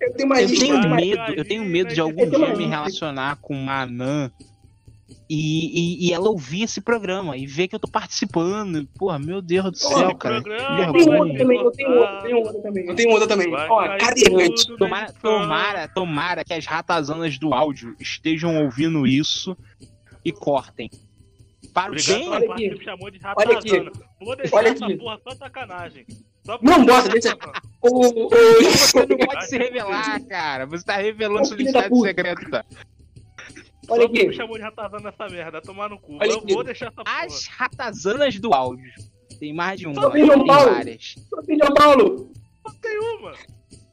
[0.00, 1.04] eu tenho uma Eu lista tenho mais.
[1.06, 4.30] medo, eu tenho medo de algum dia me relacionar com uma anã
[5.28, 8.88] e, e, e ela ouvir esse programa e ver que eu tô participando.
[8.98, 10.40] Porra, meu Deus do céu, cara.
[10.40, 12.86] programa Eu tenho outra também, eu tenho outra, eu tenho outra também.
[12.86, 13.50] Eu tenho outra também.
[13.50, 14.76] Vai Ó, cadeirante.
[14.78, 19.54] Tomara, tomara, tomara que as ratazanas do áudio estejam ouvindo isso
[20.24, 20.88] e cortem.
[21.74, 22.68] Para o pela Olha aqui.
[22.70, 23.68] que me chamou de Olha aqui.
[23.70, 23.92] ratazana.
[24.20, 24.96] Vou deixar Olha essa aqui.
[24.96, 26.06] porra só de sacanagem.
[26.46, 27.36] Só Não, bota, deixa-
[27.82, 30.66] O, o, Você não pode se revelar, cara.
[30.66, 32.64] Você tá revelando sua identidade secreta.
[33.88, 34.28] olha Só aqui.
[34.28, 35.60] me chamou de ratazana nessa merda.
[35.60, 36.16] Tomar no cu.
[36.20, 36.54] Olha eu aqui.
[36.54, 37.24] vou deixar essa porra.
[37.24, 38.92] As ratazanas do áudio.
[39.40, 40.70] Tem mais de uma, Só tem João tem Paulo.
[40.74, 41.00] várias.
[41.46, 42.30] De São Paulo.
[42.80, 43.32] Tem uma.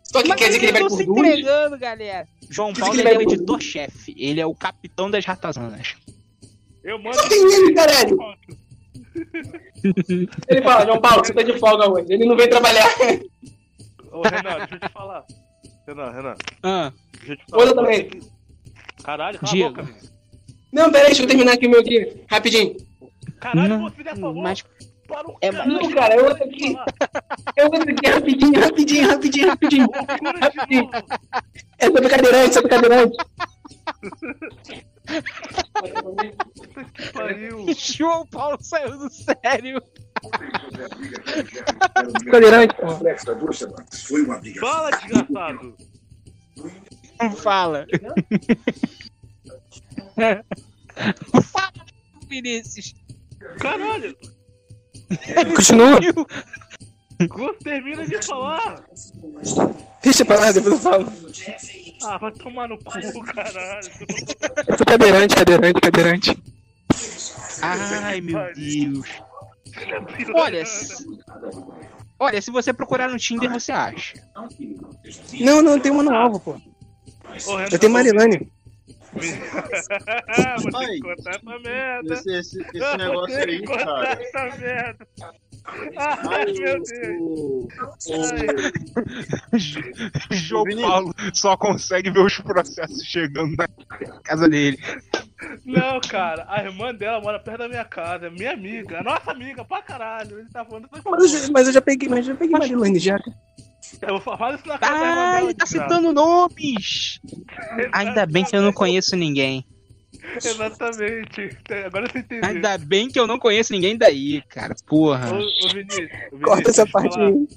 [0.03, 2.27] Só que Mas quer dizer que ele vai por se entregando, galera.
[2.49, 4.13] João Paulo ele é o editor-chefe.
[4.17, 5.95] Ele é o capitão das ratazanas.
[6.83, 7.15] Eu mando.
[7.15, 8.17] Só tem ele, caralho.
[10.47, 12.07] Ele fala, João Paulo, você tá de folga hoje.
[12.13, 12.87] Ele não vem trabalhar.
[14.11, 15.25] Ô, Renan, deixa eu te falar.
[15.87, 17.61] Renan, Renan, Ah, deixa eu te falar.
[17.63, 18.09] Outra também.
[19.03, 19.79] Caralho, cala Diego.
[19.79, 20.07] a boca, amigo.
[20.71, 22.21] Não, peraí, deixa eu terminar aqui o meu aqui.
[22.29, 22.77] Rapidinho.
[23.39, 24.35] Caralho, Não, você favor.
[24.35, 24.63] mas
[25.07, 26.75] Para o é- caralho, Não, cara, é outra aqui.
[27.57, 29.87] Eu vou aqui rapidinho, rapidinho, rapidinho, rapidinho.
[29.89, 31.05] Novo.
[31.79, 33.17] É sobre cadeirante, sobre cadeirante.
[36.93, 37.65] Que pariu.
[37.75, 39.81] João Paulo saiu do sério.
[42.29, 42.75] Cadeirante,
[43.57, 44.03] semanas.
[44.03, 44.59] Foi uma briga.
[44.61, 45.75] Fala, desgraçado.
[47.19, 47.87] Não fala.
[51.51, 51.73] Fala,
[52.27, 52.93] Vinícius.
[53.59, 54.15] Caralho.
[55.55, 55.99] Continua.
[57.27, 58.83] Gus, termina de falar.
[60.03, 61.11] Deixa pra lá, depois eu falo.
[62.03, 63.89] Ah, vai tomar no cu, caralho.
[64.67, 66.43] Eu sou cadeirante, cadeirante, cadeirante.
[67.61, 69.07] Ai, meu Deus.
[70.33, 71.05] Olha, se...
[72.19, 74.21] Olha, se você procurar no Tinder, você acha.
[75.39, 76.55] Não, não, tem uma no alvo, pô.
[77.71, 78.51] Eu tenho Marilane.
[79.13, 79.21] Vou
[80.71, 80.95] ter Ai.
[80.95, 82.13] que contar essa merda.
[82.13, 84.21] Esse, esse, esse negócio ter aí, cara.
[84.21, 85.07] essa merda.
[85.97, 86.89] Ai, meu Deus.
[88.07, 89.55] O-
[90.31, 90.63] João.
[90.81, 93.67] Paulo só consegue ver os processos chegando na
[94.23, 94.77] casa dele.
[95.65, 99.31] Não, cara, a irmã dela mora perto da minha casa, é minha amiga, é nossa
[99.31, 100.39] amiga pra caralho.
[100.39, 102.99] Ele tá falando Mas eu, já- mas eu já peguei, mas eu já peguei Marilene
[102.99, 103.19] já.
[104.01, 107.19] Eu vou falar isso na cara da irmã Ah, ele tá citando nomes!
[107.93, 109.65] Ainda bem que eu não conheço ninguém.
[110.35, 111.57] Exatamente.
[111.85, 112.49] Agora você entendeu.
[112.49, 114.75] Ainda bem que eu não conheço ninguém daí, cara.
[114.85, 115.31] Porra.
[115.33, 116.09] Ô, ô Vinícius, ô, Vinícius,
[116.43, 117.27] Corta essa parte falar.
[117.27, 117.47] aí.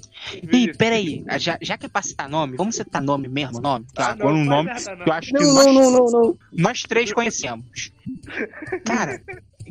[0.51, 1.23] Ih, peraí.
[1.37, 3.85] Já, já que é pra citar nome, vamos citar nome mesmo, nome?
[3.97, 4.75] Ah, Agora não, um nome não.
[5.03, 6.37] que eu acho que Não, nós, não, não, não, não.
[6.53, 7.91] nós três conhecemos.
[8.85, 9.21] Cara,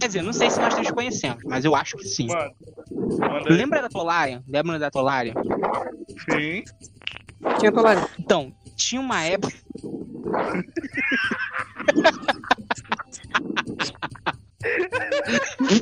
[0.00, 2.26] quer dizer, não sei se nós três conhecemos, mas eu acho que sim.
[2.28, 2.52] Mano.
[3.48, 4.42] Lembra da Tolarian?
[4.48, 5.34] Lembra da Tolarian?
[6.30, 6.62] Sim.
[7.58, 8.00] Tinha Tolari.
[8.18, 9.54] Então, tinha uma época.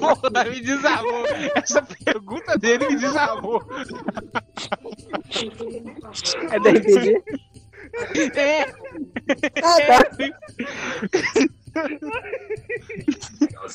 [0.01, 1.25] Porra, me desarmou.
[1.55, 3.63] Essa pergunta dele me desarmou.
[6.51, 7.23] É da RPG?
[8.37, 8.63] É,
[9.63, 10.01] Ah, tá.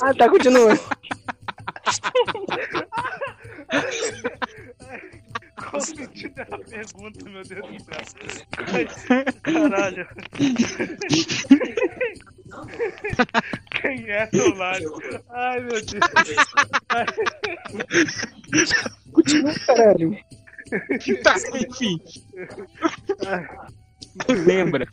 [0.01, 0.73] Ah, tá, continua.
[5.57, 8.45] Qual o sentido dessa pergunta, meu Deus do céu?
[8.73, 8.87] Ai,
[9.41, 10.07] Caralho.
[13.81, 14.93] Quem é Solário?
[15.29, 15.95] Ai, meu Deus.
[19.11, 20.17] Continua, caralho.
[21.23, 21.99] tá, enfim.
[24.45, 24.87] Lembra?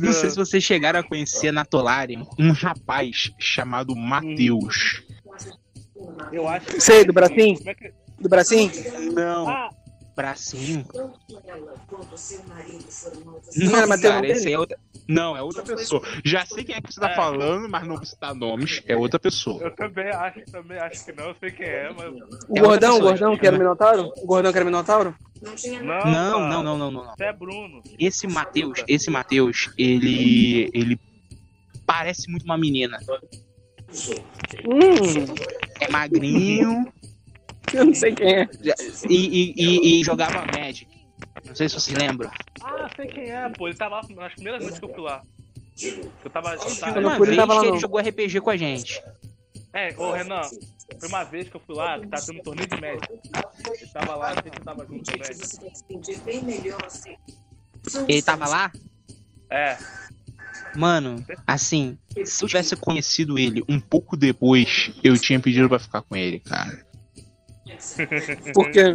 [0.00, 5.02] Não sei se vocês chegaram a conhecer na Tolarian um rapaz chamado Matheus.
[6.32, 6.80] Eu acho que.
[6.80, 7.56] Sei, do bracinho?
[7.58, 8.03] Como é que...
[8.20, 8.70] Do bracinho?
[9.12, 9.48] Não.
[9.48, 9.70] Ah,
[10.16, 10.86] Bracinho?
[13.56, 14.78] Não Matheus cara, esse é outra.
[15.08, 16.02] Não, é outra pessoa.
[16.24, 17.16] Já sei quem é que você tá É.
[17.16, 18.80] falando, mas não vou citar nomes.
[18.86, 19.60] É outra pessoa.
[19.62, 22.14] eu também acho, também acho que não, eu sei quem é, mas.
[22.48, 24.12] O É gordão, o gordão que era o Minotauro?
[24.18, 25.14] O gordão que era o Minotauro?
[25.42, 27.14] Não, Não, não, não, não, não, não.
[27.16, 27.82] Você é Bruno.
[27.98, 30.70] Esse Matheus, esse Matheus, ele.
[30.72, 30.98] ele
[31.84, 32.98] parece muito uma menina.
[34.64, 35.34] Hum,
[35.80, 36.92] É magrinho
[37.72, 38.48] eu não sei quem é.
[39.08, 40.88] e, e, e- e jogava Magic.
[41.46, 42.30] Não sei se vocês lembram.
[42.62, 43.68] Ah, sei quem é, pô.
[43.68, 45.22] Ele tava lá nas primeiras vezes que eu fui lá.
[45.82, 46.54] Eu tava.
[46.54, 49.02] Eu Eu tava não Uma vez tava que ele jogou RPG com a gente.
[49.72, 50.42] É, ô Renan,
[51.00, 53.12] foi uma vez que eu fui lá, que tava tendo um torneio de médico.
[53.80, 55.36] Ele tava lá, a gente tava junto também.
[58.08, 58.72] Ele tava lá?
[59.50, 59.76] É,
[60.76, 66.02] Mano, assim, se eu tivesse conhecido ele um pouco depois, eu tinha pedido pra ficar
[66.02, 66.84] com ele, cara.
[68.54, 68.92] Porque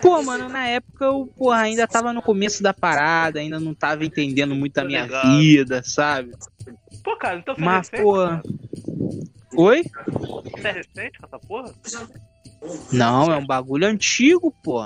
[0.00, 4.04] Pô, mano, na época eu porra, ainda tava no começo da parada, ainda não tava
[4.04, 6.32] entendendo muito a minha vida, sabe?
[7.04, 8.42] Pô, cara, então você Mas, é recente?
[9.52, 9.62] pô.
[9.62, 9.84] Oi?
[10.56, 11.72] Você é recente com essa porra?
[12.92, 14.82] Não, é um bagulho antigo, pô.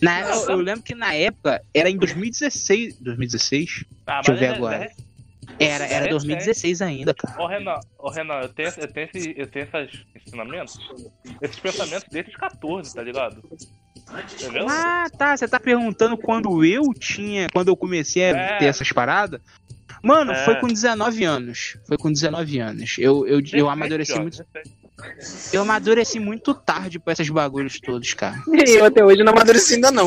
[0.00, 2.96] Na, eu, eu lembro que na época era em 2016.
[3.00, 3.84] 2016?
[4.06, 4.84] Ah, Deixa eu ver ele é- agora.
[4.84, 4.92] é-
[5.58, 7.40] Era, era É 2016 ainda, cara.
[7.40, 10.78] Ô Renan, ô Renan, eu tenho, eu tenho, esse, eu tenho esses ensinamentos,
[11.40, 13.42] esses pensamentos desde os 14, tá ligado?
[14.34, 14.66] Entendeu?
[14.68, 15.36] Ah, tá.
[15.36, 17.46] Você tá perguntando quando eu tinha.
[17.52, 18.58] Quando eu comecei a É.
[18.58, 19.40] ter essas paradas?
[20.02, 20.44] Mano, É.
[20.44, 21.76] foi com 19 anos.
[21.86, 22.96] Foi com 19 anos.
[22.98, 24.42] Eu, eu, eu amadureci muito.
[24.42, 24.81] ó, recente.
[25.52, 28.36] Eu amadureci muito tarde pra esses bagulhos todos, cara.
[28.68, 30.06] eu até hoje não amadureci ainda não.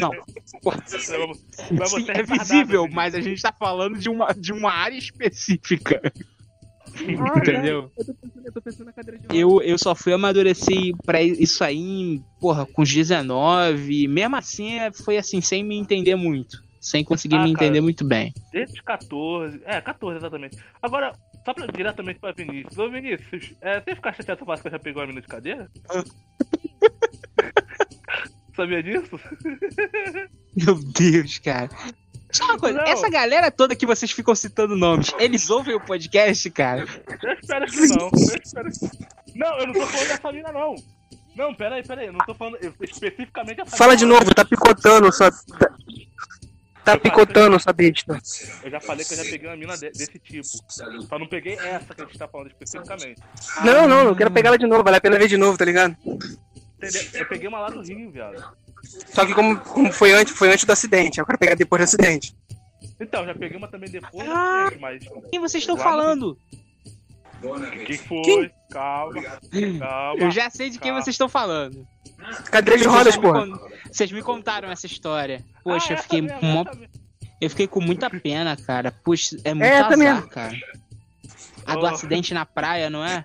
[0.00, 0.10] Não,
[0.44, 2.94] sim, você é retardado, visível, Vinícius.
[2.94, 6.00] mas a gente tá falando de uma, de uma área específica.
[7.00, 7.90] Entendeu?
[8.44, 12.66] Eu tô pensando na cadeira de Eu, eu só fui amadurecer pra isso aí, porra,
[12.66, 14.08] com os 19.
[14.08, 16.62] Mesmo assim, é- foi assim, sem me entender muito.
[16.80, 17.64] Sem conseguir Ah, me cara.
[17.66, 18.32] entender muito bem.
[18.52, 19.60] Desde os 14.
[19.64, 20.58] É, 14 exatamente.
[20.82, 21.12] Agora,
[21.44, 22.78] só pra, diretamente pra Vinícius.
[22.78, 25.26] Ô Vinícius, é, você ficar chateado eu falar que você já pegou a mina de
[25.28, 25.70] cadeira?
[28.54, 29.18] Sabia disso?
[30.56, 31.70] Meu Deus, cara.
[32.30, 32.84] Só uma coisa, Não.
[32.86, 36.86] essa galera toda que vocês ficam citando nomes, eles ouvem o podcast, cara?
[37.22, 38.06] Eu espero que não.
[38.08, 39.38] Eu espero que...
[39.38, 40.74] Não, eu não tô falando dessa mina, não.
[41.36, 42.06] Não, pera aí, pera aí.
[42.08, 44.18] Eu não tô falando eu- especificamente dessa Fala de mina.
[44.18, 45.30] novo, tá picotando sua.
[45.30, 45.68] Tá,
[46.84, 48.18] tá picotando sua besta.
[48.62, 50.46] Eu já falei que eu já peguei uma mina de- desse tipo.
[50.68, 53.20] Só não peguei essa que a gente tá falando especificamente.
[53.64, 55.64] Não, não, eu quero pegar ela de novo, vale a pena ver de novo, tá
[55.64, 55.96] ligado?
[56.04, 57.02] Entendeu?
[57.14, 58.42] Eu peguei uma lá do Rio, viado.
[59.12, 61.84] Só que como, como foi antes, foi antes do acidente, eu quero pegar depois do
[61.84, 62.34] acidente.
[63.00, 64.70] Então, já peguei uma também depois, Ah.
[64.80, 65.04] mas.
[65.30, 66.36] Quem vocês estão Lá no-
[67.42, 67.70] falando?
[67.84, 68.22] Que foi?
[68.22, 68.50] Quem?
[68.70, 69.22] Calma,
[69.78, 70.22] calma.
[70.22, 71.86] Eu já sei de quem vocês estão falando.
[72.50, 73.46] Cadeira de rodas, porra.
[73.46, 75.44] con- Vocês me contaram essa história.
[75.62, 76.64] Poxa, Ah, eu fiquei com
[77.40, 78.92] eu fiquei com muita pena, cara.
[78.92, 80.28] Puxa, é muito essa azar, mesmo.
[80.28, 80.54] cara.
[81.66, 81.86] A do Oh.
[81.86, 83.24] acidente na praia, não é?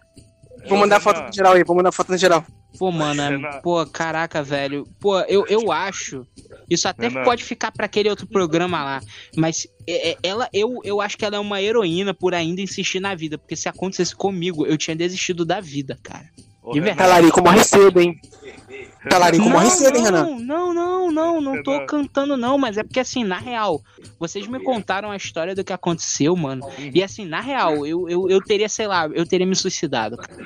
[0.67, 2.43] Vou mandar foto no geral aí, vou mandar foto no geral.
[2.77, 4.87] Pô, mano, é- pô, caraca, velho.
[4.99, 6.25] Pô, eu, eu acho.
[6.69, 7.23] Isso até Renan.
[7.23, 9.01] pode ficar pra aquele outro programa lá.
[9.35, 12.99] Mas é- é- ela, eu, eu acho que ela é uma heroína por ainda insistir
[12.99, 13.37] na vida.
[13.37, 16.25] Porque se acontecesse comigo, eu tinha desistido da vida, cara.
[16.61, 17.09] Ô, De verdade.
[17.09, 18.15] Talarico morre cedo, hein?
[19.09, 20.23] Talarico morre cedo, hein, Renan?
[20.23, 21.85] não, não, não, não, não tô Renan.
[21.85, 23.81] cantando não, mas é porque assim, na real,
[24.19, 26.67] vocês me contaram a história do que aconteceu, mano.
[26.93, 30.17] E assim, na real, eu, eu, eu teria, sei lá, eu teria me suicidado.
[30.17, 30.45] cara.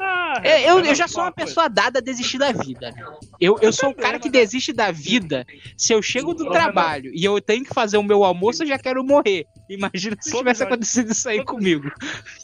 [0.00, 2.92] Ah, Eu, eu, Renan, eu já sou uma pessoa dada a desistir da vida.
[3.40, 5.46] Eu, eu sou o cara que desiste da vida.
[5.76, 8.78] Se eu chego do trabalho e eu tenho que fazer o meu almoço, eu já
[8.78, 9.46] quero morrer.
[9.68, 11.90] Imagina se Todos tivesse nós- acontecido isso aí comigo.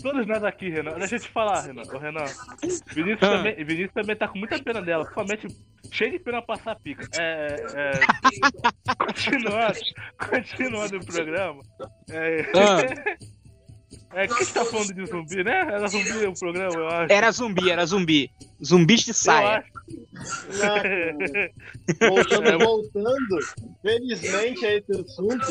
[0.02, 0.98] Todos nós aqui, Renan.
[0.98, 1.82] Deixa eu te falar, Renan.
[1.93, 2.24] Ô, Renan.
[2.94, 3.36] Vinícius, Ah.
[3.36, 5.05] também, Vinícius também tá com muita pena dela.
[5.05, 5.48] Principalmente
[5.93, 7.06] cheio de pena passar pica.
[7.18, 7.56] É.
[7.74, 8.01] é
[8.97, 9.78] continuando,
[10.31, 11.62] continuando o programa.
[12.10, 13.18] É.
[14.12, 15.61] É, que você tá falando de zumbi, né?
[15.61, 17.12] Era zumbi o programa, eu acho.
[17.12, 18.31] Era zumbi, era zumbi.
[18.65, 19.65] Zumbis de saia.
[22.01, 23.39] Não, voltando, voltando,
[23.83, 25.47] felizmente a esse assunto.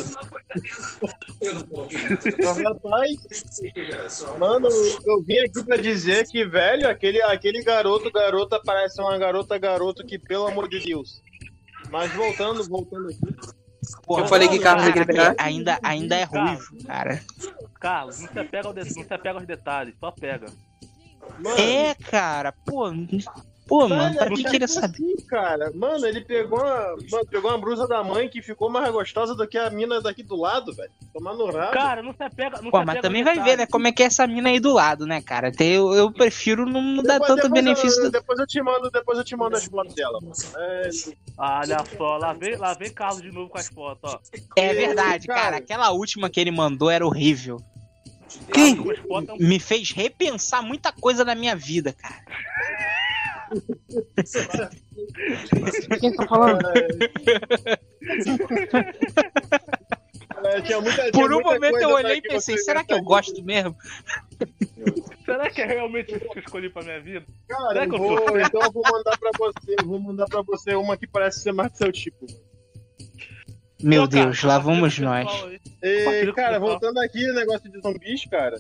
[2.63, 3.17] Rapaz,
[4.37, 4.67] mano,
[5.05, 10.05] eu vim aqui pra dizer que, velho, aquele, aquele garoto, garota, parece uma garota, garoto
[10.05, 11.21] que, pelo amor de Deus.
[11.89, 13.19] Mas voltando, voltando aqui.
[14.05, 15.35] Porra, Eu falei que caraca, queria pegar.
[15.37, 17.21] ainda, ainda é ruivo, cara.
[17.79, 20.47] Carlos, não se apega, de- não se apega aos detalhes, só pega.
[21.39, 22.91] Mano, É, cara, pô.
[23.69, 24.95] Pô, mano, pra que ele queria saber?
[24.95, 25.71] assim, cara.
[25.75, 29.47] Mano, ele pegou uma, mano, pegou uma blusa da mãe que ficou mais gostosa do
[29.47, 30.89] que a mina daqui do lado, velho.
[31.13, 31.71] Tomar no rabo.
[31.71, 32.61] Cara, não se apega.
[32.61, 33.65] Não Pô, se mas também vai ver, né?
[33.67, 35.51] Como é que é essa mina aí do lado, né, cara?
[35.59, 37.99] Eu, eu prefiro não, dar Depois- tanto depois benefício.
[37.99, 40.33] Eu, do- depois eu te mando, depois eu te mando as fotos dela, mano.
[40.57, 40.89] É,
[41.37, 44.19] Olha só, lá vem, lá vem Carlos de novo com as fotos, ó.
[44.55, 45.41] É verdade, cara.
[45.41, 45.57] cara.
[45.57, 47.57] Aquela última que ele mandou era horrível.
[48.53, 48.77] Quem?
[48.77, 52.21] É Me fez repensar muita coisa na minha vida, cara.
[55.99, 56.67] Quem tá falando?
[60.43, 63.75] é, muita, Por um momento eu olhei e pensei, será que eu gosto mesmo?
[65.25, 67.25] Será que é realmente isso que eu escolhi pra minha vida?
[67.47, 68.39] Cara, eu eu vou, sou?
[68.39, 71.51] então eu vou mandar pra você, eu vou mandar pra você uma que parece ser
[71.51, 72.25] mais do seu tipo.
[73.81, 75.59] Meu Pô, cara, Deus, lá compartilha vamos nós.
[75.81, 78.57] E, cara, voltando aqui no negócio de zumbis, cara.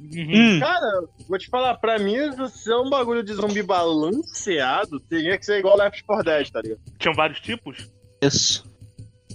[0.00, 0.56] Uhum.
[0.56, 2.14] Hum, Cara, vou te falar, pra mim,
[2.50, 6.60] se é um bagulho de zumbi balanceado, teria que ser igual Left 4 Dead, tá
[6.60, 6.80] ligado?
[6.98, 7.90] Tinham vários tipos?
[8.22, 8.64] isso.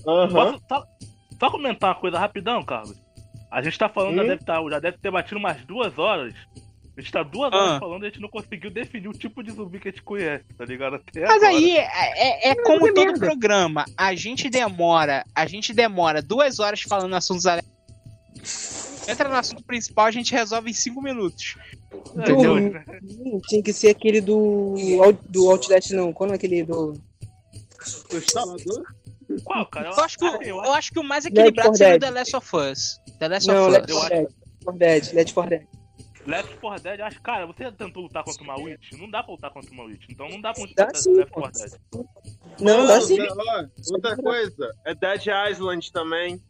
[0.07, 0.29] Aham.
[0.33, 0.83] Posso só,
[1.39, 2.97] só comentar uma coisa rapidão, Carlos?
[3.51, 4.27] A gente tá falando, já, Hum?
[4.27, 6.33] deve tá, já deve ter batido umas duas horas.
[6.97, 7.55] A gente tá duas Ah.
[7.57, 10.03] horas falando e a gente não conseguiu definir o tipo de zumbi que a gente
[10.03, 10.95] conhece, tá ligado?
[10.95, 11.47] Até Mas agora.
[11.49, 13.19] aí é, é- é como de todo merda.
[13.25, 13.85] programa.
[13.97, 18.82] A gente demora, a gente demora duas horas falando assuntos aleatórios.
[19.07, 21.55] Entra no assunto principal, a gente resolve em cinco minutos.
[21.91, 22.53] É, entendeu?
[22.55, 22.85] dois, né?
[23.47, 24.75] Tinha que ser aquele do.
[25.29, 26.13] Do Outlast, não.
[26.13, 26.93] Quando é aquele do.
[28.11, 28.83] O instalador?
[29.43, 29.89] Qual, cara?
[29.89, 31.99] Eu acho que, o- eu eu acho que o mais equilibrado for seria o.
[31.99, 32.99] The Last of Us.
[33.19, 33.99] The Last Não, of Left Us.
[34.63, 35.13] 4 Dead.
[35.13, 35.13] Left 4 Dead.
[35.13, 35.67] Left 4 Dead.
[36.25, 38.93] Left 4 Dead, acho, cara, você tentou lutar contra uma Witch?
[38.93, 41.41] Não dá pra lutar contra uma Witch, então não dá pra lutar sim, Left pô.
[41.41, 41.73] 4 Dead.
[42.61, 43.17] Não, dá sim.
[43.91, 46.41] outra coisa, é Dead Island também.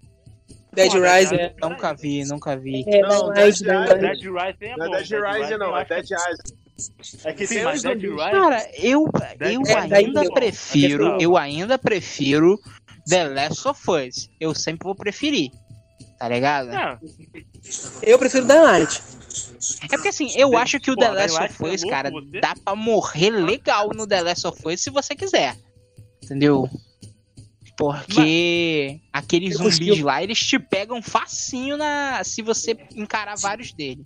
[0.73, 1.35] Dead Pô, Rising.
[1.37, 2.83] Dead- Nunca vi, nunca vi.
[2.87, 3.65] É, Não, Dead Rising.
[3.65, 4.31] Dead Dead Dead Rising.
[4.31, 4.95] Rising é Não bom.
[4.95, 6.63] é Dead Rising, não, eu é acho que- Dead Island.
[7.23, 8.01] É que Sim, tem mas os Dead.
[8.01, 8.17] Rising...
[8.17, 9.05] Cara, eu,
[9.37, 11.19] Dead eu Rising é ainda prefiro, Não.
[11.19, 12.59] eu ainda prefiro
[13.07, 14.29] The Last of Us.
[14.39, 15.51] Eu sempre vou preferir.
[16.17, 16.69] Tá ligado?
[16.71, 16.97] É,
[18.01, 19.01] Eu prefiro The Night.
[19.83, 22.09] É porque assim, eu acho que o The Last of é Us, cara,
[22.41, 25.55] dá pra morrer legal no The Last of Us se você quiser.
[26.23, 26.69] Entendeu?
[27.75, 30.05] Porque aqueles Eu zumbis consigo.
[30.07, 34.05] lá, eles te pegam facinho na se você encarar vários deles.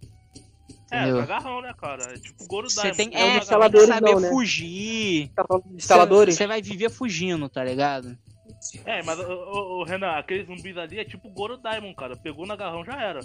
[0.92, 1.22] é, Entendeu?
[1.22, 2.14] agarrão, né, cara?
[2.14, 4.30] É tipo Goro Você tem, um é, você tem que saber não, né?
[4.30, 5.32] fugir.
[5.36, 5.44] Tá
[5.76, 6.36] instaladores?
[6.36, 8.18] Você vai viver fugindo, tá ligado?
[8.86, 12.16] É, mas, ô, Renan, aqueles zumbis ali é tipo Goro Diamond, cara.
[12.16, 13.20] Pegou no agarrão, já era.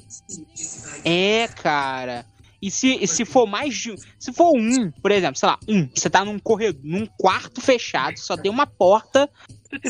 [1.04, 2.26] É, cara.
[2.60, 3.94] E se, e se for mais de.
[4.18, 8.18] Se for um, por exemplo, sei lá, um, você tá num corredor, num quarto fechado,
[8.18, 9.28] só tem uma porta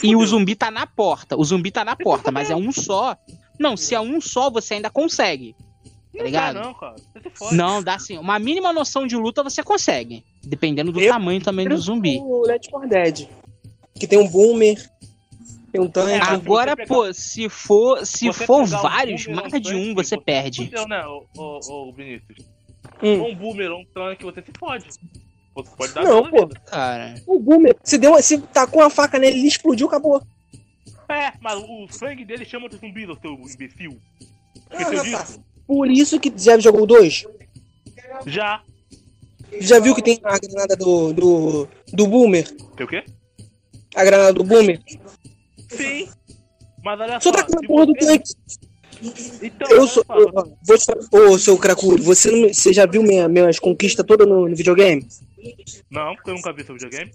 [0.03, 1.37] e o zumbi tá na porta.
[1.37, 3.17] O zumbi tá na porta, mas é um só.
[3.59, 5.55] Não, se é um só, você ainda consegue.
[6.13, 6.55] Não dá, ligado?
[6.61, 6.97] não, cara.
[6.97, 7.57] Você se fode.
[7.57, 8.19] Não, dá assim.
[8.19, 10.25] Uma mínima noção de luta você consegue.
[10.43, 12.19] Dependendo do Eu- tamanho também do zumbi.
[12.19, 13.29] O Left 4 Dead.
[13.95, 14.77] Que tem um boomer,
[15.71, 16.13] tem um tanque.
[16.13, 19.75] É, Agora, pegar- pô, se for, se você for pegar um vários, boomer, mais de
[19.75, 20.65] um, tanque, você você perde.
[20.67, 22.39] Fudeu, né, ô, ô, ô, Vinícius?
[23.03, 23.27] Hum.
[23.31, 24.87] Um boomer, um tanque, você se fode.
[25.55, 26.47] Pode dar Não, pô.
[26.47, 26.61] vida.
[26.67, 27.15] Cara.
[27.27, 30.23] O boomer, se, deu, se tacou uma faca nele, ele explodiu, acabou.
[31.09, 33.99] É, mas o sangue dele chama de zumbi, seu imbecil.
[34.71, 35.45] Ah, Esqueceu disso?
[35.67, 37.27] Por isso que já jogou o 2?
[38.27, 38.63] Já.
[39.61, 42.51] Já viu que tem a granada do, do, do Boomer?
[42.75, 43.05] Tem o quê?
[43.95, 44.81] A granada do Boomer?
[45.69, 46.09] Sim.
[46.83, 47.33] Mas olha Só só.
[47.33, 48.33] tá com a porra do tanque.
[49.43, 50.05] Então, Eu sou.
[50.11, 50.31] eu-
[50.65, 51.27] vou te falar.
[51.31, 55.07] Ô, seu cracudo, você, não- você já viu minha, minhas conquistas todas no, no videogame?
[55.91, 57.13] Não, porque eu nunca vi seu videogame.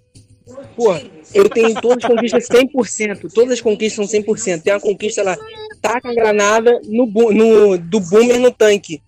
[0.75, 1.01] Porra,
[1.33, 3.33] eu tenho todas as conquistas 100%.
[3.33, 4.61] Todas as conquistas são 100%.
[4.61, 5.37] Tem uma conquista lá.
[5.81, 9.01] Taca a granada no, no, do Boomer no tanque.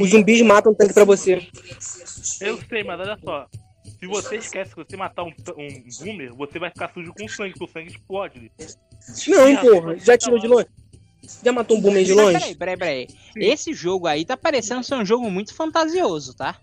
[0.00, 1.46] Os zumbis matam o tanque pra você.
[2.40, 3.46] Eu sei, mas olha só.
[3.98, 5.68] Se você esquece que você matar um, um
[6.00, 8.50] boomer, você vai ficar sujo com sangue, porque o sangue explode.
[9.28, 9.98] Não, porra.
[9.98, 10.66] Já tirou de longe?
[11.44, 12.54] Já matou um Boomer de longe?
[12.54, 13.08] peraí, peraí, peraí.
[13.36, 16.58] Esse jogo aí tá parecendo ser um jogo muito fantasioso, tá?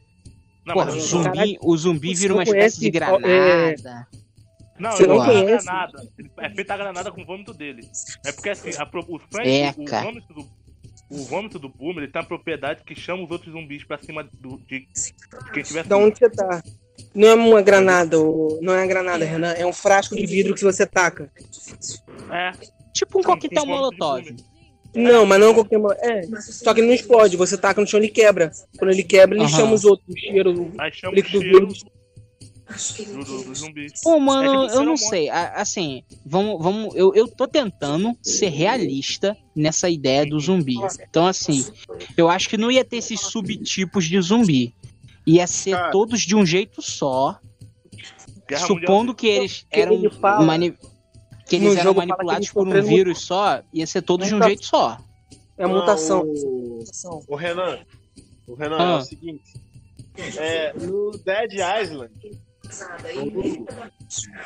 [0.68, 4.08] Não, mas o zumbi, Caralho, o zumbi vira não uma espécie de granada.
[4.80, 5.66] Não, Você eu não não conheço conhece?
[5.66, 6.08] granada.
[6.38, 7.88] É feita a granada com o vômito dele.
[8.26, 10.06] É porque assim, a pro- o É, o, cara.
[10.06, 10.42] vômito do,
[11.10, 14.24] o vômito do Boomer, ele tem uma propriedade que chama os outros zumbis pra cima
[14.34, 16.62] do, de, de quem tiver Da onde você tá?
[17.16, 18.18] Não é uma granada,
[18.62, 19.54] não é uma granada, Renan.
[19.54, 21.32] É um frasco de vidro que você taca.
[22.32, 22.52] É,
[22.94, 24.24] Tipo um Com- coquetel molotov.
[24.98, 25.80] Não, mas não é qualquer.
[26.02, 27.38] É, só que ele não explode.
[27.38, 28.52] Você taca no chão ele quebra.
[28.78, 29.56] Quando ele quebra, ele Aham.
[29.58, 30.08] chama os outros.
[30.10, 30.72] O cheiro.
[30.78, 31.86] Aí chama o líquido cheiro verde.
[33.14, 33.94] do, do, dos zumbis.
[34.04, 34.98] Pô, mano, É tipo eu não feromônio.
[34.98, 35.30] sei.
[35.30, 36.96] A- Assim, vamos, vamos.
[36.96, 40.76] Eu, eu tô tentando ser realista nessa ideia do zumbi.
[41.10, 41.66] Então, assim,
[42.18, 44.74] eu acho que não ia ter esses subtipos de zumbi.
[45.26, 45.92] Ia ser Cara.
[45.92, 47.38] todos de um jeito só.
[48.50, 49.94] Guerra supondo Mundial que eles Que eram.
[49.96, 50.74] ele fala- mani-
[51.48, 54.66] Que eles no eram manipulados por um vírus só, ia ser todos de um jeito
[54.66, 54.98] só.
[55.58, 56.24] É a mutação.
[56.26, 57.80] Não, o, o Renan.
[58.48, 58.98] O Renan é Ah.
[58.98, 59.54] o seguinte.
[60.38, 62.12] É, no Dead Island,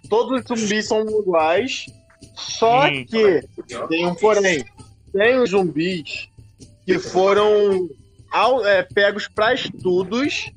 [0.10, 1.86] todos os zumbis são iguais,
[2.36, 3.06] só Hum.
[3.06, 3.42] que
[3.90, 4.66] tem um porém.
[5.14, 6.30] Tem os zumbis
[6.86, 7.90] que foram
[8.32, 10.52] al- é, pegos para estudos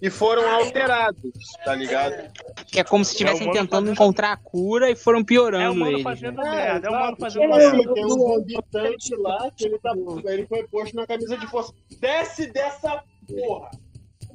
[0.00, 1.20] e foram alterados,
[1.64, 2.30] tá ligado?
[2.70, 5.24] Que é como se estivessem humano tentando fazendo- encontrar a cura e foram É o
[5.24, 6.02] piorando mano eles.
[6.02, 6.50] fazendo né?
[6.50, 7.66] merda, é o mano fazendo merda.
[7.78, 9.92] assim, tem um zumbi tanque lá que ele, tá,
[10.26, 11.72] ele foi posto na camisa de força.
[12.00, 13.70] Desce dessa porra!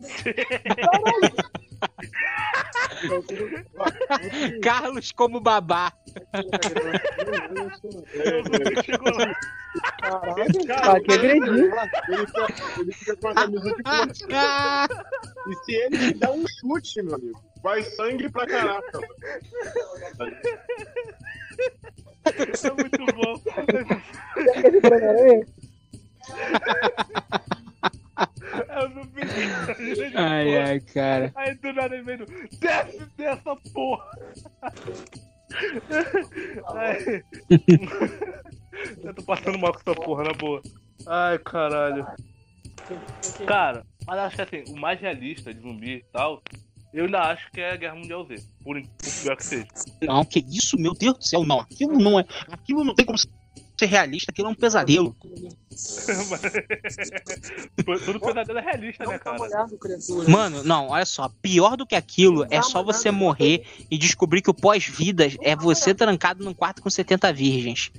[4.61, 5.91] Carlos como babá.
[10.93, 11.71] Aqui agredindo.
[12.07, 12.47] Ele fica,
[12.79, 13.81] ele fica com a camisa de.
[13.85, 14.87] Ah,
[15.47, 18.99] E se ele te der um chute, meu amigo, vai sangue pra caraca.
[22.25, 23.41] É muito bom.
[30.15, 31.31] Ai, ai, cara.
[31.35, 32.25] Aí do nada ele veio.
[32.59, 34.11] Desce dessa porra!
[36.73, 37.23] Ai.
[39.03, 40.61] Eu tô passando mal com essa porra, na boa.
[41.05, 42.05] Ai, caralho.
[43.45, 46.41] Cara, mas acho que assim, o mais realista de zumbi e tal,
[46.93, 48.35] eu ainda acho que é a Guerra Mundial Z.
[48.63, 49.67] Por, por pior que seja.
[50.01, 51.59] Não, que isso, meu Deus do céu, não.
[51.59, 52.25] Aquilo não é.
[52.49, 53.17] Aquilo não tem como
[53.77, 55.15] ser realista, aquilo é um pesadelo.
[58.05, 59.37] Tudo pesadelo é realista, né, cara?
[60.27, 64.49] Mano, não, olha só, pior do que aquilo é só você morrer e descobrir que
[64.49, 67.91] o pós-vida é você trancado num quarto com 70 virgens.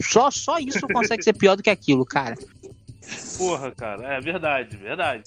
[0.00, 2.36] Só, só isso consegue ser pior do que aquilo, cara.
[3.36, 5.22] Porra, cara, é verdade, verdade.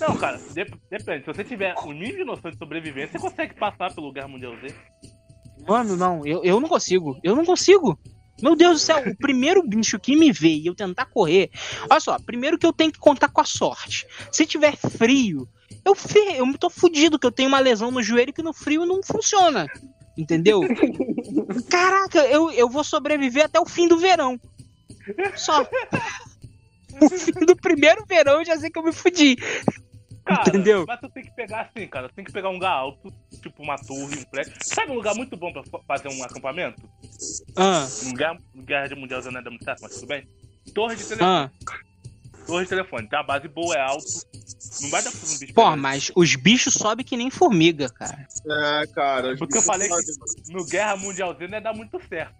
[0.00, 1.20] Não, cara, dep- depende.
[1.24, 4.54] Se você tiver o nível de noção de sobrevivência, você consegue passar pelo Guerra Mundial
[4.60, 4.74] Z.
[5.66, 7.16] Mano, não, eu, eu não consigo.
[7.22, 7.96] Eu não consigo.
[8.42, 11.50] Meu Deus do céu, o primeiro bicho que me vê e eu tentar correr.
[11.88, 14.06] Olha só, primeiro que eu tenho que contar com a sorte.
[14.32, 15.48] Se tiver frio,
[15.84, 16.18] eu, fe...
[16.36, 19.66] eu tô fudido, que eu tenho uma lesão no joelho que no frio não funciona.
[20.16, 20.60] Entendeu?
[21.70, 24.38] Caraca, eu, eu vou sobreviver até o fim do verão.
[25.36, 25.62] Só.
[27.00, 29.36] O fim do primeiro verão eu já sei que eu me fudi.
[30.24, 30.84] Cara, Entendeu?
[30.86, 32.08] Mas tu tem que pegar assim, cara.
[32.08, 33.12] Tu tem que pegar um lugar alto,
[33.42, 34.52] tipo uma torre, um prédio.
[34.62, 36.80] Sabe um lugar muito bom pra fa- fazer um acampamento?
[37.56, 40.26] Ah, Um guerra, guerra de mundial não é da muito certo, mas tudo bem.
[40.74, 41.28] Torre de telefone.
[41.30, 41.50] ah.
[42.46, 43.08] Torre de telefone.
[43.08, 44.04] Tem uma base boa, é alto.
[44.80, 47.88] Não vai dar pra fazer um bicho Pô, mas os bichos sobem que nem formiga,
[47.88, 48.26] cara.
[48.82, 49.36] É, cara.
[49.36, 52.34] Porque eu falei que no Guerra Mundial Z não ia dar muito certo.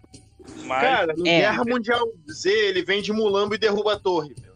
[0.65, 1.39] Mas Cara, no É.
[1.41, 4.33] Guerra Mundial Z, ele vem de mulambo e derruba a torre.
[4.41, 4.53] meu.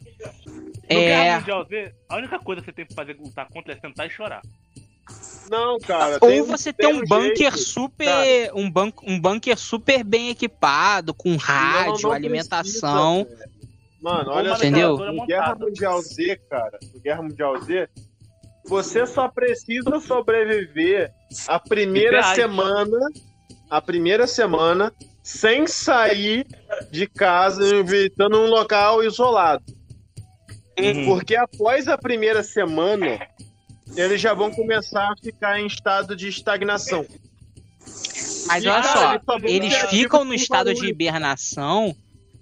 [0.95, 1.39] No Guerra É.
[1.39, 4.09] Mundial Z, a única coisa que você tem que fazer lutar contra é sentar e
[4.09, 4.41] chorar.
[5.49, 6.19] Não, cara.
[6.19, 7.07] tem Ou um- você tem um jeito.
[7.07, 8.51] bunker super.
[8.53, 13.23] Um, ban um bunker super bem equipado, com Não, rádio, não alimentação.
[13.26, 13.49] precisa.
[14.01, 14.57] Mano, olha só.
[14.57, 14.97] Entendeu?
[14.97, 15.55] No Guerra.
[15.55, 17.88] Mundial Z, cara, no Guerra Mundial Z,
[18.65, 21.11] você só precisa sobreviver
[21.47, 22.97] a primeira semana,
[23.69, 24.91] a primeira semana,
[25.23, 26.45] sem sair
[26.91, 29.64] de casa, evitando um local isolado.
[30.80, 31.06] Uhum.
[31.06, 33.20] Porque após a primeira semana,
[33.95, 37.06] eles já vão começar a ficar em estado de estagnação.
[38.48, 41.95] Mas E, olha cara, só, eles ficam no estado de hibernação.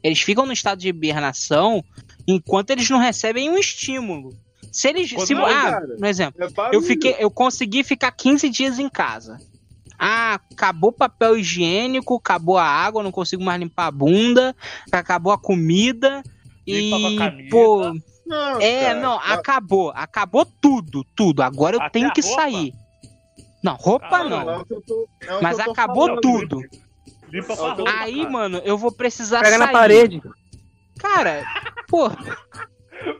[0.04, 1.84] Eles ficam no estado de hibernação
[2.28, 4.36] enquanto eles não recebem um estímulo.
[4.72, 5.12] Se eles.
[5.12, 5.96] Quando Se, não, ah, cara.
[5.98, 7.16] no exemplo, É eu fiquei.
[7.18, 9.40] Eu consegui ficar 15 dias em casa.
[9.98, 14.56] Ah, acabou o papel higiênico, acabou a água, não consigo mais limpar a bunda,
[14.92, 16.22] acabou a comida.
[16.68, 17.50] E, camisa.
[17.50, 17.94] pô,
[18.26, 19.00] Não, é, cara.
[19.00, 21.42] não, acabou, acabou tudo, tudo.
[21.44, 22.42] Agora eu Até tenho que roupa?
[22.42, 22.74] sair.
[23.64, 24.50] Não, roupa Ah, não.
[24.52, 26.22] é o que eu tô- é Mas acabou falando.
[26.22, 26.62] tudo.
[27.32, 28.30] Limpa com a Aí, roupa, Aí, cara.
[28.30, 29.60] mano, eu vou precisar Pega sair.
[29.60, 30.22] na parede.
[31.00, 31.44] Cara,
[31.88, 32.10] pô,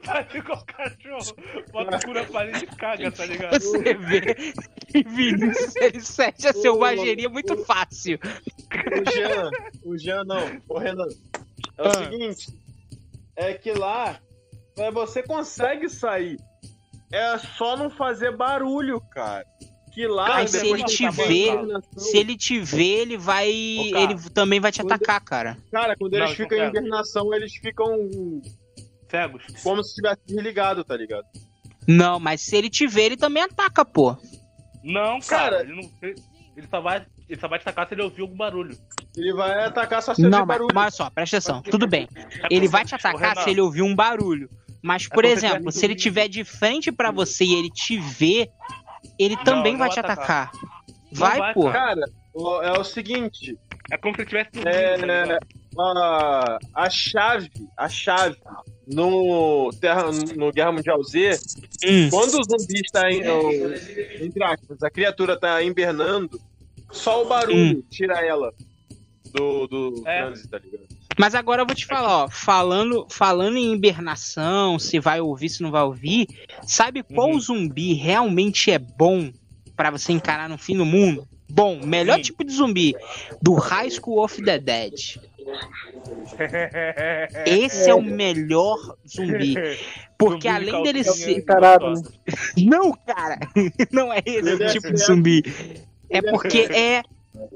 [0.04, 1.36] Faz igual o cachorro.
[1.72, 3.60] Bota o cu na parede e caga, tá ligado?
[3.62, 4.22] você vê
[4.88, 8.18] que Vinícius ele cede a selvageria muito fácil.
[8.24, 9.52] O Jean,
[9.84, 11.08] o Jean não, o Renan.
[11.78, 11.94] É o Ah.
[11.94, 12.48] seguinte,
[13.36, 14.18] é que lá
[14.78, 16.38] é, você consegue sair.
[17.12, 19.46] É só não fazer barulho, cara.
[19.94, 21.48] Que lá Cara, Mas se ele te vê,
[21.96, 23.48] Se ele te vê, ele vai.
[23.80, 24.04] Ô, cara.
[24.04, 25.58] ele também vai te Quando- atacar, cara.
[25.72, 28.10] Cara, quando eles Não, ficam em hibernação, eles ficam
[29.10, 29.44] Cegos.
[29.64, 31.26] como se tivesse desligado, tá ligado?
[31.88, 34.18] Não, mas se ele te vê, ele também ataca, pô.
[34.84, 35.62] Não, cara, Cara.
[35.62, 35.90] ele não.
[36.58, 37.06] Ele só vai.
[37.30, 38.78] Ele só vai te atacar se ele ouvir algum barulho.
[39.16, 40.76] Ele vai atacar só se ouvir Não, mas, barulho.
[40.76, 41.62] mas olha só, presta atenção.
[41.62, 42.08] Tudo bem.
[42.16, 44.50] É Ele vai te atacar se ele ouvir um barulho.
[44.86, 47.98] Mas, por como se exemplo, se ele tiver de frente pra você e ele te
[47.98, 48.48] vê,
[49.18, 50.50] ele também não vai vai te atacar.
[50.50, 50.70] atacar.
[51.12, 51.72] Vai, vai, pô.
[51.72, 52.02] cara.
[52.64, 53.58] É o seguinte,
[53.92, 55.48] É como se ele tivesse dormindo, É, tá né, ligado?
[55.80, 58.38] a, a chave, a chave
[58.88, 61.40] no, Terra, no Guerra Mundial Z,
[61.84, 62.10] Hum.
[62.12, 63.22] quando o zumbi está em,
[64.22, 66.40] entre aspas, a criatura está hibernando,
[66.92, 68.54] só o barulho tira ela
[69.34, 70.22] do, do É.
[70.22, 70.95] trânsito, tá ligado?
[71.18, 75.62] Mas agora eu vou te falar, ó, falando, falando em hibernação, se vai ouvir, se
[75.64, 76.28] não vai ouvir,
[76.64, 77.40] sabe qual Uhum.
[77.40, 79.32] zumbi realmente é bom
[79.76, 81.28] pra você encarar no fim do mundo?
[81.50, 82.22] Bom, melhor Hum.
[82.22, 82.94] tipo de zumbi
[83.42, 84.94] do High School of the Dead.
[87.46, 88.78] Esse é, o melhor
[89.08, 89.56] zumbi,
[90.18, 92.12] porque Zumbi de além dele ser gostosa.
[92.58, 93.38] Não, cara,
[93.92, 95.16] não é esse Ele o é tipo de cego.
[95.16, 95.44] zumbi.
[96.10, 97.04] É Ele é porque é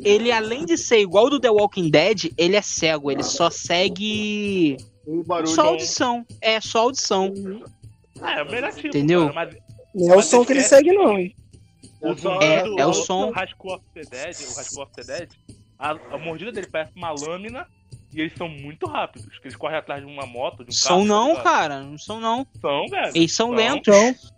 [0.03, 4.77] ele além de ser igual do The Walking Dead, ele é cego, ele só segue
[5.05, 6.25] O barulho só audição.
[6.41, 7.33] É só audição.
[8.21, 9.29] Ah, é o melhor tipo, Entendeu?
[9.31, 9.57] cara, mas
[9.95, 11.35] Não é o som que ele segue, não, hein?
[12.01, 13.31] o zumbi É- do, é o som.
[13.31, 15.29] Rascal of the Dead, o Rascal of the Dead,
[15.77, 17.67] a, a mordida dele parece uma lâmina
[18.13, 19.37] e eles são muito rápidos.
[19.39, 21.05] Que eles correm atrás de uma moto, de um São carro.
[21.05, 21.43] não, tá ligado?
[21.43, 21.83] cara.
[21.83, 22.47] Não são não.
[22.61, 23.11] São, velho.
[23.15, 23.55] Eles são São.
[23.55, 24.33] lentos.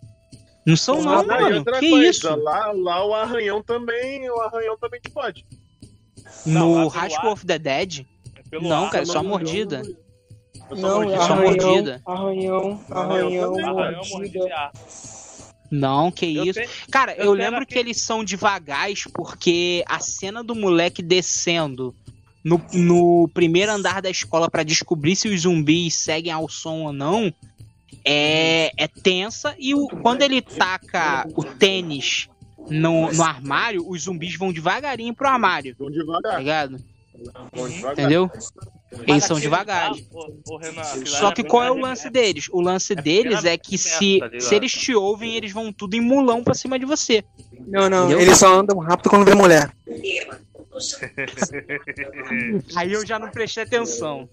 [0.66, 1.66] Não são não, Ah, e mano.
[1.66, 2.36] Que coisa, isso?
[2.36, 5.46] Lá, lá o arranhão também, o arranhão também te pode.
[6.46, 7.10] Não, No ar.
[7.10, 8.06] School of the Dead?
[8.52, 9.82] É Não, ar, cara, só Não, mordida.
[10.70, 11.26] Não, mordida.
[11.26, 12.02] Só mordida.
[12.06, 14.72] arranhão, Arranhão arranhão, mordida.
[15.70, 16.54] Não, que Eu isso.
[16.56, 21.02] sei- Cara, eu eu lembro aquele- que eles são devagais porque a cena do moleque
[21.02, 21.96] descendo
[22.44, 26.92] no, no primeiro andar da escola pra descobrir se os zumbis seguem ao som ou
[26.94, 27.34] não
[28.06, 32.30] é, é tensa e o, quando ele taca o tênis
[32.70, 36.78] no, no armário, os zumbis vão devagarinho pro armário, Vão tá devagar, ligado?
[37.54, 37.94] vão devagar.
[37.94, 38.32] Entendeu?
[38.92, 39.56] Mas Eles são Renan,
[40.82, 42.50] aquilo lá Só que qual é o lance deles?
[42.52, 44.42] O lance deles é que se, tá ligado?
[44.42, 47.24] se eles te ouvem, eles vão tudo em mulão pra cima de você.
[47.68, 48.22] Não, não, Entendeu?
[48.22, 49.72] eles só andam rápido quando vê mulher.
[52.76, 54.28] Aí eu já não prestei atenção.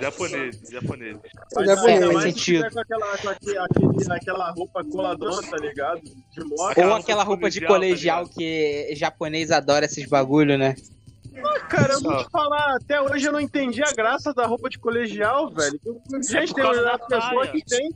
[0.00, 1.16] Japonês, japonês.
[1.54, 2.64] Mas ainda faz mais se sentido.
[2.64, 6.00] tiver Com aquela, com aquele, aquele- aquela roupa coladona, tá ligado?
[6.02, 6.70] De moto.
[6.70, 10.74] Aquela Ou roupa aquela de roupa de colegial, colegial que japonês adora esses bagulho, né?
[11.68, 14.78] Cara, eu vou te falar, até hoje eu não entendi a graça da roupa de
[14.78, 15.80] colegial, velho.
[16.22, 17.90] Gente, tem uma da pessoa que tem.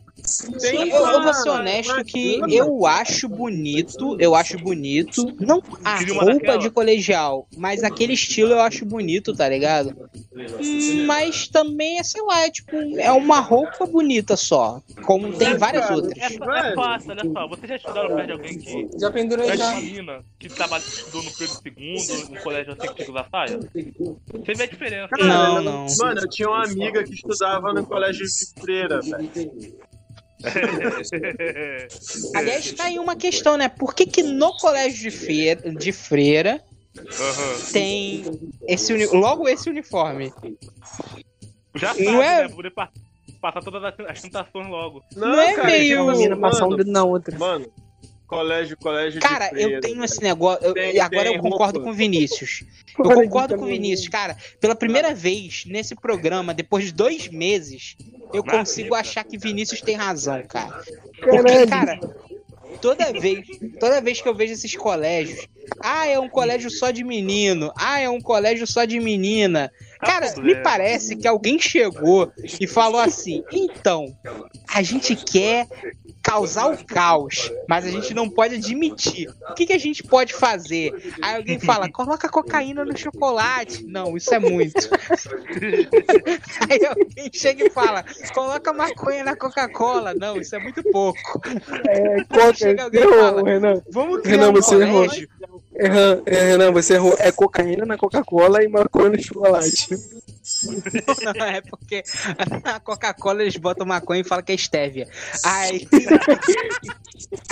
[0.52, 5.98] Eu, tem eu vou ser honesto que eu acho bonito, eu acho bonito, não a
[6.23, 9.97] roupa de colegial, mas aquele estilo eu acho bonito, tá ligado?
[11.06, 15.90] Mas também é, sei lá, é tipo, é uma roupa bonita só, como tem várias
[15.90, 16.16] outras.
[16.19, 17.48] É, é fácil, olha só.
[17.48, 18.98] Vocês já estudaram perto de alguém que.
[18.98, 19.74] Já pendurei É já.
[20.39, 23.59] que trabalha, estudou no Pedro II, no colégio assim que tinha que usar saia?
[23.59, 25.09] Você vê a diferença.
[25.09, 25.87] Cara, Não, não.
[25.99, 29.31] Mano, eu tinha uma amiga que estudava no colégio de freira, velho.
[32.35, 33.69] Aliás, tá aí uma questão, né?
[33.69, 36.63] Por que, que no colégio de freira, de freira
[36.97, 37.73] Aham.
[37.73, 38.25] tem
[38.67, 40.33] esse uni- logo esse uniforme?
[41.75, 42.49] Já sabe, Não é- né?
[42.49, 42.91] Poder pa-
[43.41, 45.03] passar todas as- tentações logo.
[45.17, 47.37] Não é meio- Uma menina passar um dedo na outra.
[47.39, 47.67] mano,
[48.29, 50.65] colégio, colégio Cara, eu tenho esse negócio.
[50.65, 51.85] eu- Tem- e agora tem eu concordo roupa.
[51.85, 52.63] com o Vinícius.
[52.99, 53.69] Eu concordo com o.
[53.69, 54.09] Vinícius.
[54.09, 57.97] Cara, pela primeira vez nesse programa, depois de dois meses,
[58.35, 60.83] eu consigo achar que Vinícius tem razão, cara.
[61.21, 62.01] Porque, cara,
[62.83, 63.47] toda vez,
[63.79, 65.47] toda vez que eu vejo esses colégios,
[65.81, 69.71] ah, é um colégio só de menino, ah, é um colégio só de menina.
[70.01, 74.07] Cara, me parece que alguém chegou e falou assim: então,
[74.75, 75.69] a gente quer
[76.29, 79.31] causar o caos, mas a gente não pode admitir.
[79.51, 80.93] O que, que a gente pode fazer?
[81.23, 83.85] Aí alguém fala: coloca cocaína no chocolate.
[83.87, 84.75] Não, isso é muito.
[86.69, 90.13] Aí alguém chega e fala: coloca maconha na Coca-Cola.
[90.15, 91.41] Não, isso é muito pouco.
[91.89, 93.83] É, coca, Chega alguém e fala, Renan.
[93.91, 95.07] Vamos criar Renan, um você errou.
[95.07, 95.29] colégio.
[95.75, 97.17] É, Renan, você errou.
[97.19, 99.89] É cocaína na Coca-Cola e maconha no chocolate.
[101.37, 102.03] Não, é porque
[102.65, 105.09] a Coca-Cola eles botam maconha e falam que é estévia.
[105.45, 105.87] Aí,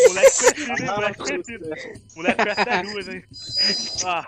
[0.08, 0.86] Moleque conhecido, hein?
[0.94, 1.70] Moleque conhecido.
[2.14, 3.24] Moleque conhece ruas, hein?
[4.04, 4.26] Ah,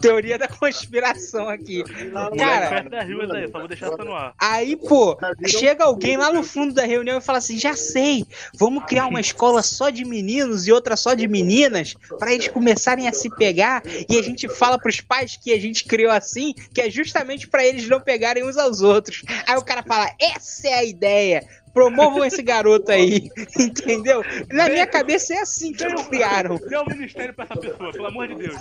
[0.00, 1.82] teoria da conspiração aqui.
[2.12, 4.34] moleque Cara, conhece da ruas aí, só vou deixar essa no ar.
[4.38, 5.16] aí, pô,
[5.46, 8.24] chega alguém lá no fundo da reunião e fala assim: já sei,
[8.54, 13.08] vamos criar uma escola só de meninos e outra só de meninas, pra eles começarem
[13.08, 13.82] a se pegar.
[14.08, 17.64] E a gente fala pros pais que a gente criou assim, que é justamente pra
[17.64, 19.22] eles não pegarem uns aos outros.
[19.46, 21.46] Aí o cara fala: essa é a ideia.
[21.72, 23.28] Promovam esse garoto aí,
[23.58, 24.22] entendeu?
[24.52, 26.56] Na minha cabeça é assim que criaram.
[26.68, 28.54] Dê um ministério pra essa pessoa, pelo amor de Deus.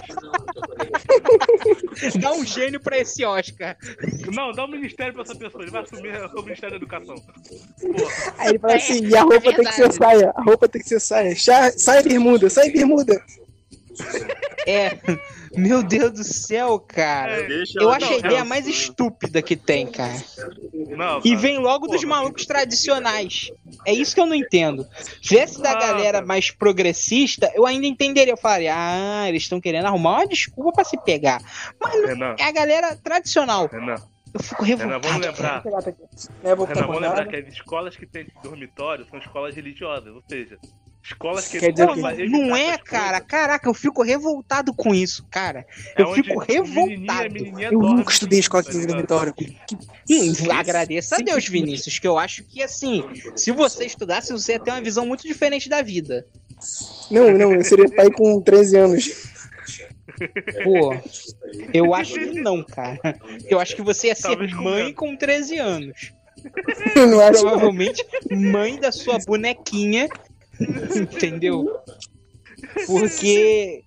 [2.20, 3.78] Dá um gênio pra esse Oscar.
[4.34, 7.16] Não, dá um ministério pra essa pessoa, ele vai assumir o Ministério da Educação.
[7.16, 8.34] Porra.
[8.40, 10.34] Aí ele fala assim, e a roupa É tem que ser saia.
[10.36, 11.36] A roupa tem que ser saia.
[11.78, 13.24] Sai bermuda, sai bermuda.
[14.66, 14.98] É.
[15.56, 17.44] Meu Deus do céu, cara.
[17.48, 20.16] Deixa Eu ela acho a ideia mais estúpida que tem, cara.
[20.74, 22.16] Não, E vem logo dos Porra.
[22.16, 23.52] malucos tradicionais.
[23.86, 24.88] É isso que eu não entendo.
[25.22, 26.26] Vesse da Ah, galera cara.
[26.26, 28.34] mais progressista, eu ainda entenderia.
[28.34, 31.42] Eu falaria, ah, eles estão querendo arrumar uma desculpa pra se pegar.
[31.80, 33.68] Mas não, Renan, é a galera tradicional.
[33.72, 33.96] Renan,
[34.34, 35.08] Eu fico Renan, revoltado.
[35.08, 35.64] vamos lembrar.
[36.44, 40.24] É, vou Renan, vamos lembrar que as escolas que tem dormitório são escolas religiosas, ou
[40.28, 40.58] seja,
[41.04, 43.10] escolas que Quer dizer que- evitar não é, cara.
[43.20, 45.66] coisas, Caraca, eu fico revoltado com isso, cara.
[45.96, 47.34] é Eu fico revoltado.
[47.34, 48.88] menininha Eu dormem nunca estudei em escola tá ligado?
[48.88, 49.34] dormitório.
[50.10, 53.04] Hum, agradeça a Deus, Vinícius, que eu acho que assim,
[53.36, 56.26] se você estudasse, você ia ter uma visão muito diferente da vida.
[57.12, 59.34] Não, não, eu seria pai com 13 anos.
[60.64, 60.96] Pô,
[61.74, 63.00] eu acho que não, cara.
[63.50, 66.14] Eu acho que você ia ser Talvez mãe com 13 anos.
[66.96, 67.40] Eu não acho.
[67.42, 70.10] Provavelmente mãe da sua bonequinha.
[70.60, 71.80] Entendeu?
[72.88, 73.84] Porque.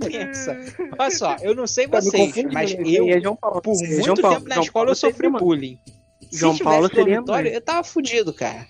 [0.00, 0.56] Pensa.
[0.98, 3.62] Olha só, eu não sei Tá vocês, confundindo, mas eu, É João Paulo.
[3.62, 4.36] por É muito João Paulo.
[4.36, 5.78] tempo na João escola, Paulo eu sofri bullying.
[6.30, 7.46] Se João Paulo seria mãe.
[7.48, 8.66] eu tava fudido, cara.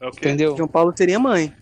[0.00, 0.08] É?
[0.08, 0.56] Entendeu?
[0.56, 1.52] João Paulo seria mãe.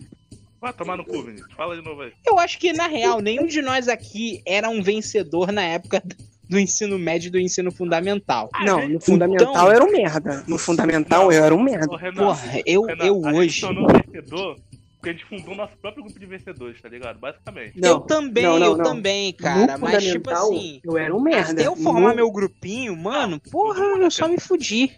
[0.59, 1.51] Vai tomar no cu, Vinícius.
[1.53, 2.11] Fala de novo aí.
[2.25, 6.03] Eu acho que, na real, nenhum de nós aqui era um vencedor na época
[6.51, 8.49] do ensino médio e do ensino fundamental.
[8.65, 10.43] Não, no fundamental Então- era um merda.
[10.45, 11.87] No fundamental eu era um merda.
[11.87, 13.61] Porra, eu, Renan, eu a gente hoje.
[13.61, 14.57] tornou vencedor
[14.97, 17.17] porque a gente fundou nosso próprio grupo de vencedores, tá ligado?
[17.19, 17.79] Basicamente.
[17.81, 18.83] eu também, não, não, eu não.
[18.83, 19.77] também, cara.
[19.77, 21.53] no Mas, tipo assim, eu era um merda.
[21.53, 24.91] até eu formar No- meu grupinho, mano, porra, eu só me fudi.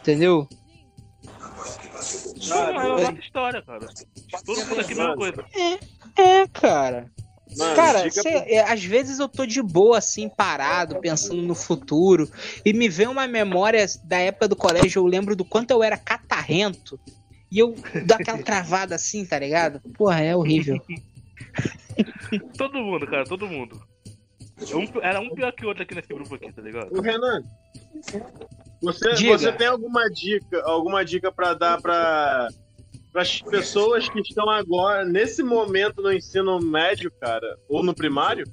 [0.00, 0.46] Entendeu?
[2.48, 3.86] Não, é a nossa história, cara.
[4.44, 5.44] Todo mundo aqui é a mesma coisa.
[6.16, 7.10] É, cara.
[7.56, 12.30] Mano, Cara, é, às vezes eu tô de boa, assim, parado, pensando no futuro,
[12.64, 15.96] e me vem uma memória da época do colégio, eu lembro do quanto eu era
[15.96, 17.00] catarrento,
[17.50, 19.80] e eu dou aquela travada assim, tá ligado?
[19.96, 20.78] Porra, é horrível.
[22.56, 23.80] Todo mundo, cara, todo mundo.
[24.74, 26.96] Um- era um pior que o outro aqui nesse grupo aqui, tá ligado?
[26.96, 27.42] Ô, Renan,
[28.80, 29.38] você, Diga.
[29.38, 31.80] você tem alguma dica, alguma dica para dar
[33.12, 38.44] para as pessoas que estão agora nesse momento no ensino médio, cara, ou no primário?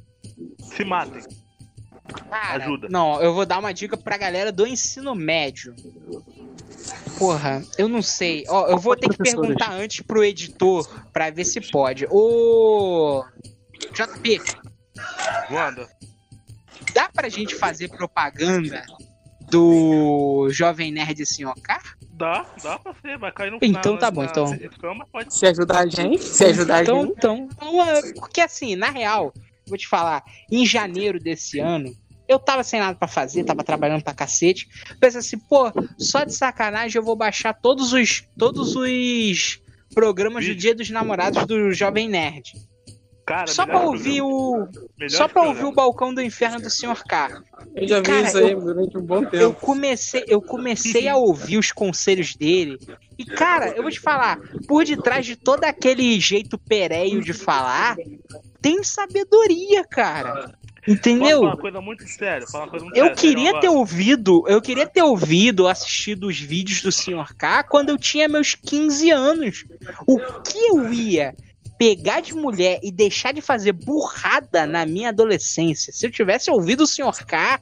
[0.60, 1.22] Se matem.
[2.30, 2.88] Cara, Ajuda.
[2.90, 5.76] Não, eu vou dar uma dica pra galera do ensino médio.
[7.18, 8.44] Porra, eu não sei.
[8.48, 12.06] Ó, eu vou ter que perguntar antes pro editor pra ver se pode.
[12.10, 13.24] Ô.
[13.94, 14.42] JP,
[15.52, 15.88] Wanda.
[16.94, 18.86] dá pra gente fazer propaganda
[19.50, 21.80] do Jovem Nerd Senhor K?
[22.18, 24.46] Dá, dá pra ser, vai cair no Então na- tá bom, na então.
[24.96, 27.14] mas pode Se ajudar a gente, se ajudar a Então, gente.
[27.18, 29.34] então, então, é, porque assim, na real,
[29.68, 31.94] vou te falar, em janeiro desse ano,
[32.28, 34.68] eu tava sem nada pra fazer, tava trabalhando pra cacete.
[35.00, 39.60] Pensei assim, pô, só de sacanagem eu vou baixar todos os todos os
[39.94, 42.54] programas do Dia dos Namorados do Jovem Nerd.
[43.26, 44.68] Cara, Só pra ouvir o
[45.00, 47.04] Melhor só pra ouvir o balcão do inferno do Sr.
[47.08, 47.42] K.
[47.76, 49.54] Eu já vi Cara, isso aí eu- durante um bom Eu tempo.
[49.60, 52.78] comecei, eu comecei a ouvir os conselhos dele.
[53.18, 57.96] E, cara, eu vou te falar, por detrás de todo aquele jeito pereio de falar,
[58.62, 60.54] tem sabedoria, cara.
[60.88, 61.40] Entendeu?
[61.40, 62.46] falar uma coisa muito séria?
[62.54, 63.72] Uma coisa muito Eu séria, queria ter agora?
[63.72, 67.34] ouvido, eu queria ter ouvido, assistido os vídeos do Sr.
[67.36, 69.66] K quando eu tinha meus 15 anos.
[70.06, 71.34] O que eu ia
[71.78, 75.92] pegar de mulher e deixar de fazer burrada na minha adolescência?
[75.94, 77.26] Se eu tivesse ouvido o Sr.
[77.26, 77.60] K,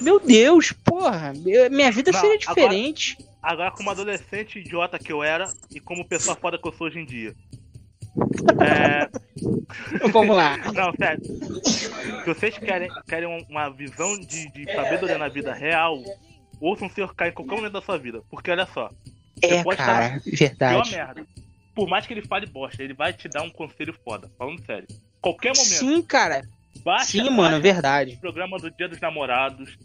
[0.00, 3.18] meu Deus, porra, eu- minha vida Não, seria agora- diferente.
[3.42, 6.98] Agora, como adolescente idiota que eu era e como pessoa foda que eu sou hoje
[6.98, 7.34] em dia.
[8.60, 9.08] É,
[10.12, 10.56] Vamos lá.
[10.72, 11.22] não, sério.
[11.64, 15.98] Se vocês querem, querem um- uma visão de, de sabedoria na vida real,
[16.60, 17.14] ouçam o Sr.
[17.14, 18.20] K em qualquer momento da sua vida.
[18.30, 18.90] Porque olha só,
[19.42, 20.90] É, pode cara, pior verdade.
[20.90, 21.26] merda.
[21.74, 24.30] Por mais que ele fale bosta, ele vai te dar um conselho foda.
[24.38, 24.86] Falando sério.
[25.20, 25.68] Qualquer momento.
[25.68, 26.42] Sim, cara.
[26.84, 28.12] Baixa, Sim, mano, é baixa verdade.
[28.14, 29.76] os programas do Dia dos Namorados.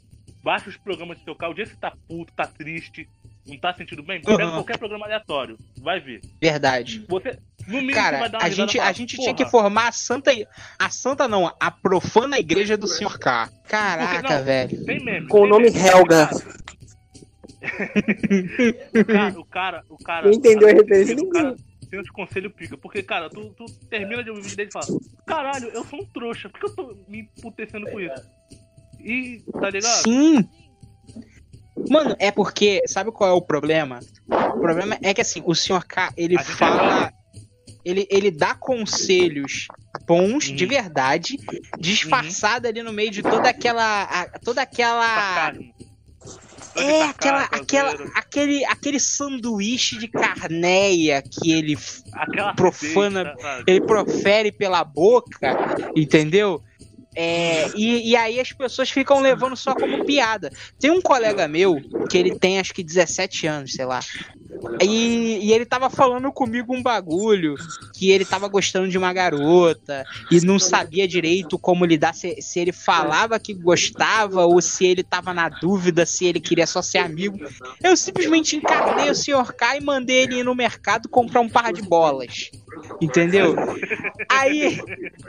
[0.44, 1.52] Baixa os programas do seu carro.
[1.52, 3.10] O dia que você tá puto, tá triste,
[3.48, 4.52] não tá sentindo bem, pega Uhum.
[4.53, 5.57] qualquer programa aleatório.
[5.82, 6.22] Vai ver.
[6.41, 7.03] Verdade.
[7.10, 7.38] Você,
[7.68, 9.64] no mínimo, você vai Cara, dar uma a gente, falar, a gente tinha que "Porra,
[9.64, 10.32] formar a santa.
[10.78, 13.18] A santa não, a profana igreja do Sr.
[13.18, 13.49] K.
[13.68, 14.86] Caraca, Porque não, velho.
[14.86, 15.28] Tem meme.
[15.28, 15.88] Com o nome meme.
[15.88, 16.30] Helga.
[18.94, 20.30] O cara, o cara, o cara.
[20.34, 21.16] Entendeu a referência?
[21.16, 21.66] O cara Ninguém.
[21.96, 22.78] Tem uns conselho pica.
[22.78, 24.88] Porque, cara, tu, tu termina de ouvir o vídeo dele e fala:
[25.26, 26.50] Caralho, eu sou um trouxa.
[26.50, 28.22] Por que eu tô me emputecendo com isso?
[29.00, 30.04] E, tá ligado?
[30.04, 30.50] Sim.
[31.90, 34.00] Mano, é porque, sabe qual é o problema?
[34.28, 35.86] O problema é que assim, o Sr.
[35.86, 37.14] K, ele fala.
[37.84, 39.68] Ele, ele dá conselhos
[40.08, 40.70] bons, de Uhum.
[40.72, 41.38] verdade,
[41.78, 44.04] disfarçado ali no meio de toda aquela.
[44.04, 45.06] a- toda aquela.
[45.06, 45.74] Sarcasmo.
[46.76, 51.78] É, aquela, aquela, aquele, aquele sanduíche de carneia que ele
[52.14, 55.40] Aquela profana- receita, ele profere pela boca,
[55.96, 56.62] entendeu?
[57.18, 60.52] É, e, e aí as pessoas ficam levando só como piada.
[60.78, 61.80] Tem um colega meu
[62.10, 64.02] que ele tem acho que 17 anos, sei lá.
[64.82, 67.56] E, e ele tava falando comigo um bagulho
[67.94, 72.60] que ele tava gostando de uma garota e não sabia direito como lidar, se, se
[72.60, 76.99] ele falava que gostava ou se ele tava na dúvida se ele queria só ser
[76.99, 77.38] amigo.
[77.84, 79.53] Eu simplesmente encarnei o Sr.
[79.53, 82.52] K e mandei ele ir no mercado comprar um par de bolas.
[83.02, 83.56] Entendeu?
[84.30, 84.80] Aí,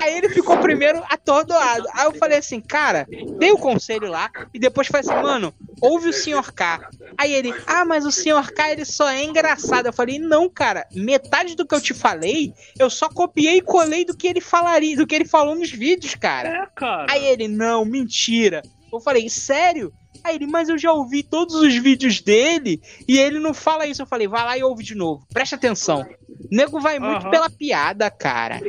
[0.00, 1.86] aí ele ficou primeiro atordoado.
[1.94, 3.06] Aí eu falei assim, cara,
[3.38, 6.52] dei o conselho lá e depois falei assim, mano, ouve o Sr.
[6.52, 6.88] K.
[7.16, 8.52] Aí ele, ah, mas o Sr.
[8.52, 9.86] K ele só é engraçado.
[9.86, 14.04] Eu falei, não, cara, metade do que eu te falei, eu só copiei e colei
[14.04, 16.48] do que ele falaria, do que ele falou nos vídeos, cara.
[16.48, 17.06] É, cara.
[17.10, 18.62] Aí ele, não, mentira.
[18.92, 19.92] Eu falei, sério?
[20.26, 24.02] Aí ele, mas eu já ouvi todos os vídeos dele e ele não fala isso.
[24.02, 25.24] Eu falei, vai lá e ouve de novo.
[25.32, 26.02] Presta atenção.
[26.28, 27.30] O nego vai muito Aham.
[27.30, 28.60] pela piada, cara.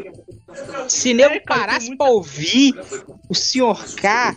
[0.88, 2.74] Se nego É, parasse pra ouvir
[3.30, 3.96] o Sr.
[3.96, 4.36] K,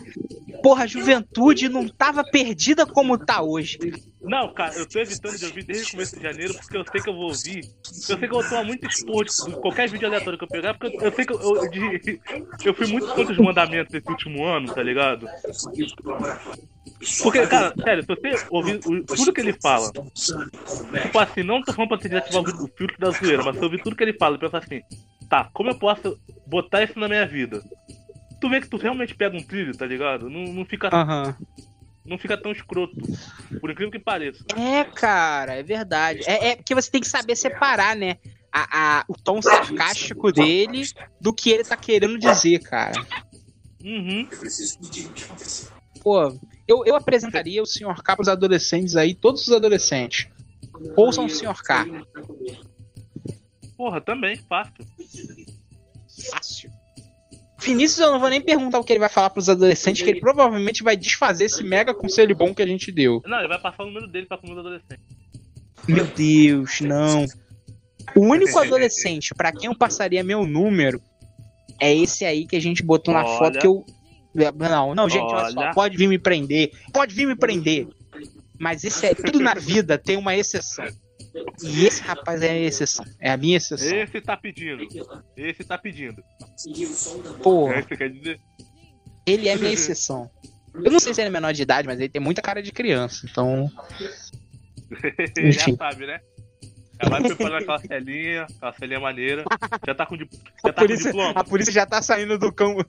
[0.63, 3.77] porra, a juventude não tava perdida como tá hoje.
[4.23, 7.01] Não, cara, eu tô evitando de ouvir desde o começo de janeiro, porque eu sei
[7.01, 7.61] que eu vou ouvir.
[7.65, 10.73] Eu sei que eu vou tomar muito expor de qualquer vídeo aleatório que eu pegar,
[10.75, 12.21] porque eu, eu sei que eu, eu, de-
[12.65, 15.27] eu fui muito contra os mandamentos esse último ano, tá ligado?
[17.23, 21.73] Porque, cara, sério, se você ouvir o- tudo que ele fala, tipo assim, não tô
[21.73, 24.13] falando pra você desativar o filtro da zoeira, mas se eu ouvir tudo que ele
[24.13, 24.81] fala e pensar assim,
[25.29, 27.63] tá, como eu posso botar isso na minha vida?
[28.39, 30.29] Tu vê que tu realmente pega um trilho, tá ligado?
[30.29, 30.89] Não, não, fica,
[32.05, 32.95] não fica tão escroto,
[33.59, 34.43] por incrível que pareça.
[34.57, 36.21] É, cara, é verdade.
[36.25, 38.17] É, é porque você tem que saber separar, né?
[38.51, 40.83] A, a- o tom sarcástico dele
[41.21, 42.93] do que ele tá querendo dizer, cara.
[43.83, 44.27] Uhum.
[46.01, 46.27] Pô,
[46.67, 48.01] eu, eu apresentaria o Sr.
[48.03, 50.27] K pros adolescentes aí, todos os adolescentes.
[50.95, 51.61] Ouçam o Sr.
[51.63, 51.85] K.
[53.77, 54.85] Porra, também, fácil.
[56.31, 56.71] Fácil.
[57.59, 60.19] Vinícius, eu não vou nem perguntar o que ele vai falar pros adolescentes, que ele
[60.19, 63.21] provavelmente vai desfazer esse mega conselho bom que a gente deu.
[63.25, 65.05] Não, ele vai passar o número dele pra comer os adolescentes.
[65.87, 67.25] Meu Deus, não.
[68.15, 71.01] O único adolescente pra quem eu passaria meu número
[71.79, 73.37] é esse aí que a gente botou na Olha.
[73.37, 73.85] foto que eu.
[74.33, 75.73] Não, não, gente, olha, só, Olha.
[75.73, 76.71] pode vir me prender.
[76.93, 77.87] Pode vir me prender.
[78.59, 80.85] Mas esse é tudo na vida tem uma exceção.
[81.63, 83.05] E esse rapaz é a exceção.
[83.19, 83.95] É a minha exceção.
[83.95, 84.83] Esse tá pedindo.
[85.35, 86.21] Esse tá pedindo.
[87.41, 88.39] Porra, É isso que quer dizer?
[89.25, 90.29] ele é minha exceção.
[90.73, 92.71] Eu não sei se ele é menor de idade, mas ele tem muita cara de
[92.71, 93.25] criança.
[93.29, 93.69] Então.
[95.51, 96.19] Já sabe, né?
[97.01, 99.43] Já vai preparando aquela celinha, aquela celinha maneira.
[99.85, 101.39] Já tá com, já tá com polícia, diploma.
[101.39, 102.85] a polícia já tá saindo do campo.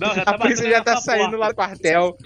[0.00, 1.36] Não, já tá A polícia já tá saindo porta.
[1.36, 2.16] lá do quartel.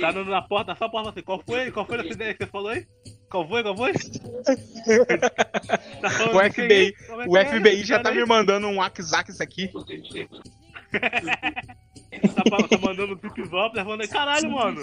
[0.00, 1.22] Tá no- na porta, na sua porta assim.
[1.22, 1.70] Qual foi?
[1.70, 2.86] Qual foi essa ideia que você falou aí?
[3.30, 3.62] Qual foi?
[3.62, 3.92] Qual foi?
[3.92, 7.44] Tá O FBI, é O é?
[7.46, 9.70] FBI já tá me mandando um WhatsApp isso aqui.
[12.34, 14.08] Tá, tá mandando zip zop, levando aí.
[14.08, 14.80] Caralho, mano.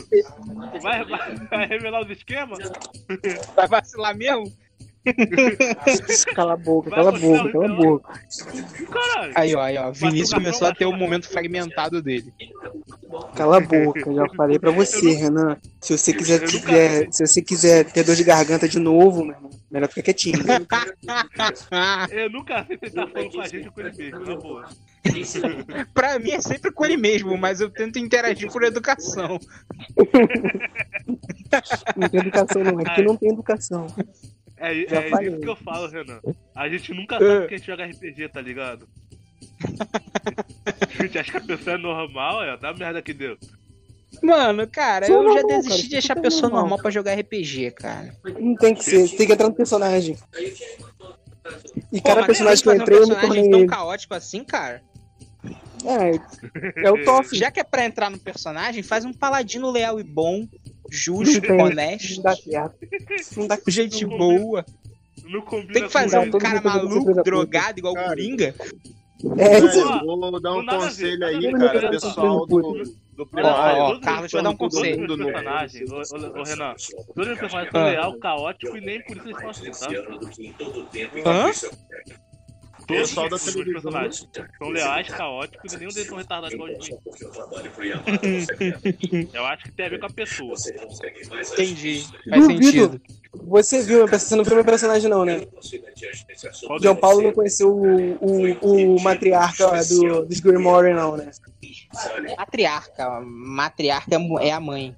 [0.82, 2.60] Vai, vai, vai revelar os esquemas?
[3.56, 4.52] Vai vacilar mesmo?
[6.36, 7.78] Cala a boca, Vai cala a boca, cala a então.
[7.78, 8.14] boca.
[8.92, 9.34] Caralho.
[9.36, 9.92] Aí, ó, aí, ó.
[9.92, 12.32] Vinícius começou a ter o Gabriel momento fragmentado dele.
[13.36, 15.58] Cala a boca, já falei pra você, Renan.
[15.80, 19.50] Se você quiser, tiver- se você quiser ter dor de garganta de novo, meu irmão,
[19.72, 20.38] melhor ficar quietinho.
[22.12, 24.36] Eu nunca sei se ele tá falando com a gente ou com ele mesmo, na
[24.36, 24.66] boa.
[25.96, 29.40] pra mim é sempre com ele mesmo, mas eu tento interagir por educação.
[31.98, 32.80] Não tem educação, não.
[32.80, 33.88] Aqui não tem educação.
[34.62, 35.30] É, Já é falei.
[35.30, 36.20] isso que eu falo, Renan.
[36.56, 38.88] A gente nunca sabe que a gente joga RPG, tá ligado?
[41.00, 43.38] A gente acha que a pessoa é normal, é, dá merda que deu.
[44.22, 46.62] Mano, cara, Sou eu já normal, desisti cara, de achar a super pessoa normal.
[46.62, 48.16] normal pra jogar RPG, cara.
[48.40, 50.18] Não tem que ser, tem que entrar no personagem.
[51.92, 53.68] E Pô, cada personagem que eu entrei, eu fazer me um tornei personagem tão ele.
[53.70, 54.82] caótico assim, cara.
[55.86, 57.36] É, é o Toff.
[57.36, 60.48] Já que é pra entrar no personagem, faz um paladino leal e bom,
[60.90, 62.78] justo, honesto, Não dá certo.
[63.38, 64.66] Não dá gente Não boa.
[65.26, 68.10] Não combina Tem que fazer um cara maluco, drogado, igual o Cara.
[68.10, 68.56] Coringa.
[69.38, 69.60] É,
[70.04, 72.62] vou dar um conselho aí, cara, pessoal do,
[73.14, 75.06] do Ó, ó, todos Carlos os- vai dar um conselho.
[75.06, 76.74] ô, ô, ô, Renan,
[77.14, 77.86] todos os personagens são Ah.
[77.86, 79.72] leal, caótico e nem por isso eles estão assim,
[81.24, 81.30] tá?
[81.30, 81.52] Hã?
[82.92, 83.92] Pessoal da televisão.
[84.58, 86.70] são leais, caóticos e nenhum deles são retardados igual.
[89.34, 90.56] Eu acho que tem a ver com a pessoa.
[91.54, 92.06] Entendi.
[92.30, 92.64] Faz Duvido.
[92.64, 93.02] sentido.
[93.34, 95.48] Você viu, você não viu meu personagem, não, né?
[96.82, 96.96] João?
[96.96, 101.32] Paulo não conheceu o, o, o matriarca do, dos Grimoire, não, né?
[102.38, 103.22] Matriarca.
[103.22, 104.96] Matriarca é é a mãe.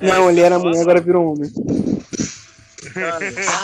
[0.00, 1.50] Não, ele era mulher, agora virou homem.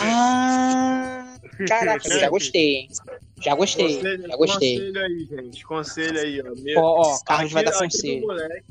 [0.01, 1.35] Ah,
[1.67, 2.87] caraca, já gostei, hein?
[3.41, 4.77] Já gostei, Conselho, já gostei.
[4.77, 5.63] conselho aí, gente.
[5.65, 6.55] Conselho aí, ó.
[6.61, 8.69] Me- Ó, ó, Carlos vai aqui- dar aqui conselho.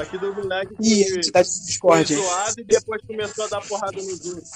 [0.00, 2.14] Aqui do moleque Ih, a que gente tá de foi Discord.
[2.14, 4.50] zoado e depois começou a dar porrada nos outros.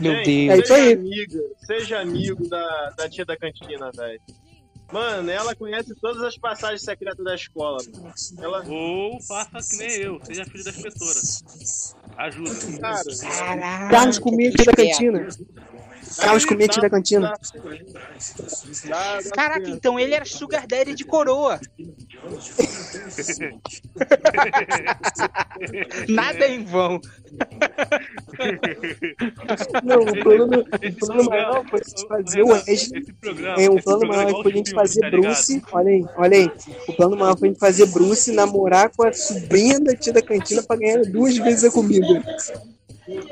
[0.00, 0.64] Meu Gente, É Deus.
[0.64, 0.82] isso aí.
[0.84, 4.20] Seja amiga, seja amigo da, da tia da cantina, velho.
[4.92, 7.78] Mano, ela conhece todas as passagens secretas da escola.
[7.92, 8.14] Mano.
[8.40, 11.20] Ela, Ou faça que nem eu, seja filho da inspetora.
[12.16, 12.50] Ajuda.
[12.80, 15.28] cara, Caraca, Carlos tia da cantina.
[16.18, 17.32] Carlos comia tia da cantina.
[19.34, 21.60] Caraca, então ele era sugar daddy de coroa.
[26.08, 27.00] Nada em vão.
[29.82, 33.04] Não, o plano, o plano maior foi a gente fazer o Wesley.
[33.58, 35.10] É, o plano é maior foi a gente fazer?
[35.10, 35.62] Bruce.
[35.72, 36.50] Olha aí, olha aí.
[36.88, 40.22] O plano maior foi a gente fazer Bruce namorar com a sobrinha da tia da
[40.22, 42.22] cantina pra ganhar duas vezes a comida.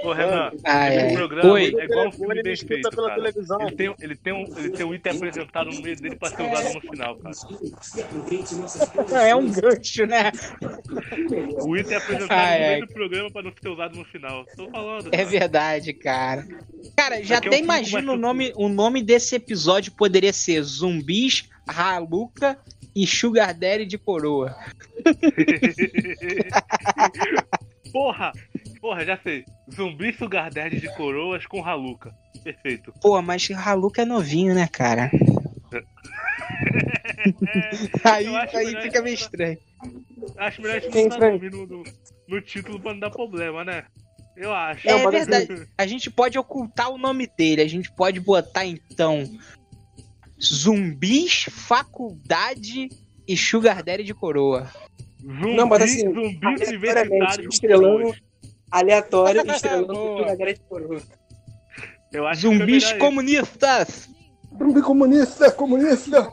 [0.04, 1.14] Ô, Renan, Ah, é.
[1.14, 1.74] programa Oi.
[1.78, 3.20] é igual um filme Ele bem feito, pela cara.
[3.20, 3.60] televisão.
[3.62, 6.42] Ele tem, ele, tem um, ele tem um item apresentado no meio dele pra ser
[6.42, 7.34] usado no final, cara.
[9.26, 10.30] É um gancho, né?
[11.64, 14.44] O item é apresentado Ai, no meio do programa pra não ser usado no final.
[14.56, 15.08] Tô falando.
[15.08, 15.24] É cara.
[15.28, 16.46] verdade, cara.
[16.96, 20.62] Cara, já Aqui é até um imagino o nome, o nome desse episódio poderia ser
[20.62, 22.58] Zumbis, Haluca
[22.94, 24.54] e Sugar Daddy de coroa.
[27.92, 28.32] porra!
[28.80, 29.44] Porra, já sei.
[29.72, 32.12] Zumbi Sugar Daddy de coroas com Haluca.
[32.42, 32.92] Perfeito.
[33.00, 35.10] Pô, mas Haluca é novinho, né, cara?
[38.04, 39.58] aí aí fica meio estranho.
[40.36, 41.30] Acho melhor a gente foi?
[41.30, 41.84] nome no, no,
[42.28, 43.84] no título pra não dar problema, né?
[44.36, 44.88] Eu acho.
[44.88, 45.68] É mas- verdade.
[45.76, 47.62] A gente pode ocultar o nome dele.
[47.62, 49.24] A gente pode botar, então,
[50.42, 52.88] Zumbis, Faculdade
[53.28, 54.70] e Sugar Daddy de coroa.
[55.22, 58.14] Zumbi, Não, mas assim, zumbi aleatoriamente, estrelando,
[58.70, 59.94] aleatório, estrelando
[60.68, 61.02] coroa.
[62.12, 64.08] Eu acho Zumbis melhor comunistas.
[64.58, 66.28] Zumbi comunista, comunista.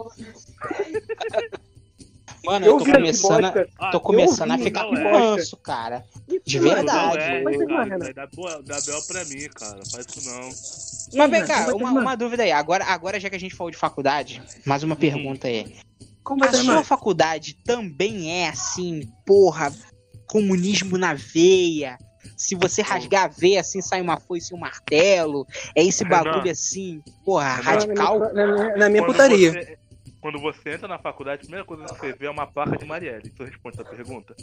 [2.44, 3.70] Mano, eu, Eu tô começando, a, bosta.
[3.78, 5.12] Ah, tô começando a ficar com é.
[5.12, 6.04] ranço, cara.
[6.46, 6.60] De.
[6.60, 7.18] Não verdade.
[7.18, 9.80] é, cara, aí dá, boa, dá bel pra mim, cara.
[9.92, 10.50] Faz isso não.
[11.18, 12.52] Mas vem cá, vai uma, uma dúvida aí.
[12.52, 16.09] Agora, agora, já que a gente falou de faculdade, mais uma pergunta é: Como vai
[16.26, 16.84] a sua terminar?
[16.84, 19.74] faculdade também é assim, porra,
[20.28, 21.98] comunismo na veia?
[22.36, 25.48] Se você rasgar a veia assim, sai uma foice e um martelo.
[25.76, 26.24] É esse Renan.
[26.24, 27.64] bagulho assim, porra, Renan.
[27.64, 28.20] radical.
[28.34, 29.52] Na minha, na minha Quando putaria.
[29.54, 29.79] você-
[30.22, 32.86] quando você entra na faculdade, a primeira coisa que você vê é uma placa de
[32.86, 33.32] Marielle.
[33.34, 34.36] Isso responde essa pergunta?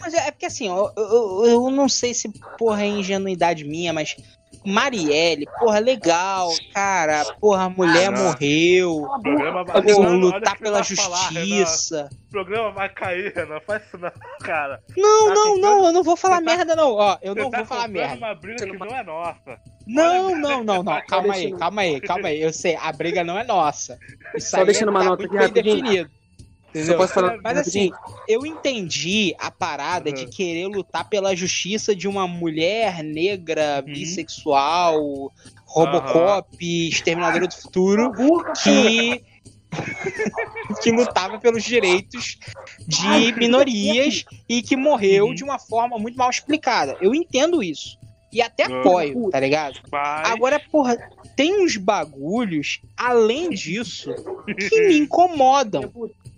[0.00, 3.64] Mas é, é porque assim, ó, eu, eu, eu não sei se, porra, é ingenuidade
[3.64, 4.16] minha, mas
[4.64, 9.02] Marielle, porra, legal, cara, porra, a mulher Ah, morreu.
[9.02, 12.08] O programa vai, Pô, Renan, lutar que pela falar, justiça.
[12.26, 13.60] O programa vai cair, Renan.
[13.60, 14.10] Faz isso não,
[14.40, 14.82] cara.
[14.96, 16.92] Não, Tá não, comprando- não, eu não vou falar você tá- merda, não.
[16.92, 18.14] Ó, eu Você não tá vou falar merda.
[18.16, 19.60] uma briga que não é nossa.
[19.88, 21.00] Não, não, não, não.
[21.08, 22.40] Calma aí, calma aí, calma aí.
[22.42, 23.98] Eu sei, a briga não é nossa.
[24.36, 26.10] Isso Só aí deixando uma tá nota aqui bem rapidinho.
[27.08, 27.90] falar Mas assim,
[28.28, 30.30] eu entendi a parada de Uhum.
[30.30, 33.92] querer lutar pela justiça de uma mulher negra, Uhum.
[33.92, 35.32] bissexual,
[35.66, 38.12] Robocop, Exterminador do Futuro,
[38.62, 39.22] que
[40.82, 42.38] que lutava pelos direitos
[42.86, 46.96] de minorias e que morreu de uma forma muito mal explicada.
[47.00, 47.97] Eu entendo isso.
[48.32, 49.80] E até apoio, tá ligado?
[49.92, 50.98] Agora, porra,
[51.34, 54.14] tem uns bagulhos, além disso,
[54.68, 55.90] que me incomodam.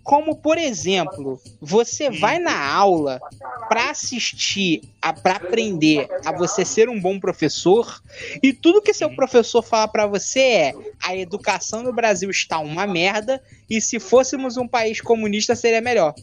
[0.02, 3.20] Como, por exemplo, você vai na aula
[3.68, 8.02] para assistir, a, para aprender a você ser um bom professor,
[8.42, 12.86] e tudo que seu professor fala para você é: a educação no Brasil está uma
[12.86, 16.14] merda, e se fôssemos um país comunista seria melhor.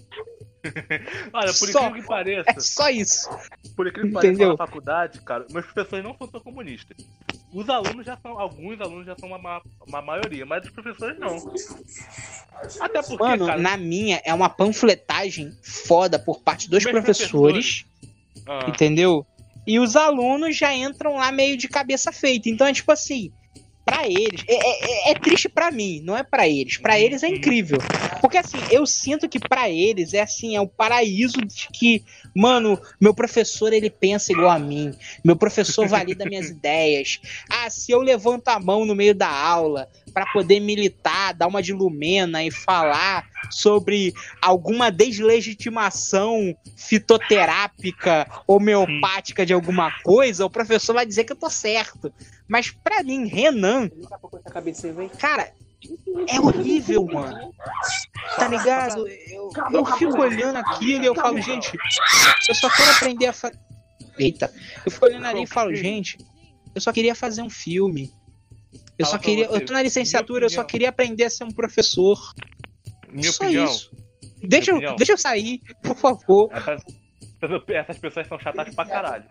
[1.33, 1.79] Olha, por Só.
[1.87, 3.29] incrível que pareça, É só isso.
[3.75, 4.49] por incrível que pareça, Entendeu?
[4.51, 6.97] na faculdade, cara, meus professores não são tão comunistas.
[7.53, 11.17] Os alunos já são, alguns alunos já são uma, ma- uma maioria, mas os professores
[11.17, 11.37] não.
[12.81, 17.85] Até porque, Mano, cara, na minha é uma panfletagem foda por parte dos Meus professores.
[18.47, 19.25] ah, entendeu?
[19.65, 22.49] E os alunos já entram lá meio de cabeça feita.
[22.49, 23.31] Então é tipo assim,
[23.85, 26.77] pra eles é, é- é triste pra mim, não é pra eles.
[26.77, 27.77] Pra eles é incrível,
[28.17, 32.03] porque assim eu sinto que pra eles é assim é o paraíso de que
[32.35, 34.91] mano meu professor ele pensa igual a mim,
[35.23, 37.19] meu professor valida minhas ideias.
[37.49, 41.61] Ah, se eu levanto a mão no meio da aula pra poder militar, dar uma
[41.61, 51.05] de lumena e falar sobre alguma deslegitimação fitoterápica, homeopática de alguma coisa, o professor vai
[51.05, 52.11] dizer que eu tô certo.
[52.47, 53.89] Mas pra mim, Renan,
[55.19, 55.51] cara,
[56.27, 57.53] é horrível, mano.
[58.35, 59.07] Tá ligado?
[59.07, 61.71] Eu, eu fico olhando aquilo e eu falo, gente,
[62.49, 63.59] eu só quero aprender a fazer.
[64.17, 64.51] Eita,
[64.85, 66.17] eu fico olhando ali e falo, gente,
[66.73, 68.11] eu só queria fazer um filme.
[68.97, 69.45] Eu Fala só queria.
[69.45, 72.17] Eu tô na licenciatura, eu só queria aprender a ser um professor.
[73.09, 73.91] minha só opinião, isso.
[74.43, 74.95] Deixa, eu- opinião.
[74.95, 76.49] deixa eu sair, por favor.
[76.51, 76.83] essas,
[77.69, 79.23] essas pessoas são chatas pra caralho.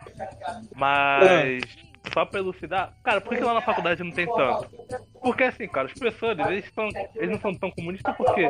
[0.75, 1.63] Mas,
[2.13, 4.69] só pra elucidar, cara, por que lá na faculdade não tem tanto?
[5.23, 8.49] Porque assim, cara, os professores, eles, são, eles não são tão comunistas porque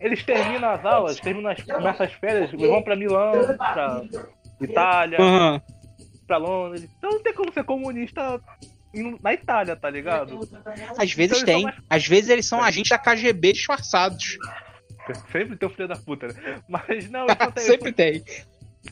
[0.00, 4.02] eles terminam as aulas, terminam as, começam as férias, vão pra Milão, pra
[4.60, 5.62] Itália, Aham.
[6.26, 6.88] pra Londres.
[6.96, 8.40] Então não tem como ser comunista
[9.22, 10.40] na Itália, tá ligado?
[10.98, 11.62] Às vezes Então tem.
[11.64, 14.38] mais- Às vezes eles são agentes da KGB disfarçados.
[15.30, 16.60] Sempre tem um filho da puta, né?
[16.68, 18.24] Mas não, eles, não têm- Sempre tem.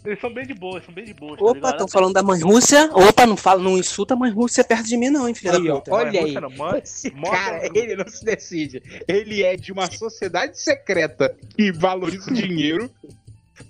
[0.04, 2.40] Eles são bem de boa, são bem de boa, tá Opa, estão falando da mãe
[2.40, 2.88] Rússia.
[2.92, 5.66] Opa, não fala, não insulta a mãe Rússia perto de mim, não, hein, filha Aí,
[5.66, 5.92] da puta.
[5.94, 6.32] olha aí.
[6.34, 6.82] Não, mãe-
[7.30, 8.82] cara, ele não se decide.
[9.06, 12.90] Ele é de uma sociedade secreta que valoriza o dinheiro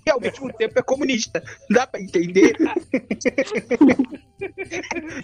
[0.07, 1.43] e ao mesmo tempo é comunista.
[1.71, 2.55] Dá pra entender?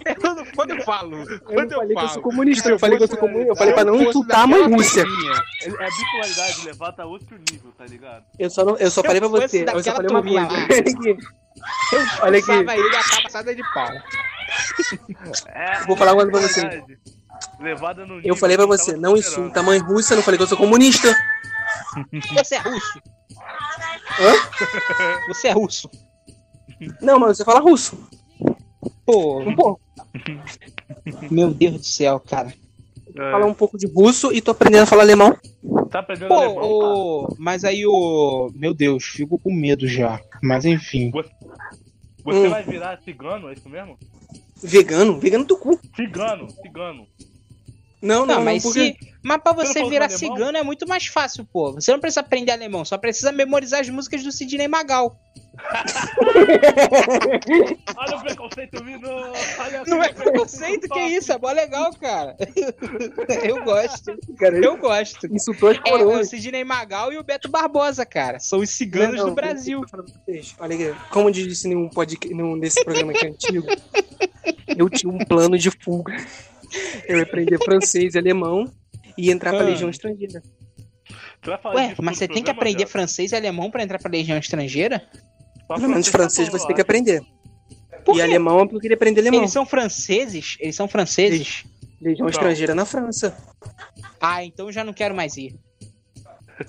[0.05, 2.21] É quando, quando eu falo, Eu quando não falei eu que eu sou falo.
[2.23, 3.51] comunista, eu se falei que eu sou comunista.
[3.51, 5.01] Eu falei pra não insultar a Rússia.
[5.01, 5.05] É
[5.85, 8.25] a bipolaridade levada a outro nível, tá ligado?
[8.39, 9.65] Eu só, não, eu só falei pra você.
[9.71, 10.41] Eu só falei uma coisa.
[10.41, 10.49] lá.
[12.21, 12.51] Olha aqui.
[12.51, 13.89] Ele a passada de pau.
[15.47, 16.83] É, Vou falar uma coisa pra você.
[17.59, 20.13] Levada no Eu falei pra eu você, não insulta a mãe Rússia.
[20.13, 21.15] Eu não falei que eu sou comunista.
[22.33, 23.01] Você é russo?
[24.19, 24.33] Hã?
[25.27, 25.89] Você é russo?
[27.01, 27.97] Não, mas você fala russo.
[29.05, 29.81] Pô, Um pouco.
[31.29, 32.53] meu Deus do céu, cara.
[33.15, 35.37] É, Fala um pouco de russo e tô aprendendo a falar alemão.
[35.89, 36.93] Tá aprendendo Pô, alemão, cara.
[36.93, 38.51] ô, mas aí o.
[38.55, 40.19] Meu Deus, fico com medo já.
[40.41, 41.11] Mas enfim.
[42.23, 42.49] Você Hum.
[42.49, 43.97] vai virar cigano, é isso mesmo?
[44.63, 45.19] Vegano?
[45.19, 45.79] Vegano do cu.
[45.95, 47.07] Cigano, cigano.
[48.01, 48.97] Não, Não, não, mas não, porque...
[48.99, 49.11] se.
[49.23, 51.73] Mas pra Você virar cigano é muito mais fácil, pô.
[51.73, 55.15] Você não precisa aprender alemão, só precisa memorizar as músicas do Sidney Magal.
[57.95, 59.07] Olha o preconceito vindo!
[59.07, 61.31] Olha Não é o preconceito, que isso?
[61.31, 62.35] É mó legal, cara.
[63.47, 64.17] Eu gosto.
[64.39, 65.27] Cara, Eu gosto.
[65.27, 66.29] insultou as É o coroas.
[66.29, 68.39] Sidney Magal e o Beto Barbosa, cara.
[68.39, 69.81] São os ciganos Não, não, do Brasil.
[70.59, 73.67] Olha aqui, como eu disse num podcast, num, nesse programa que é antigo,
[74.67, 76.15] eu tinha um plano de fuga.
[77.07, 78.71] Eu ia aprender francês e alemão
[79.17, 79.63] e entrar pra Ah.
[79.63, 80.41] Legião Estrangeira.
[81.41, 84.11] Tu vai falar Ué, mas você tem que aprender francês e alemão pra entrar pra
[84.11, 85.01] legião estrangeira?
[85.67, 87.21] Pelo menos tá francês bom, você tem que aprender.
[88.05, 88.21] Por E quê?
[88.21, 89.39] alemão é porque eu queria aprender alemão.
[89.39, 90.55] Eles são franceses?
[90.59, 91.63] Eles são franceses?
[91.99, 93.35] Legião Estrangeira na França.
[94.19, 95.55] Ah, então eu já não quero mais ir.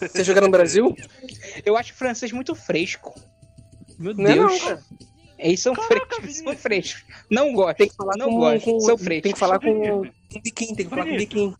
[0.00, 0.94] Você jogar no Brasil?
[1.66, 3.14] Eu acho francês muito fresco.
[3.98, 4.62] Meu Não é não, Deus.
[4.62, 4.82] cara.
[5.42, 7.04] Eles são Caraca, frescos, são frescos.
[7.30, 7.76] Não gosto.
[7.78, 8.64] Tem que falar não com, gosto.
[8.64, 9.22] com- são frescos.
[9.22, 10.02] Tem que falar com,
[10.32, 11.28] com biquinho, tem que falar com Vinícius.
[11.28, 11.56] biquinho.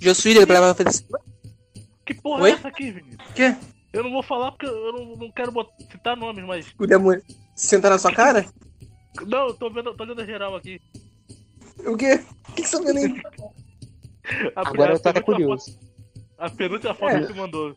[0.00, 1.20] Je suis le blá, blá, blá, blá.
[2.06, 2.50] Que porra Oi?
[2.50, 3.22] é essa aqui, Vinícius?
[3.34, 3.56] Quê?
[3.92, 6.66] Eu não vou falar porque eu não, não quero botar- citar nomes, mas.
[6.78, 7.22] O demônio
[7.54, 8.44] sentar na sua cara?
[9.26, 10.80] Não, eu tô vendo, tô olhando a geral aqui.
[11.86, 12.20] O quê?
[12.48, 13.22] O que que você tá vendo aí?
[14.56, 15.72] A, Agora eu tô até penúltima curioso.
[15.72, 15.84] foto-
[16.38, 17.20] a penúltima foto É.
[17.20, 17.76] que você mandou.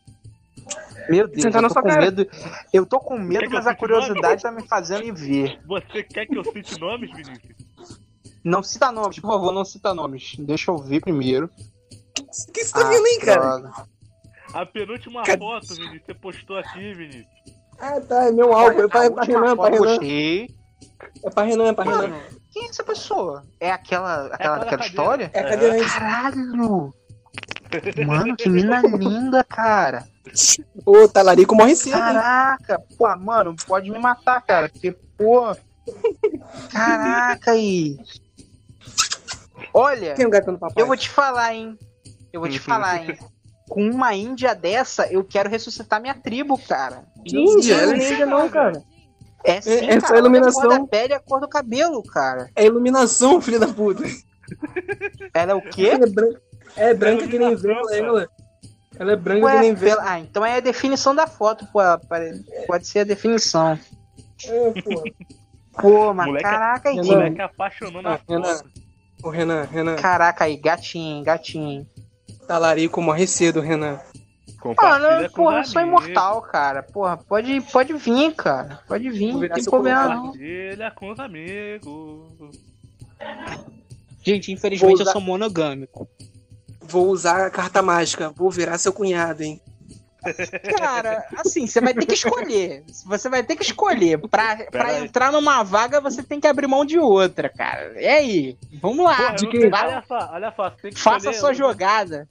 [1.08, 2.00] Meu Deus, eu tô sua com cara.
[2.02, 2.26] medo.
[2.72, 5.60] Eu tô com medo, mas a curiosidade tá me fazendo ir ver.
[5.66, 7.56] Você quer que eu cite nomes, Vinícius?
[8.44, 10.36] Não cita nomes, por favor, não cita nomes.
[10.38, 11.50] Deixa eu ver primeiro.
[12.18, 13.40] O que você tá vendo aí, cara?
[13.40, 13.72] droga.
[14.54, 17.26] A penúltima foto, Vinícius, você postou aqui, Vinícius.
[17.78, 18.80] Ah, tá, é meu álbum.
[18.82, 19.84] É pra, A é pra última Renan, é pra Renan.
[19.84, 20.50] postei.
[21.24, 22.18] É pra Renan, é pra Renan.
[22.52, 23.44] Quem é essa pessoa?
[23.60, 24.86] É aquela, aquela, aquela aquela cadeira.
[24.86, 25.30] história?
[25.32, 25.90] É a cadeirante.
[25.90, 26.94] Caralho!
[28.06, 30.06] Mano, que mina linda, cara.
[30.84, 32.02] Ô, talarico morre cedo, hein?
[32.02, 34.68] Caraca, pô, mano, pode me matar, cara.
[34.68, 35.54] Porque, pô.
[36.70, 37.98] Caraca, aí.
[39.72, 40.70] Olha, é papai?
[40.76, 41.78] eu vou te falar, hein?
[42.32, 43.18] Eu vou te falar, hein?
[43.68, 47.04] Com uma índia dessa, eu quero ressuscitar minha tribo, cara.
[47.24, 47.74] Índia?
[47.74, 48.82] Ela não é índia não, cara.
[49.44, 50.14] É sim, é cara.
[50.14, 50.62] Olha iluminação.
[50.62, 52.50] A cor da pele e a cor do cabelo, cara.
[52.56, 54.04] É iluminação, filho da puta.
[55.34, 55.88] Ela é o quê?
[55.88, 56.40] Ela é branca,
[56.78, 58.28] é branca que nem vela, ela.
[58.98, 60.02] Ela é branca que Ué, nem vela.
[60.04, 61.80] Ah, então é a definição da foto, pô.
[62.66, 63.78] Pode ser a definição.
[64.44, 65.04] É, pô.
[65.80, 66.96] Pô, mas Moleque- caraca aí.
[66.96, 67.06] Renan.
[67.08, 68.56] que- Moleque apaixonou na Ah, Renan.
[68.56, 68.70] foto.
[69.22, 69.96] Ô, Renan, Renan.
[69.96, 71.86] Caraca aí, gatinho, gatinho.
[72.46, 74.00] Talarico morre cedo, Renan.
[74.60, 76.82] Compartilha Mano, com porra, eu sou imortal, cara.
[76.82, 78.80] Porra, pode, pode vir, cara.
[78.88, 80.22] Pode vir, não tem problema não.
[80.32, 82.58] Compartilha com os amigos.
[84.22, 86.08] Gente, infelizmente eu sou monogâmico.
[86.88, 88.30] Vou usar a carta mágica.
[88.30, 89.60] Vou virar seu cunhado, hein?
[90.76, 92.84] Cara, assim, você vai ter que escolher.
[93.06, 94.18] Você vai ter que escolher.
[94.28, 95.04] Pra, pra aí.
[95.04, 98.00] entrar numa vaga, você tem que abrir mão de outra, cara.
[98.00, 98.58] E aí?
[98.82, 99.16] Vamos lá.
[99.16, 99.66] Porra, quem?
[99.72, 100.70] Olha só, olha só.
[100.70, 102.26] que Faça a sua jogada.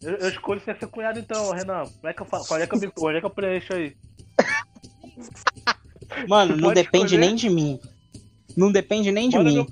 [0.00, 1.82] Eu, eu escolho ser seu cunhado então, Renan.
[1.84, 2.52] Como é que eu faço?
[2.54, 3.96] Onde é que eu, me- onde é que eu preencho aí?
[6.28, 7.26] Mano, não Pode depende escolher.
[7.26, 7.80] nem de mim.
[8.56, 9.56] Não depende nem de Manda mim.
[9.56, 9.66] meu,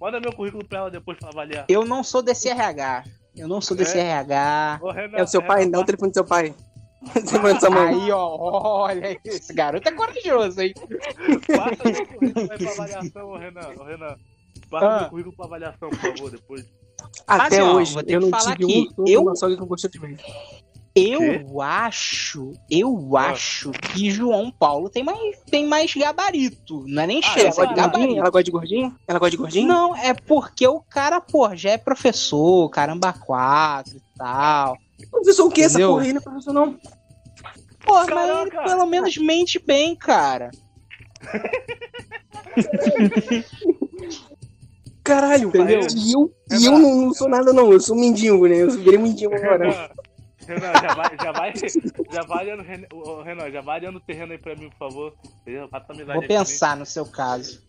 [0.00, 1.64] manda meu currículo pra ela depois pra avaliar.
[1.68, 3.04] Eu não sou desse RH.
[3.36, 4.02] Eu não sou desse É?
[4.02, 4.80] RH.
[4.82, 5.60] Ô, Renan, É o seu pai?
[5.60, 6.54] Renan, Dá o telefone do seu pai.
[7.88, 8.38] Aí, ó,
[8.84, 10.72] olha, esse garoto é corajoso, hein?
[11.48, 13.68] Passa meu currículo aí pra avaliação, ô Renan.
[13.78, 14.16] Ô, Renan.
[14.70, 15.00] Passa Ah.
[15.00, 16.64] meu currículo pra avaliação, por favor, depois.
[17.26, 19.56] Até Assim, ó, hoje, vou ter eu que não falar tive aqui, um eu- sogra
[19.56, 20.16] que não gostou de mim.
[20.94, 23.30] Eu acho, eu Ah.
[23.30, 26.84] acho que João Paulo tem mais, tem mais gabarito.
[26.86, 27.92] Não é nem Ah, Ela chance, gosta é de gordinho?
[27.92, 28.18] gabarito.
[28.20, 28.96] Ela gosta de gordinho?
[29.08, 29.68] Ela gosta de gordinho?
[29.68, 34.76] Não, é porque o cara, pô, já é professor, caramba, quatro e tal.
[35.10, 35.62] Professor o quê?
[35.62, 36.74] Essa porra aí não é professor não.
[37.84, 38.08] Pô, mas
[38.46, 40.50] ele pelo menos mente bem, cara.
[45.02, 45.80] Caralho, Entendeu?
[45.96, 48.56] E eu, e Renan, eu não, não sou nada não, eu sou mendigo, né?
[48.62, 49.90] Eu virei mendigo agora.
[50.46, 51.52] Renan, já vai, já vai,
[52.12, 52.62] já vai olhando,
[53.22, 55.14] Renan, já vai olhando o terreno aí pra mim, por favor.
[56.14, 57.62] Vou pensar no seu caso.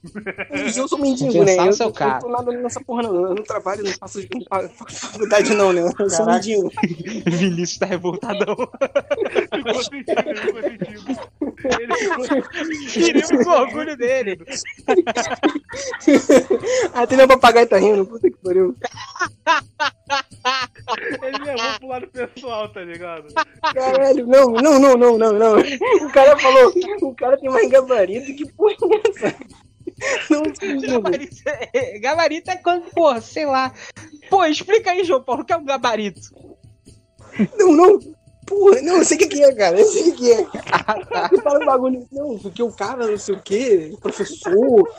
[0.76, 1.52] Eu sou mendigo, Vou né?
[1.56, 2.22] pensar Eu, no seu eu não caso.
[2.22, 3.16] sou nada nessa porra não.
[3.16, 4.70] Eu não trabalho, não faço, não faço
[5.12, 5.82] faculdade não, né?
[6.00, 6.72] Eu sou mendigo.
[7.30, 8.56] Vinícius tá revoltadão.
[9.54, 11.34] Ficou sentido, ele ficou sentido.
[11.80, 12.44] Ele ficou
[12.94, 14.40] Queríamos com orgulho dele.
[16.94, 18.76] Até meu papagaio tá rindo, puta que pariu.
[21.22, 23.28] Ele levou pro lado pessoal, tá ligado?
[23.74, 25.58] Caralho, não, não, não, não, não, não.
[26.06, 29.36] O cara falou, o cara tem mais gabarito, que porra é essa?
[30.30, 30.42] Não,
[30.82, 33.74] Gabarito é, gabarito é quando, porra, sei lá.
[34.30, 36.22] Pô, explica aí, João Paulo, o que é um gabarito?
[37.58, 38.00] não, não.
[38.46, 40.48] Porra, não, eu sei o que que é, cara, eu sei o que que é.
[40.72, 41.30] Ah, tá.
[41.30, 44.90] Você fala um bagulho, não, porque o cara, não sei o quê, professor.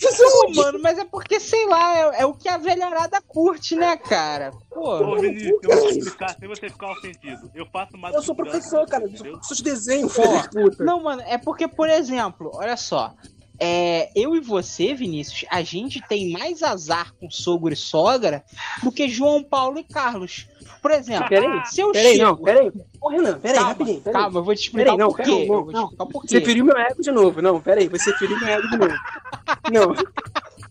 [0.00, 3.76] Professor, Pô, mano, mas é porque, sei lá, é, é o que a velharada curte,
[3.76, 4.52] né, cara?
[4.70, 7.50] Pô, Ô, Vinícius, eu vou te explicar sem você ficar ofendido.
[7.54, 10.84] Eu faço mais eu sou professor, cara, eu sou de desenho, filho da puta.
[10.84, 13.14] Não, mano, é porque, por exemplo, olha só.
[13.58, 18.44] É, eu e você, Vinícius, a gente tem mais azar com sogro e sogra
[18.82, 20.48] do que João Paulo e Carlos.
[20.82, 22.24] Por exemplo, Peraí, se eu peraí, chego...
[22.24, 22.72] não, peraí.
[23.00, 24.22] Ô, Renan, peraí, calma, rapidinho, peraí.
[24.22, 25.30] calma, eu vou te explicar Peraí, não, o porquê.
[25.30, 25.84] peraí, não, não.
[25.84, 26.28] explicar.
[26.28, 27.42] Você feriu meu ego de novo.
[27.42, 28.94] Não, peraí, você feriu meu ego de novo.
[29.72, 29.94] Não.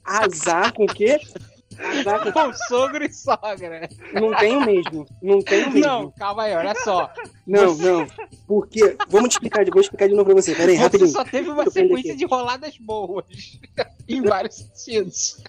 [0.03, 1.19] Azar com o quê?
[2.33, 3.89] Com sogro e sogra.
[4.13, 5.05] Não tenho mesmo.
[5.21, 5.87] Não tenho mesmo.
[5.87, 7.11] Não, calma aí, olha só.
[7.45, 8.07] não, não.
[8.47, 8.95] Porque.
[9.09, 10.55] Vamos te explicar, vou explicar de novo pra você.
[10.55, 11.09] Peraí, Você rapidinho.
[11.09, 13.25] só teve uma sequência de roladas boas.
[14.07, 15.43] em vários sentidos.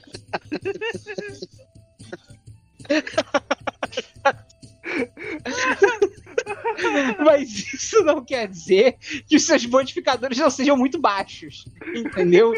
[7.25, 8.97] Mas isso não quer dizer
[9.27, 11.65] que os seus modificadores não sejam muito baixos.
[11.95, 12.53] Entendeu?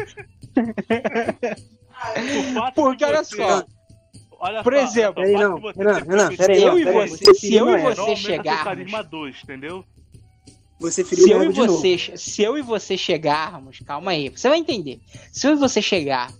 [2.75, 3.65] Porque olha só,
[4.39, 5.59] olha por só, exemplo, não.
[5.75, 8.63] Renan, Renan, peraí, eu não, e você, se eu e você chegarmos.
[8.63, 9.83] carisma 2, entendeu?
[10.79, 11.73] Você Se eu, e ego de novo.
[11.79, 14.99] você, se eu e você chegarmos, calma aí, você vai entender.
[15.31, 16.31] Se eu e você chegar,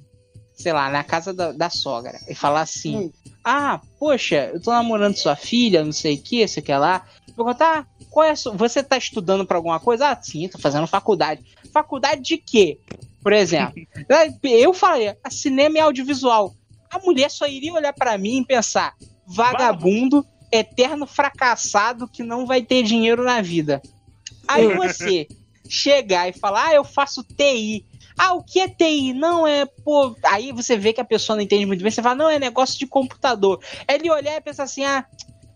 [0.54, 3.12] sei lá, na casa da, da sogra e falar assim: Hum.
[3.44, 7.04] Ah, poxa, eu tô namorando sua filha, não sei o que, sei o que lá.
[7.28, 8.52] Eu vou contar, qual é sua...
[8.52, 10.10] você tá estudando pra alguma coisa?
[10.10, 11.46] Ah, sim, tô fazendo faculdade.
[11.72, 12.80] Faculdade de quê?
[13.22, 13.76] Por exemplo,
[14.42, 16.52] eu falei, ah, cinema e audiovisual.
[16.90, 22.64] a mulher só iria olhar pra mim e pensar: vagabundo, eterno fracassado que não vai
[22.64, 23.84] ter dinheiro na vida.
[24.48, 25.28] Aí você
[25.70, 27.86] chegar e falar: ah, eu faço TI.
[28.18, 29.14] Ah, o que é TI?
[29.14, 30.16] Não é, pô.
[30.26, 31.92] Aí você vê que a pessoa não entende muito bem.
[31.92, 33.64] Você fala, não, é negócio de computador.
[33.88, 35.06] Ele olhar e pensar assim: ah,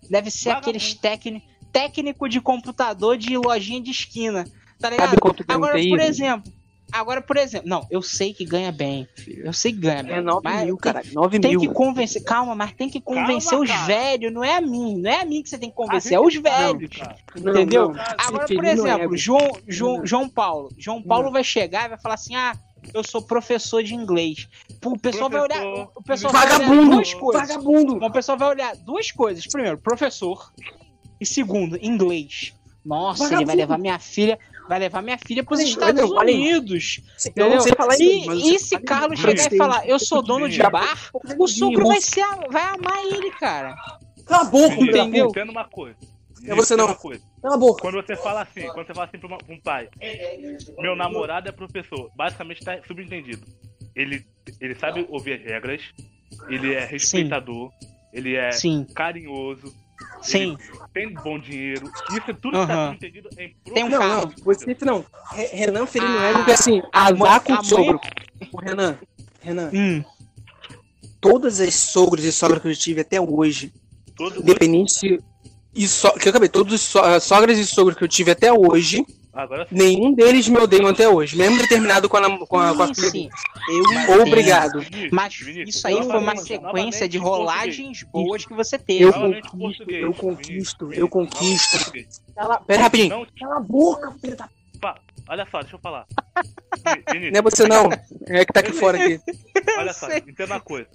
[0.07, 0.69] deve ser Vagabundo.
[0.69, 4.43] aqueles técnico, técnico de computador de lojinha de esquina.
[4.79, 5.17] Tá Sabe ligado?
[5.23, 6.53] um Agora, por exemplo.
[6.93, 7.69] Agora, por exemplo.
[7.69, 9.45] Não, eu sei que ganha bem, filho.
[9.45, 10.15] Eu sei que ganha bem.
[10.15, 11.05] É 9 mas mil, tem- cara.
[11.13, 11.61] 9 Tem mil.
[11.61, 12.21] que convencer.
[12.21, 13.85] Calma, mas tem que convencer Calma, os cara.
[13.85, 14.33] velhos.
[14.33, 14.97] Não é a mim.
[14.97, 16.13] Não é a mim que você tem que convencer.
[16.13, 16.91] É os não, velhos.
[17.39, 17.93] Não, entendeu?
[17.93, 18.01] não.
[18.17, 19.15] Agora, Se por exemplo, ego.
[19.17, 20.05] João, João, Não.
[20.05, 20.69] João Paulo.
[20.77, 22.57] João Paulo vai chegar e vai falar assim: ah,
[22.93, 24.49] eu sou professor de inglês.
[24.81, 25.61] Pô, O pessoal vai olhar.
[25.61, 25.91] Professor.
[25.95, 26.89] O pessoal vai olhar Vagabundo!
[26.95, 27.41] duas coisas.
[27.47, 28.05] Vagabundo!
[28.05, 29.47] O pessoal vai olhar duas coisas.
[29.47, 30.51] Primeiro, professor.
[31.21, 32.53] E segundo, inglês.
[32.83, 33.57] Nossa, ele vai Vagabundo.
[33.57, 34.39] levar minha filha.
[34.67, 36.09] Vai levar minha filha para os Estados aí.
[36.09, 37.01] Unidos.
[37.35, 40.23] Eu não sei falar inglês, E, e eu se Carlos chegar e falar, eu sou
[40.23, 43.75] dono de bar, o sogro vai, ser, vai amar ele, cara.
[44.25, 45.27] Cala a boca, Entendeu?
[45.27, 45.39] puta.
[45.39, 45.97] Entenda uma coisa.
[46.45, 46.85] É você não.
[46.85, 47.21] Uma coisa.
[47.41, 47.81] Cala a boca.
[47.81, 49.89] Quando você fala assim, quando você fala assim pra um pai,
[50.79, 53.45] meu namorado é professor, basicamente tá subentendido.
[53.95, 54.25] Ele,
[54.59, 55.81] ele sabe ouvir as regras,
[56.47, 57.71] ele é respeitador,
[58.13, 59.73] ele é Sim, carinhoso,
[60.21, 60.57] sim.
[60.93, 61.91] tem bom dinheiro.
[62.09, 62.67] Isso tudo que Aham.
[62.67, 64.33] tá subentendido em Tem um Não, carro.
[64.37, 65.05] não, você não.
[65.31, 67.99] Re- Renan ferindo Ah, ego que assim, azar com o sogro.
[68.51, 68.97] Ô, Renan,
[69.41, 70.03] Renan, Hum,
[71.19, 73.71] todas as sogros e sogras que eu tive até hoje,
[74.15, 75.19] todo independente.
[75.73, 78.31] E so, que eu acabei, todos os so, as sogras e sogros que eu tive
[78.31, 79.75] até hoje, Agora sim.
[79.75, 81.37] nenhum deles me odeiam até hoje.
[81.37, 83.29] Mesmo ter terminado com a, com a, com a sim, filha.
[83.69, 84.21] Eu.
[84.23, 84.81] Obrigado.
[84.81, 89.03] Vinícius, Mas Vinícius, isso aí foi uma sequência de rolagens boas que você teve.
[89.05, 91.93] Eu conquisto, eu conquisto, Vinícius, eu conquisto.
[92.35, 93.09] Cala, pera rapidinho.
[93.19, 94.49] Não, Cala a boca, filha da...
[94.81, 94.99] pá,
[95.29, 96.05] olha só, deixa eu falar.
[96.75, 97.89] Vi- Vinícius, Não é você não.
[98.27, 99.19] É que tá aqui fora aqui.
[99.77, 100.89] Olha só, entenda uma coisa.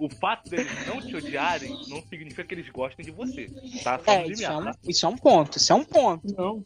[0.00, 3.48] O fato deles não te odiarem não significa que eles gostem de você.
[3.84, 4.74] Tá só É, isso é, um, tá?
[4.88, 6.34] isso é um ponto, isso é um ponto.
[6.36, 6.64] Não.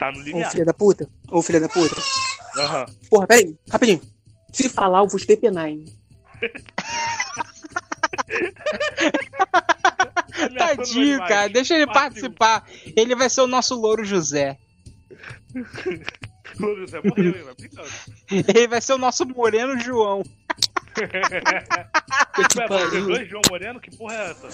[0.00, 1.06] Tá no Ô, filha da puta.
[1.30, 1.94] Ô, filha da puta.
[2.56, 2.86] Aham.
[3.10, 4.00] Porra, peraí, rapidinho.
[4.50, 5.84] Se falar, eu vou estepenar, hein?
[10.40, 12.66] Ameaçando Tadinho, cara, deixa ele participar.
[12.96, 14.56] Ele vai ser o nosso louro José.
[16.62, 17.44] Ô, José, morreu, hein.
[18.48, 20.22] Ele vai ser o nosso moreno João.
[20.96, 21.04] Te
[22.58, 23.78] Ué, dois João Moreno?
[23.80, 24.48] Que porra é essa?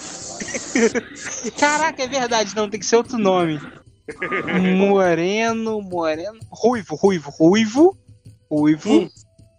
[1.57, 3.59] Caraca, é verdade, não tem que ser outro nome.
[4.77, 6.39] Moreno, moreno.
[6.49, 7.97] Ruivo, ruivo, ruivo.
[8.49, 8.89] Ruivo.
[8.89, 9.09] Hum.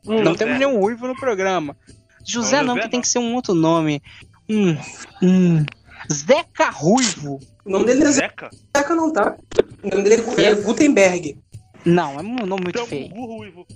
[0.07, 0.39] Hum, não José.
[0.39, 1.77] temos nenhum ruivo no programa.
[2.25, 3.03] José Não, não, José que tem não.
[3.03, 4.03] que ser um outro nome.
[4.49, 4.77] Hum,
[5.23, 5.65] hum.
[6.11, 7.39] Zeca Ruivo.
[7.65, 8.51] O nome dele não é Zeca?
[8.77, 9.37] Zeca, não, tá?
[9.83, 11.39] O nome dele é Gutenberg.
[11.85, 13.09] Não, é um nome muito Então, feio.
[13.11, 13.67] Gugu Ruivo.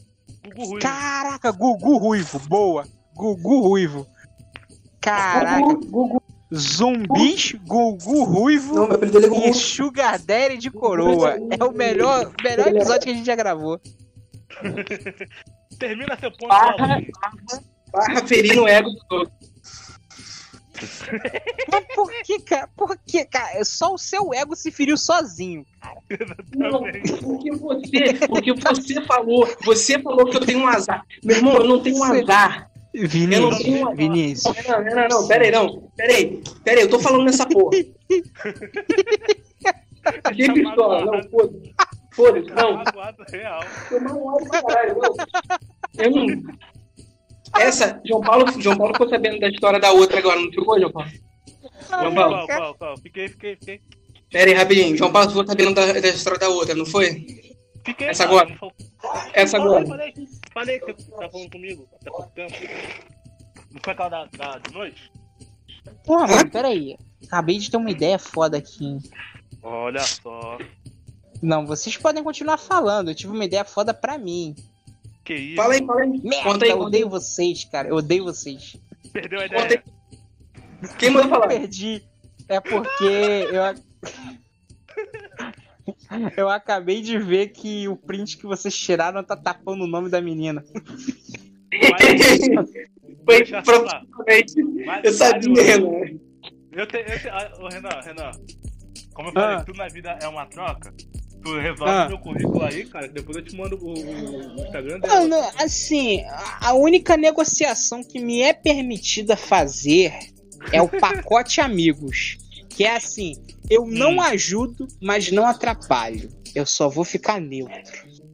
[0.45, 0.79] Gugu Ruivo.
[0.81, 2.39] Caraca, Gugu Ruivo.
[2.49, 2.87] Boa.
[3.15, 4.07] Gugu Ruivo.
[5.01, 5.61] Caraca.
[5.61, 6.22] Gugu, Gugu.
[6.55, 9.55] Zumbis, Gugu Ruivo Não, meu apelido dele é e Gugu.
[9.55, 11.37] Sugar Daddy de coroa.
[11.59, 13.81] É o melhor, melhor episódio que a gente já gravou.
[15.79, 16.97] Termina seu ponto Barra.
[16.97, 17.61] Vinícius.
[17.91, 19.33] Barra ferir no ego do outro.
[21.71, 22.69] Mas por que, cara?
[22.77, 23.65] Por que, cara?
[23.65, 25.65] Só o seu ego se feriu sozinho.
[26.55, 26.83] Não,
[27.21, 31.05] porque você, porque você falou, você falou que eu tenho um azar.
[31.23, 32.71] Meu irmão, eu não tenho um azar.
[32.95, 33.97] Eu não tenho Vinícius, azar.
[33.97, 34.57] Vinícius.
[34.69, 35.91] Não, não, não, não, pera aí, não.
[35.97, 37.79] Pera aí, pera aí, eu tô falando nessa porra.
[40.35, 41.73] Que pistola, não, foda-se.
[42.13, 42.83] Foda-se, não.
[45.97, 46.27] Eu não.
[47.59, 50.91] Essa, João Paulo, João Paulo ficou sabendo da história da outra agora, não ficou, João
[50.91, 51.11] Paulo?
[51.89, 52.97] João Paulo, Qual, qual?
[52.99, 53.81] Fiquei, fiquei, fiquei.
[54.31, 54.97] pera aí, rapidinho.
[54.97, 57.27] João Paulo ficou sabendo da, da história da outra, não foi?
[57.85, 58.09] Fiquei.
[58.09, 58.59] Essa agora.
[59.35, 59.85] Essa agora.
[60.55, 62.53] Falei, que você tá falando comigo até pouco tempo.
[63.71, 65.11] Não foi aquela da, da de noite?
[66.05, 66.97] Porra, mano, peraí.
[67.25, 68.85] Acabei de ter uma ideia foda aqui.
[68.85, 68.99] hein?
[69.63, 70.59] Olha só.
[71.41, 73.11] Não, vocês podem continuar falando.
[73.11, 74.55] Eu tive uma ideia foda pra mim.
[75.25, 75.57] Que isso.
[75.57, 76.21] Fala aí, fala aí.
[76.23, 77.89] Merda, Conta aí, eu conta odeio vocês, cara.
[77.89, 78.77] Eu odeio vocês.
[79.13, 79.83] Perdeu a ideia.
[80.99, 81.49] Quem mandou falar?
[81.49, 82.05] Perdi.
[82.49, 83.63] É porque eu.
[86.37, 90.21] Eu acabei de ver que o print que vocês tiraram tá tapando o nome da
[90.21, 90.65] menina.
[93.25, 94.55] Foi provavelmente.
[95.05, 96.19] Eu sabia, Renan.
[96.73, 98.31] Eu te, eu te, ah, ô, Renan, Renan.
[99.15, 99.65] Como eu falei, Ah.
[99.65, 100.93] tudo na vida é uma troca.
[101.43, 102.09] Tu resolve Ah.
[102.09, 105.21] meu currículo aí, cara, depois eu te mando o, o- o Instagram dela.
[105.21, 106.23] Mano, assim,
[106.61, 110.13] a única negociação que me é permitida fazer
[110.73, 112.39] é o pacote amigos.
[112.77, 113.35] Que é assim,
[113.71, 114.21] eu não Hum.
[114.23, 116.31] ajudo, mas não atrapalho.
[116.55, 117.75] Eu só vou ficar neutro.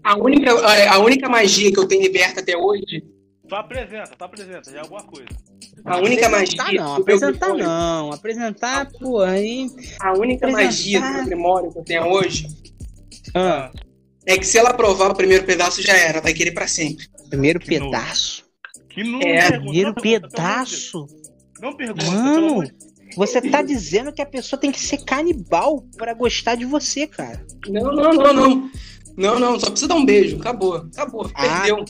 [0.03, 3.05] A única, a- a única magia que eu tenho liberta até hoje.
[3.49, 5.29] Tu apresenta, tu apresenta, já é alguma coisa.
[5.85, 6.81] A única apresentar magia.
[6.83, 8.13] não, apresentar não.
[8.13, 9.67] Apresentar, pô, aí.
[10.01, 10.65] A única Apresentar.
[10.65, 12.47] magia do Grimório que eu tenho hoje
[13.35, 13.71] Ah,
[14.27, 16.21] é que se ela provar o primeiro pedaço, já era.
[16.21, 17.07] Vai querer pra sempre.
[17.31, 18.45] primeiro Que pedaço.
[18.89, 21.07] Que não É, Primeiro pedaço.
[21.61, 22.73] Não pergunta, pelo Mano, amor de
[23.17, 27.45] você tá dizendo que a pessoa tem que ser canibal pra gostar de você, cara.
[27.69, 28.71] Não, não, não, não.
[29.17, 30.37] Não, não, só precisa dar um beijo.
[30.37, 30.77] Acabou.
[30.77, 31.31] Acabou.
[31.35, 31.85] Ah, Perdeu.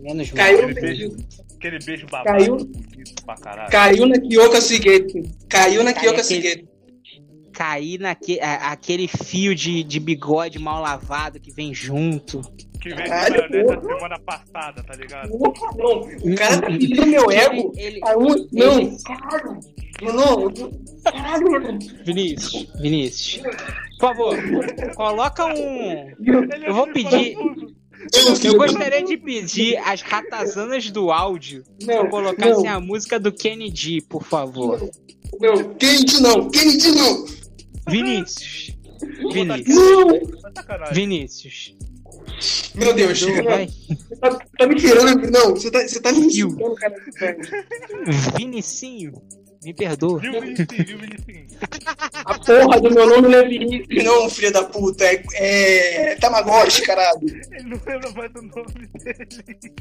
[0.00, 0.36] Menos mal.
[0.36, 1.24] Caiu, Aquele perdido.
[1.56, 2.38] Aquele beijo babado.
[2.38, 2.56] Caiu.
[2.56, 3.70] bonito pra caralho.
[3.70, 5.22] Caiu na Kyoka Suigete.
[5.48, 6.68] Caiu na Kyoka Suigete.
[7.52, 12.40] Cair naque, a- aquele fio de, de bigode mal lavado que vem junto.
[12.82, 13.94] Que veio Caralho, da porra.
[13.96, 15.28] semana passada, tá ligado?
[15.30, 16.00] Porra, não.
[16.00, 17.72] O cara tá pedindo meu ego.
[17.76, 19.60] Ele, A un- Não, caralho.
[20.02, 21.78] Não, eu- caralho, mano.
[22.04, 23.42] Vinícius, Vinícius.
[24.00, 24.36] Por favor,
[24.96, 26.10] coloca um.
[26.18, 27.36] Ele Eu vou é pedir-.
[28.44, 32.76] Eu gostaria de pedir as ratazanas do áudio Não, colocassem não.
[32.76, 34.90] a música do Kennedy, por favor.
[35.40, 37.24] Não, Kennedy não, Kennedy não.
[37.88, 38.76] Vinícius.
[39.32, 39.76] Vinícius.
[39.76, 40.08] Não.
[40.92, 41.76] Vinícius.
[42.74, 43.68] Meu Deus, vai.
[43.68, 45.30] você tá, tá me tirando.
[45.30, 46.74] Não, você tá, você tá me insultando,
[47.14, 47.36] cara.
[48.36, 49.12] Vinicinho.
[49.64, 50.18] Me perdoa.
[50.18, 50.66] Viu, Vinicinho?
[50.86, 51.46] Viu, Vinicinho?
[52.24, 55.04] A porra do meu nome não é Vinícius, não, filho da puta.
[55.04, 57.20] É, é Tamagotchi, caralho.
[57.22, 59.72] Ele não lembra mais do nome dele.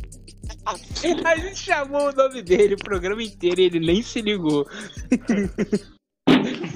[1.25, 4.67] A gente chamou o nome dele o programa inteiro e ele nem se ligou.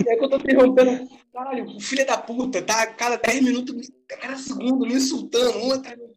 [0.07, 1.07] É que eu tô interrompendo.
[1.33, 5.97] Caralho, o filho da puta tá cada 10 minutos, cada segundo me insultando, um atrás
[5.97, 6.14] do